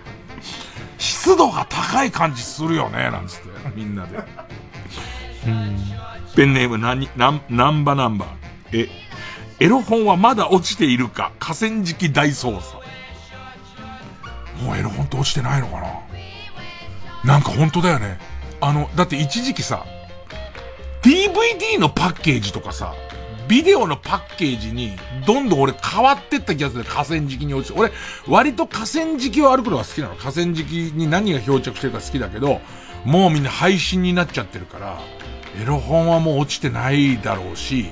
[1.03, 4.19] 湿度が高い感じするよね、なんつって、みんなで。
[6.33, 8.85] ペンネームなに、なん、ナンバナンバー。
[8.85, 8.89] え、
[9.59, 11.33] エロ本はまだ落ちているか？
[11.39, 12.77] 河川敷大捜査。
[14.63, 17.33] もうエロ本って落ちてないのかな？
[17.33, 18.17] なんか本当だよね。
[18.61, 19.85] あの、だって一時期さ、
[21.01, 22.95] DVD のパッケージとかさ、
[23.53, 24.97] ビデオのパッケージに、
[25.27, 26.83] どんどん俺変わってった気がする。
[26.83, 27.79] 河川敷に落ちて。
[27.79, 27.91] 俺、
[28.27, 30.15] 割と河川敷を歩くのが好きなの。
[30.15, 32.61] 河川敷に何が漂着してるか好きだけど、
[33.05, 34.99] もうみんな配信になっちゃってるから、
[35.61, 37.91] エロ本はもう落ちてないだろうし、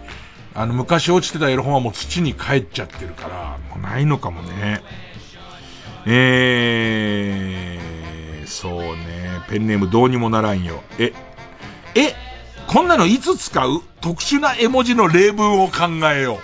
[0.56, 4.82] あの、昔落ちてたエロ本はもう土に帰っちゃってるから、もうないのかもね。
[6.08, 9.44] えー、そうね。
[9.48, 10.82] ペンネームどうにもならんよ。
[10.98, 11.14] え、
[11.94, 12.16] え、
[12.72, 16.40] こんなのいつ使う特殊な絵文字の例文を考えよ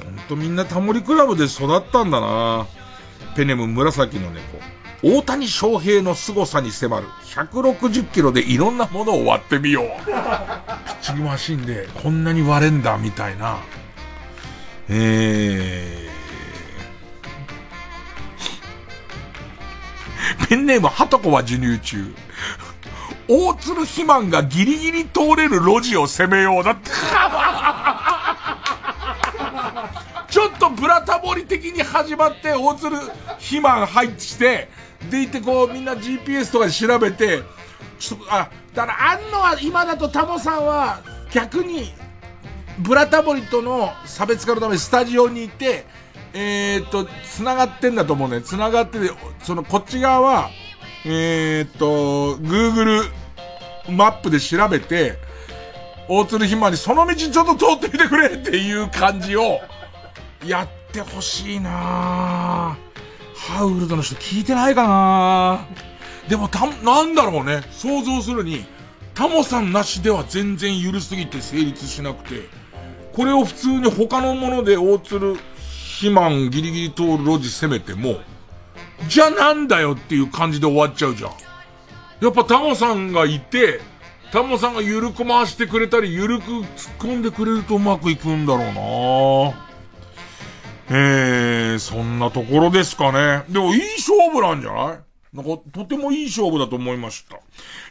[0.00, 0.04] う。
[0.04, 2.66] ほんとみんなタモリクラブで育ったんだな
[3.36, 4.58] ペネム紫の猫。
[5.02, 7.06] 大谷翔平の凄さに迫る。
[7.34, 9.84] 160キロでいろんなものを割ってみよう。
[10.06, 13.58] ピッチングマシンでこんなに割れんだ、みたいな。
[14.88, 20.48] えー。
[20.48, 22.14] ペンネーム、ハトコは授乳中。
[23.28, 26.90] 大鶴肥満がギリギリ通れる路地を攻めようだって。
[30.30, 34.70] ちょっとブラタモリ的に始まって、大鶴肥満入ってきて、
[35.10, 37.42] でいてこうみんな GPS とかで調べて、
[37.98, 41.00] ちょっと、あ、だからあんのは今だとタモさんは
[41.30, 41.92] 逆に、
[42.78, 45.84] ブラタモリとの差別化のためにスタジオにいて、
[46.32, 48.40] えー、っと、繋がってんだと思うね。
[48.40, 49.10] 繋がってて、
[49.42, 50.50] そのこっち側は、
[51.04, 53.02] えー、っと、Google
[53.90, 55.18] マップで調べて、
[56.08, 59.60] 大鶴ひまにその道ちょっと通ってみてくれっていう感じを
[60.46, 62.78] やってほしいな
[63.36, 65.66] ハウルドの人聞いてないかな
[66.28, 67.62] でもた、なんだろうね。
[67.70, 68.66] 想像するに、
[69.14, 72.48] タモさんなしでは全然緩すぎて成立しなくて、
[73.12, 75.36] これを普通に他のもので大鶴
[75.98, 78.20] 肥満ギリギリ通る路地攻めても、
[79.06, 81.30] じゃなんだよっていう感じで終わっちゃうじゃん。
[82.20, 83.80] やっぱタモさんがいて、
[84.32, 86.64] タモさんが緩く回してくれたり、緩く突っ
[86.98, 89.68] 込んでくれるとうまくいくんだろうな
[90.90, 93.44] えー、そんなところですかね。
[93.48, 94.98] でもいい勝負なんじゃない？
[95.30, 97.38] なんか、とてもいい勝負だと思いました。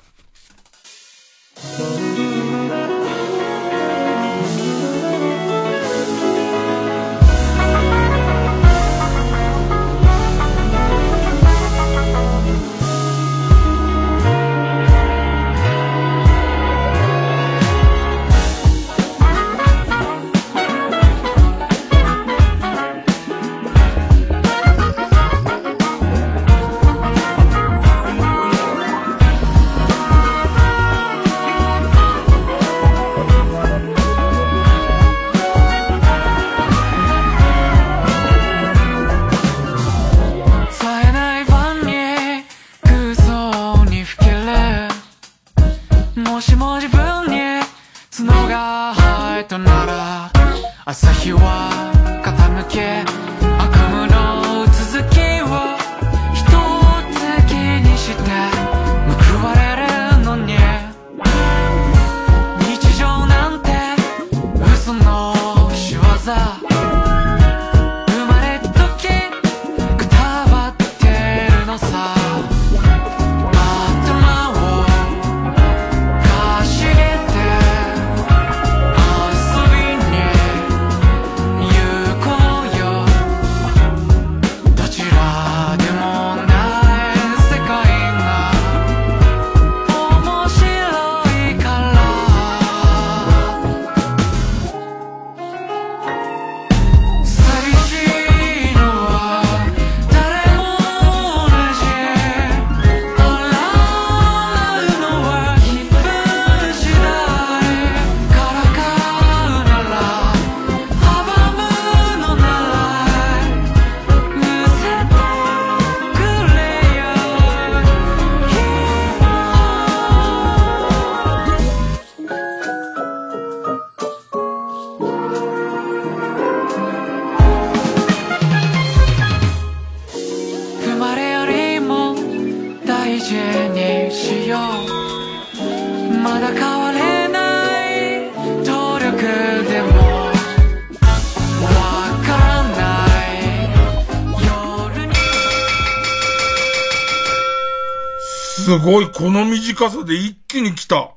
[148.90, 151.10] ごい、この短さで一気に来た。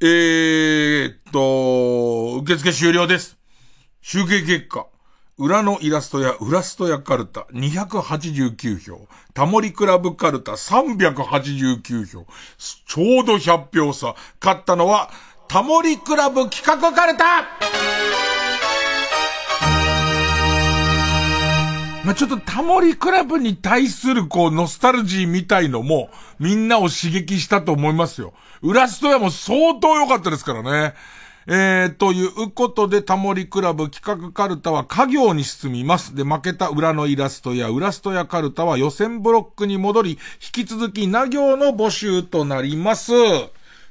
[0.00, 3.36] えー、っと、受付終了です。
[4.00, 4.86] 集計結果。
[5.36, 9.06] 裏のイラストや裏ストやカルタ289票。
[9.34, 12.26] タモリクラブカルタ389票。
[12.86, 14.14] ちょうど100票差。
[14.42, 15.10] 勝ったのは
[15.46, 17.44] タモリクラブ企画カルタ
[22.10, 26.10] まあ、ちょっとタモリクラブに対するこう、ノスタルジーみたいのも、
[26.40, 28.34] みんなを刺激したと思いますよ。
[28.62, 30.94] 裏ストヤも相当良かったですからね。
[31.46, 36.16] えー、ということで、タモリクラブ企画カルタは家業に進みます。
[36.16, 40.10] で、負けた裏のイラストや裏ストやカルタは予選ブロックに戻り、
[40.54, 43.12] 引き続きな行の募集となります。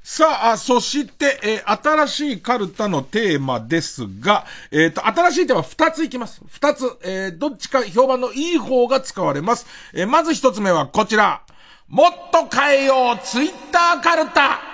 [0.04, 6.42] さあ、そして、えー、新しいカルタのテーマですが、えっ、ー、と、新しいテーマ2ついきます。
[6.60, 9.68] 2つ、えー、どっちか評判のいい方が使われます。
[9.94, 11.42] えまず1つ目はこちら。
[11.88, 14.69] もっと変えよう、ツイッターカルタ。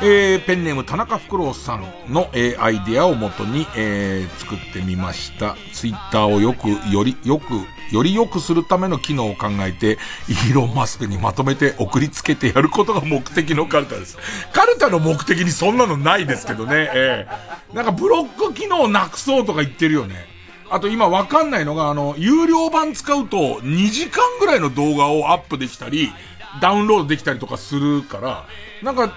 [0.00, 5.56] えー、ペンネーム田中フクロウさんの、えー、アイデアをもとに、えー、作ってみました。
[5.72, 7.44] ツイッターをよく、より、よく、
[7.92, 9.98] より良くするための機能を考えて、
[10.28, 14.18] イーロン・マスクにまとめて送りつけてやることが目的のカルタです。
[14.52, 20.26] カルタの目的にそんなのないですけどね、えー、なんかブロック機能なくそうとか言ってるよね。
[20.70, 26.12] あと今わかんないのが、あの、有料版使うと2時間ぐらいの動画をアップできたり、
[26.60, 28.46] ダウンロードできたりとかするから、
[28.82, 29.12] なんか、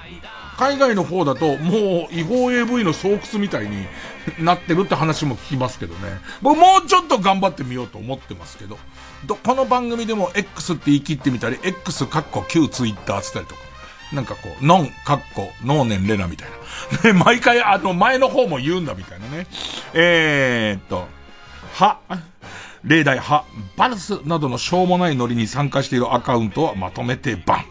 [0.62, 3.88] 海外の方だと、もう違法 AV の巣窟みたいに
[4.40, 6.20] なってるって話も聞きますけどね。
[6.44, 8.78] 僕もうちょっと頑張ってみようと思ってますけど。
[9.26, 13.62] ど、この番組でも X って言い切ってみたり、X カッコ旧ツイッターつったりとか。
[14.14, 16.50] なんかこう、ノン、カッコ、ノーネンレナみたい
[17.04, 17.12] な。
[17.12, 19.48] ね、毎回あの前の方も言うんだみたいなね。
[19.96, 21.08] えー、っと、
[21.74, 22.02] は、
[22.84, 23.46] 例題は、
[23.78, 27.66] バルスなどのしょうもないノリに参加しているアカウントはまとめてバン。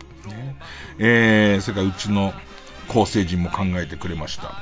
[0.98, 2.34] えー、それからうちの
[2.90, 4.52] 構成陣も考えてくれました。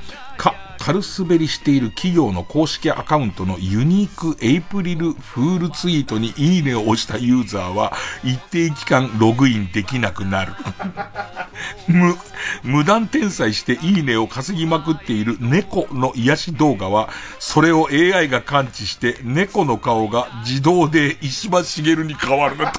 [0.78, 7.92] 軽滑りしている企業の公式アカウントのユニークエイプリルフールツイートにいいねを押したユーザーは
[8.24, 10.52] 一定期間ログインできなくなる。
[11.88, 12.16] 無、
[12.62, 22.72] 無断転載していいねを稼ぎまくっている猫の癒し動画は、それを AI が感知して猫の顔が自動で石橋茂に変わるな。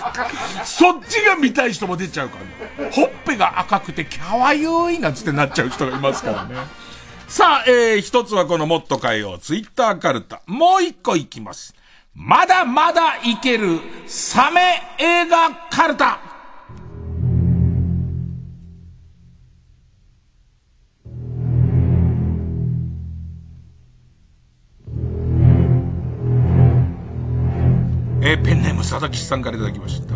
[0.64, 2.38] そっちが見たい人も出ちゃうか
[2.78, 6.83] ら、ね、ほっぺが赤くて可愛いなんつってなっちゃう人がいますからね。
[7.26, 10.42] さあ、えー、一つはこのもっと変えよう、ツイッターカルタ。
[10.46, 11.74] もう一個いきます。
[12.14, 16.33] まだまだいける、サメ映画カルタ。
[28.26, 30.14] えー、ペンネーム佐々木さんからいただきました。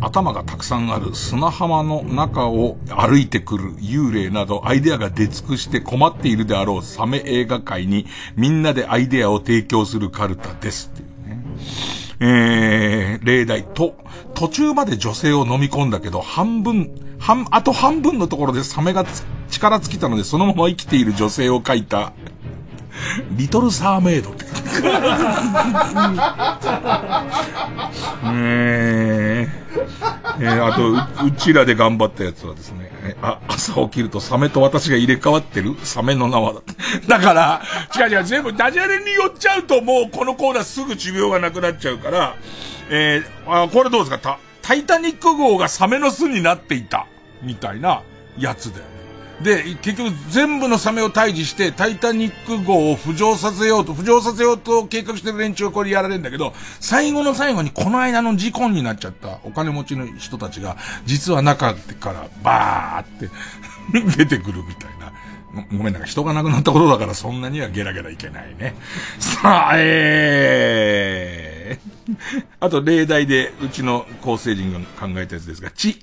[0.00, 8.06] 頭がたくさんある砂浜の中を歩いてくる幽霊などアイデアが出尽くして困っているであろうサメ映画界に
[8.36, 11.44] みんなでアイデアを提供するカルタですっていうね。
[12.20, 13.96] えー、例題と、
[14.34, 19.04] 途中まで女性を飲み込んだけど半分、半、あと半分のところでサメが
[19.50, 22.14] 力尽きたのでそのまま生きている女性を描いた
[23.30, 24.44] リトルサーメイドって。
[28.24, 32.90] えー、えー、あとう、うちらで頑張ったやつはですね、
[33.22, 35.76] あ、朝起きるとサメと私が入れ替わってる？
[35.82, 36.60] サメの縄だ。
[37.08, 37.62] だから、
[37.96, 42.36] 違う違う、全部ダジャレに寄っちゃうともうこのコーナーすぐ寿命がなくなっちゃうから、
[42.90, 44.18] えー、あ、これどうですか？
[44.18, 47.06] タタイタニック号がサメの巣になっていた。
[47.42, 48.02] みたいな
[48.38, 48.84] やつだよ。
[49.42, 65.12] で、結局全部のサメを退治して、タイタニック号を浮上させようと、浮上させようと計画してる連中はこれやられるんだけど、最後の最後にこの間の事故になっちゃったお金持ちの人たちが、実は中からバーって 出てくるみたいな。
[65.76, 68.74] ごめんなんか人が亡くなったことだからそんなにはゲラゲラいけないね。
[69.18, 71.51] さあ、えー、
[72.60, 76.02] あと例題でうちの構成人が考えたやつですが、ち、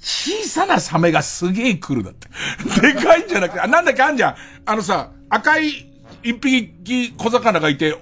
[0.00, 2.28] 小さなサメがすげえ来るだって。
[2.80, 4.36] でかいんじゃなくて、あ、なんだっけあんじゃん。
[4.66, 5.90] あのさ、赤い
[6.22, 7.96] 一匹小魚がいて、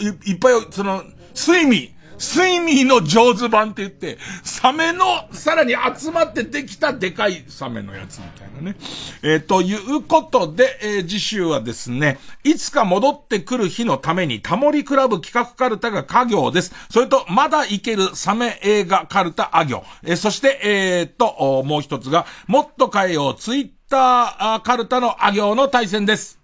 [0.00, 1.04] いいっぱい、その、
[1.34, 1.93] 睡眠、
[2.24, 8.76] 睡眠の上手版って言って、サメのさらに集まってできたでかいサメのやつみたいなね。
[9.22, 16.72] えー、ということで、えー、次週はですね、いつか戻ってくる日のためにタモリクラブ企画カルタが家業です。
[16.90, 19.84] それと、まだいけるサメ映画カルタあ行。
[20.02, 26.43] えー、そして、えー、と、もう一つが、もっと変えようツイッターカルタのあ行の対戦です。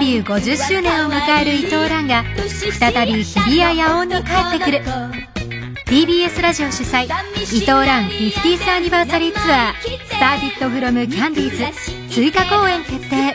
[0.00, 2.24] ビュー50周年を迎える伊藤蘭が
[2.78, 4.20] 再び日比谷野音に帰
[4.56, 4.80] ってくる。
[5.84, 7.08] TBS ラジオ主催伊
[7.60, 9.74] 藤蘭 50th アニバーサリーツアー
[10.08, 11.56] 「スターディットフロムキャンディー
[12.10, 13.34] ズ追加公演決定。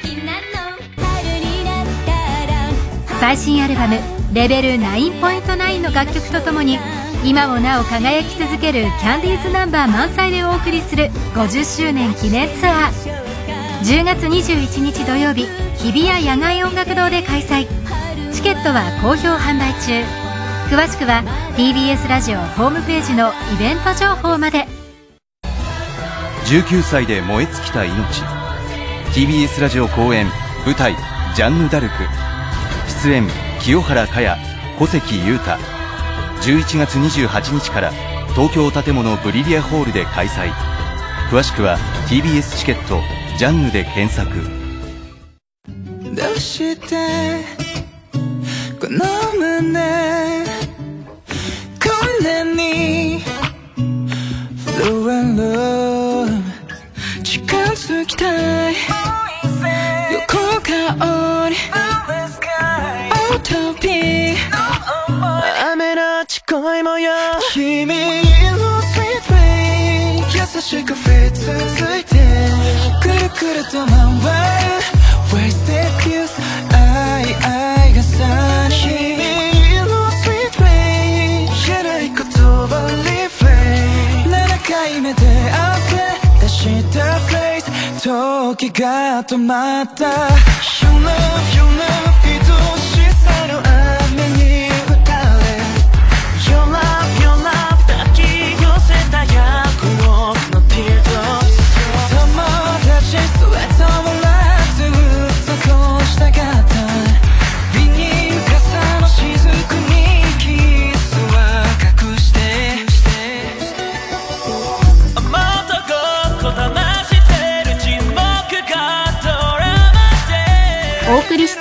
[3.19, 3.99] 最新アルバム
[4.33, 6.79] 「レベル9.9」の楽曲とともに
[7.23, 13.24] 今もなお輝き続けるキャンディーズナンバー満載でお送りする50周年記念ツアー。
[13.85, 15.45] 10月21日土曜日
[15.77, 17.67] 日比谷野外音楽堂で開催。
[18.33, 20.01] チケットは好評販売中。
[20.75, 21.21] 詳しくは
[21.55, 24.65] TBS ラジオホームページのイベント情報まで。
[26.45, 27.93] 19歳で燃え尽きた命。
[29.13, 30.25] TBS ラジオ公演
[30.65, 30.95] 舞台
[31.37, 31.93] 「ジャンヌ・ダルク」
[33.03, 33.27] 出演
[33.59, 34.35] 清原果耶
[34.79, 35.59] 小関裕太。
[36.41, 37.91] 11月28日から
[38.33, 40.51] 東京建物ブリリアホールで開催。
[41.29, 43.14] 詳しくは TBS チケット。
[43.37, 44.31] ジャンヌで検索。
[46.15, 47.43] どうして
[48.79, 49.03] この
[49.37, 50.45] 胸
[51.83, 51.89] こ
[52.21, 53.21] んなに
[54.55, 56.41] Flow and love
[57.23, 58.75] 近づきたい。
[60.13, 61.57] 横顔に
[63.33, 64.35] Utopia
[65.73, 67.11] 雨のち恋模様
[67.51, 67.93] 君の
[68.81, 71.49] sweet way 優しく降り続
[71.99, 72.14] いて
[73.35, 73.99] くるくると回る
[75.29, 76.31] Wasted youth
[76.73, 79.17] 愛愛がさ君
[79.85, 79.91] の
[80.23, 84.31] sweet way 言えない言葉 refrain 7
[84.71, 85.21] 回目で
[85.51, 87.65] 汗出した phrase
[87.99, 92.04] 時が止まった You love you love 愛し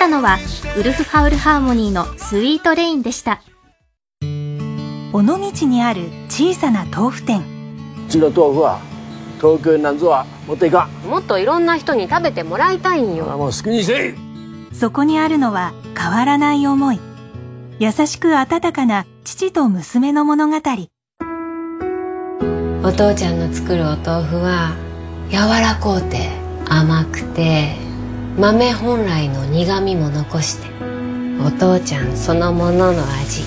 [0.05, 0.37] たのは
[0.77, 3.41] ウルフハウルハーモニーのスイートレインでした。
[5.15, 7.43] 尾道にある小さな豆腐店。
[8.07, 8.81] うちの豆腐は
[9.39, 11.09] 東京になんぞは持っていかん。
[11.09, 13.25] もっといろんな人に食べてもらいたいんよ。
[13.25, 14.15] もう好きにせい。
[14.75, 17.01] そこにあるのは変わらない思い。
[17.79, 20.57] 優しく温かな父と娘の物語。
[20.57, 20.61] お
[22.93, 24.77] 父ちゃんの作るお豆腐は
[25.31, 26.29] 柔らこうて
[26.69, 27.83] 甘くて
[28.37, 30.67] 豆本来の苦みも残して
[31.41, 33.45] お父ちゃんそのものの味。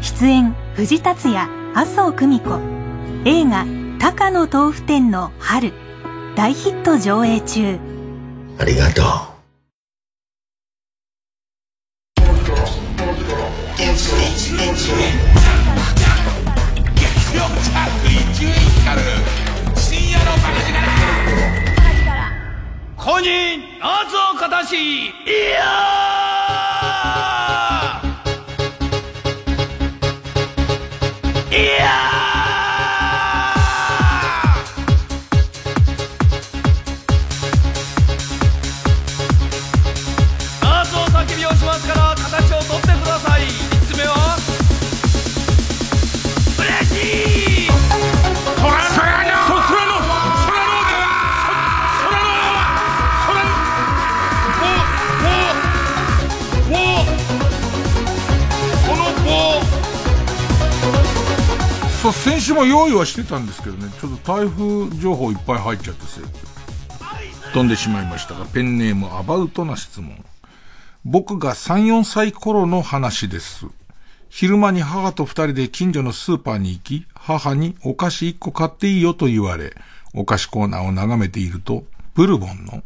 [0.00, 2.60] 出演藤達也麻生久美子。
[3.24, 3.66] 映画
[3.98, 5.72] 「高野豆腐店の春」
[6.36, 7.80] 大ヒット上映中。
[8.60, 9.04] ありがとう
[22.98, 25.06] 公認謎をかたしい
[25.54, 31.56] やー!
[31.56, 32.17] いや
[62.58, 66.20] も用意はしてたんですけどねちょっと台風情報いっぱい入っちゃってせ
[67.52, 70.24] 飛んでしまいましたがペンネームアバウトな質問
[71.04, 73.66] 僕が3、4歳頃の話です。
[74.28, 79.74] 昼間に母と二人で近所のスーパーに行き、母にお菓子一個買っていいよと言われ、
[80.12, 82.82] お菓子コーナーを眺めていると、ブルボンの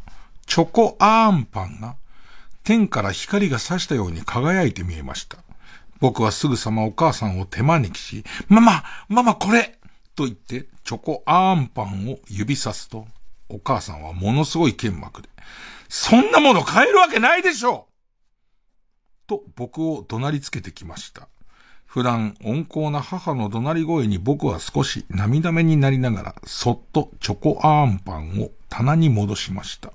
[0.47, 1.97] チョコアーンパンが
[2.63, 5.39] 天から光が差したように輝いて見えました。
[6.03, 9.79] 僕はすぐさまお母さんを手招きし、ママママこれ
[10.17, 13.07] と言ってチョコアーンパンを指さすと、
[13.49, 15.29] お母さんはものすごい剣幕で、
[15.89, 17.87] そんなもの買えるわけないでしょ
[19.29, 21.29] と僕を怒鳴りつけてきました。
[21.87, 29.93] 普段温厚な母の怒鳴り声に僕は少し涙目になりながら、そっとチョコアーンパンを棚に戻しました。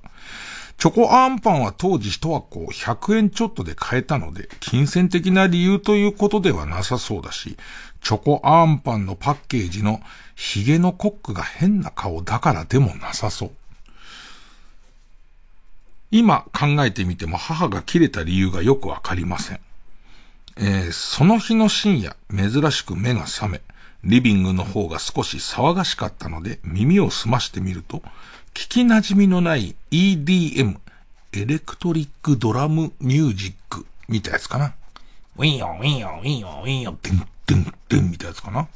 [0.78, 7.58] チョコアーンパンは当時一箱100円ちょっとで買えたので、金銭的な理由ということではなさそうだし、
[8.02, 10.02] チョコアーンパンのパッケージの
[10.36, 13.52] ヒゲのコックが変な顔だからでもなさそう。
[16.12, 19.60] 今考えてみても母が切れた理由がよくわかりません。
[20.58, 23.62] えー、その日の深夜、珍しく目が覚め、
[24.04, 28.04] リビングの方が少し騒がしかったので耳を澄ましてみると、
[28.57, 30.79] 聞き馴染みのない EDM、
[31.34, 34.73] エレクトリックドラムミュージックみたいなやつかな。
[35.38, 38.67] ウィンヨン、ウィンヨン、ウィンヨン、ウィンヨン、ドゥン、ドゥン、ドゥンみたいなやつかな。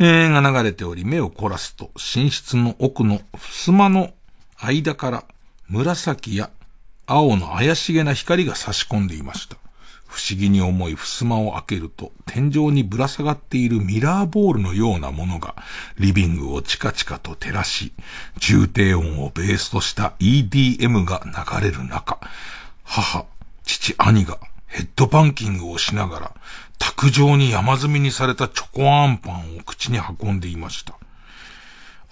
[0.00, 4.12] えー、が流れており目を凝らすと、寝室の奥の襖の
[4.56, 5.24] 間から
[5.68, 6.50] 紫や
[7.06, 9.56] 青の怪しげな光が差し込んでいました。
[10.14, 15.56] 不思議に思い襖を開けると、天井にぶら下がっているミラーボールのようなものが、
[15.98, 17.92] リビングをチカチカと照らし、
[18.38, 22.20] 重低音をベースとした EDM が流れる中、
[22.84, 23.26] 母、
[23.64, 24.38] 父、兄が
[24.68, 26.32] ヘッドパンキングをしながら、
[26.78, 30.94] 卓上に山積みにされたチョコアンパンを口に運んでいました。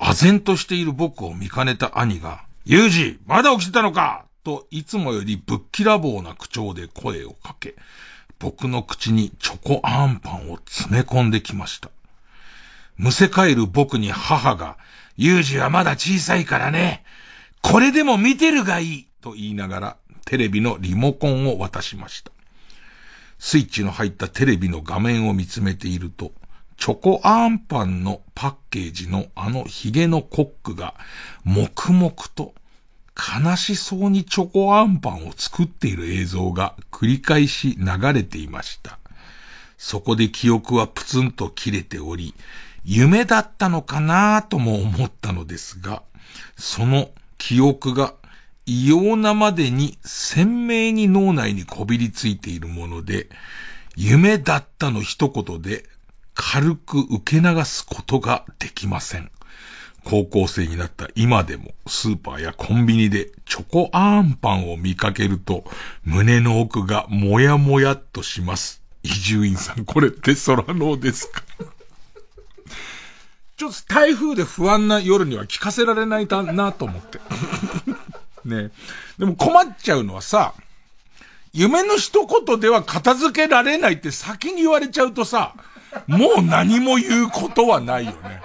[0.01, 7.77] 唖然としている僕を見かねた兄が、ユージ、まだ起きてたのかといつもよりぶっきらぼうな口調で声をかけ、
[8.39, 11.91] 僕の口にチョコアンパンを詰め込んできました。
[12.97, 14.79] むせ返る僕に母が、
[15.17, 17.05] ユージはまだ小さいからね。
[17.63, 22.33] これでも見てるがいいと言いながら、テレビのリモコンを渡しました。
[23.39, 26.33] スイッチの入ったテレビの画面を見つめていると、
[26.77, 30.95] チョコアンパンのパッケージのあのヒゲのコックが、
[31.45, 32.55] 黙々と
[33.17, 38.99] 悲しそうにチョコアンパンを作っている映像が繰り返し流れていました。
[39.77, 42.35] そこで記憶はプツンと切れており、
[42.85, 46.03] 夢だったのかなとも思ったのですが、
[46.57, 48.15] その記憶が
[48.65, 53.29] 異様なまでに鮮明に脳内にこびりついているもので、
[53.97, 55.85] 夢だったの一言で
[56.35, 59.31] 軽く受け流すことができません。
[60.05, 65.65] 高校生になった今でもスーパーやコンビニでチョコアーンパンを見かけると
[66.05, 68.83] 胸の奥がもやもやっとします。
[69.05, 71.43] 伊集院さん、これって空脳ですか？
[73.57, 77.21] ちょっと台風で不安な夜には聞かせられないだなと思って。
[78.45, 78.71] ね
[79.19, 80.55] でも困っちゃうのはさ、
[81.53, 85.55] 夢の一言では片付けられないって先に言われちゃうとさ、
[86.07, 88.43] もう何も言うことはないよね。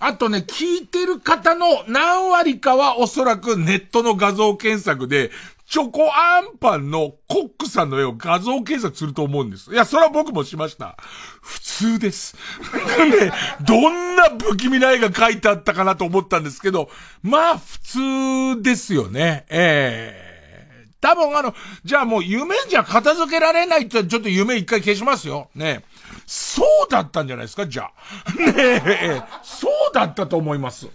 [0.00, 5.30] あとね、聞いてる方の何割かはおそらくネットの画像検索で、
[5.68, 9.70] チョコアンパンのコックさんの絵を画像検索すると思うんです。
[9.70, 10.96] いや、それは僕もしました。
[11.42, 12.36] 普通です。
[13.20, 13.30] ね、
[13.60, 16.88] どんな不気味な絵が描いてあったかなと思ったんですけど、
[17.22, 17.80] まあ、普
[18.56, 19.44] 通ですよね。
[19.50, 20.40] え
[20.80, 21.54] えー、多分あの、
[21.84, 25.50] じゃあもう夢じゃ片付けられないってちょっと夢一回消しますよ。
[25.54, 25.84] ね。
[26.30, 28.32] そうだったんじゃないですか、じゃあ。
[28.34, 30.86] ねえ、そうだったと思います。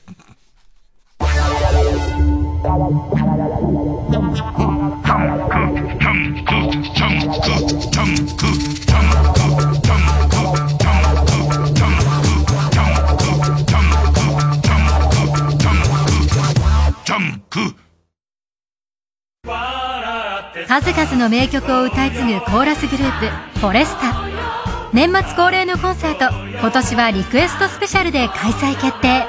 [20.67, 24.62] 数々の名曲を歌い継ぐコーラスグループフォレスタ
[24.93, 26.31] 年末恒例のコンサート。
[26.59, 29.25] 今年はリクエストスペシャルで開催決定。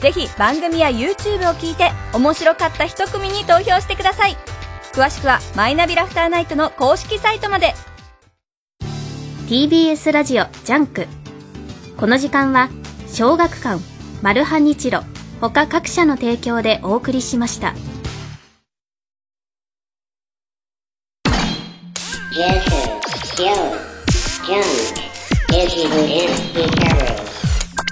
[0.00, 4.36] ぜひ番組や YouTube を聞いて面白かった一組に投票してください
[4.92, 7.74] 詳しくはマイナビラフターナイトの公式サイトまで
[9.48, 11.06] TBS ラジオジャンク
[11.96, 12.68] この時間は
[13.06, 13.82] 小学館
[14.22, 15.02] マルハニチロ
[15.40, 17.74] 他各社の提供でお送りしました
[22.32, 22.70] ジャンク
[23.36, 23.76] ジャンク
[24.46, 24.62] ジャン
[25.00, 25.06] ク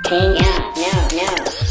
[0.05, 1.63] King out, no, no.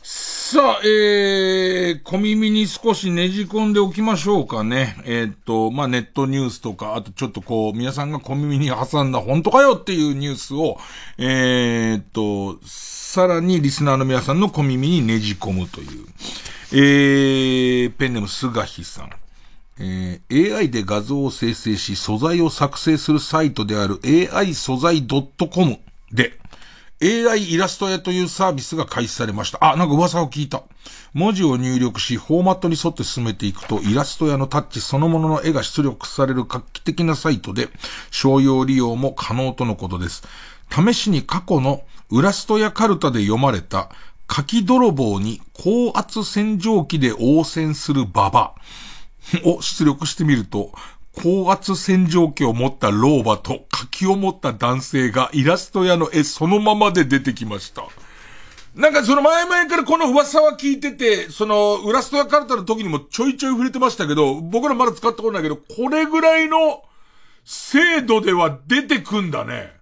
[0.00, 4.96] さあ、えー、小耳に少しねじ込んでおきましょうかね。
[5.04, 10.78] えー、っと、まあ、ネットニュースとか、あとちょっとこう、皆さんが小耳に挟んだ本当かよっていうニュースを、
[11.18, 16.06] えー、っと、さらにリスナーの皆さんの小耳にねじ込むという。
[16.70, 19.10] えー、ペンネームすがひさん。
[19.80, 23.98] えー、AI で画像を生成し素材を作成するサイトである
[24.32, 25.78] AI 素材 .com
[26.12, 26.38] で、
[27.00, 29.58] AI イラスト屋というサービスが開始されました。
[29.60, 30.64] あ、なんか噂を聞いた。
[31.14, 37.68] 文字を入力し、フォーマットに沿って進めていくと、イラスト屋のタッチそのものの絵が出力される画期的なサイトで、
[38.10, 40.24] 商用利用も可能とのことです。
[40.70, 43.90] 試しに過去のウラストやカルタで読まれた、
[44.30, 48.54] 書き泥棒に高圧洗浄機で応戦するババ。
[49.44, 50.72] を出力してみると、
[51.22, 57.84] 高圧洗浄機を持った老婆と柿を持った男性がイラスト屋の絵そのままで出てきました。
[58.74, 66.84] なんかその前々からこの噂は聞いてて、その、ウラストやカルタの時にもちょいちょい触れてましたけど、僕らまだ使ったことないけど、これぐらいの
[67.44, 69.72] 精度では出てくんだね。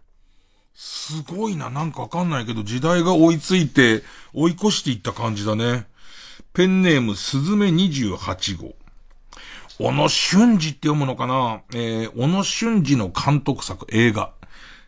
[0.75, 4.03] すごいな、なんかわかんないけど、時代が追いついて、
[4.33, 5.87] 追い越していった感じだね。
[6.55, 8.75] ペンネーム、すずめ28号。
[9.79, 11.61] 小野俊二って読むのかな？
[11.75, 14.33] えー、小野俊二の監督作映画、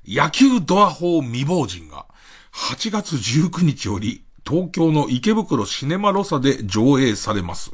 [0.07, 2.07] 野球ドア法未亡人が、
[2.55, 7.73] 8月19日より、東京の池袋シネマロサで上映されます。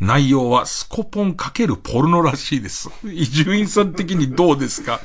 [0.00, 2.90] 内容はスコポン×ポルノらしいです。
[3.04, 4.98] 伊集院さん的にどうですか？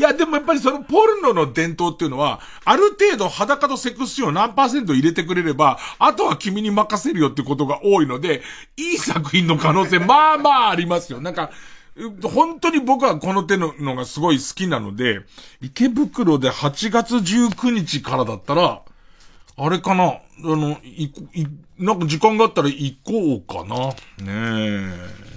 [0.00, 8.40] いや、でもやっぱりそのポルノの伝統っていうのは、ある程度裸とセクスシーンを何パーセント入れてくれれば、あとは君に任せるよってことが多いので、
[8.78, 11.20] いい作品の可能性、まあまあありますよ。
[11.20, 11.50] なんか、
[12.22, 15.20] 本当に僕はこの手ののがすごい好きなので、
[15.60, 18.80] 池袋で8月19日からだったら、
[19.58, 20.04] あれかな？
[20.04, 21.46] あの、い、い、
[21.78, 23.88] なんか時間があったら行こうかな。
[23.88, 23.94] ね
[24.26, 25.29] え。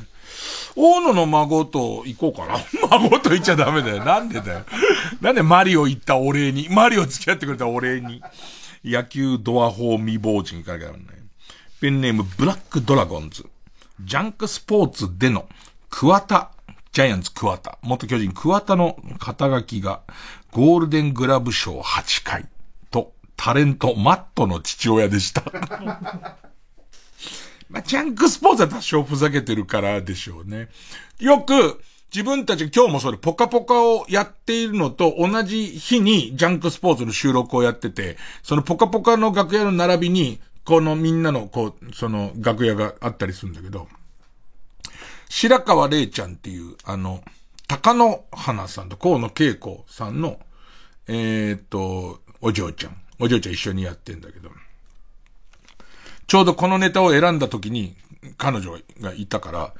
[0.75, 2.59] 大野の孫と行こうかな。
[2.89, 4.03] 孫と言っちゃダメだよ。
[4.03, 4.65] なんでだよ。
[5.21, 8.21] なんでマリオ行ったお礼に、マリオ付き合ってくれたお礼に、
[8.83, 11.05] 野球ドア法未亡人かなきゃダメね。
[11.79, 13.45] ペンネームブラックドラゴンズ。
[14.01, 15.47] ジャンクスポーツでの
[15.89, 16.51] 桑田、
[16.91, 20.01] ジャイアンツ桑田、元巨人桑田の肩書きが
[20.51, 22.47] ゴールデングラブ賞8回
[22.89, 25.43] とタレントマットの父親でした。
[27.73, 30.69] まあ、ジャンクスポーツは多少ふざけてるからでしょうね。
[31.19, 31.81] よく、
[32.13, 43.87] 自分たち今日もそれポカポカをやっているのと同じ日にジャンクスポーツの収録をやってて、そのポカポカの楽屋の並びに、このみんなのこう、その楽屋があったりするんだけど、
[45.29, 47.23] 白川玲ちゃんっていう、あの、
[47.67, 50.37] 高野花さんと河野恵子さんの、
[51.07, 52.97] えー、っと、お嬢ちゃん。
[53.17, 54.51] お嬢ちゃん一緒にやってんだけど、
[56.33, 57.93] ちょうどこのネタを選んだ時に、
[58.39, 59.71] 彼女がいたから、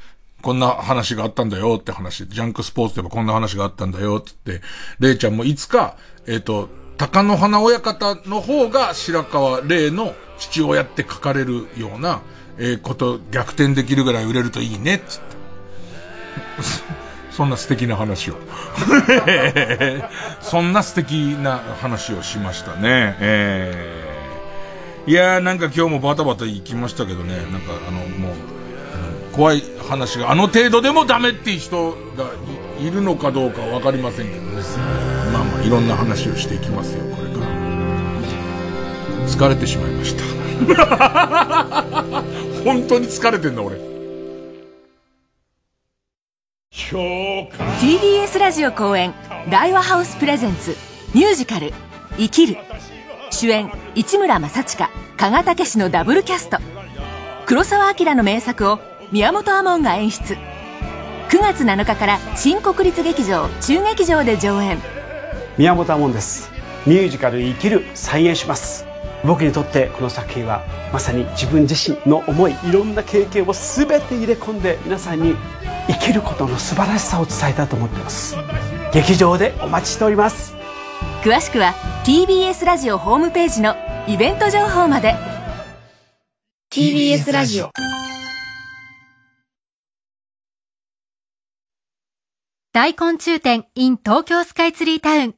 [0.44, 4.66] こんな話があったんだよって話、ジャンクスポーツでもこんな話があったんだよって言って、
[5.00, 5.98] レイちゃんもいつか、
[6.28, 12.22] えっ、と、高野花親方の方が白川玲の父親って書かれるような、
[12.60, 15.36] えーこと逆転できるぐらい売れるといいねって言って。
[17.36, 18.36] そんな素敵な話を。
[20.40, 23.18] そんな素敵な話をしましたね。
[23.20, 24.03] えー
[25.06, 28.36] いやーなんか今日もバタバタ行きましたけどね、なんかあの、もう、
[29.34, 31.98] 怖い話があの程度でもダメっていう人が
[32.80, 34.62] いいるのかどうかわかりませんけどね。
[35.34, 37.48] まあまあいろんな話をしていきますよ、これから。
[39.28, 40.24] 疲れてしまいました。
[42.64, 43.78] 本当に疲れてんだ俺。
[46.72, 49.14] TBS ラジオ公演
[49.50, 50.76] 大和ハウスプレゼンツ
[51.14, 51.74] ミュージカル
[52.18, 52.58] 「生きる」
[53.34, 56.60] 主演市村正親加賀武史のダブルキャスト。
[57.48, 58.80] 黒澤明の名作を
[59.12, 60.36] 宮本亞門が演出。
[61.30, 64.78] 9月7日から新国立劇場中劇場で上演。
[65.58, 66.52] 宮本亞門です。
[66.86, 68.86] ミュージカル「生きる」再演します。
[69.26, 70.62] 僕にとってこの作品は
[70.94, 75.36] まさに自分自身の思いいろんな経験を全て入れ込んで皆さんに
[75.88, 78.38] 生きることの素晴らしさを伝えたと思っています。
[78.94, 80.54] 劇場でお待ちしております。
[81.24, 81.74] 詳しくは
[82.06, 83.78] TBS ラジオホームページの
[84.10, 85.16] イベント情報まで
[86.70, 87.70] TBS ラジオ
[92.74, 95.36] 大昆虫展 in 東京スカイツリータウン。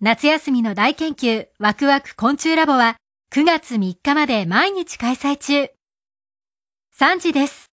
[0.00, 2.96] 夏休みの大研究ワクワク昆虫ラボは
[3.32, 5.70] 9月3日まで毎日開催中。
[6.98, 7.69] 3時です。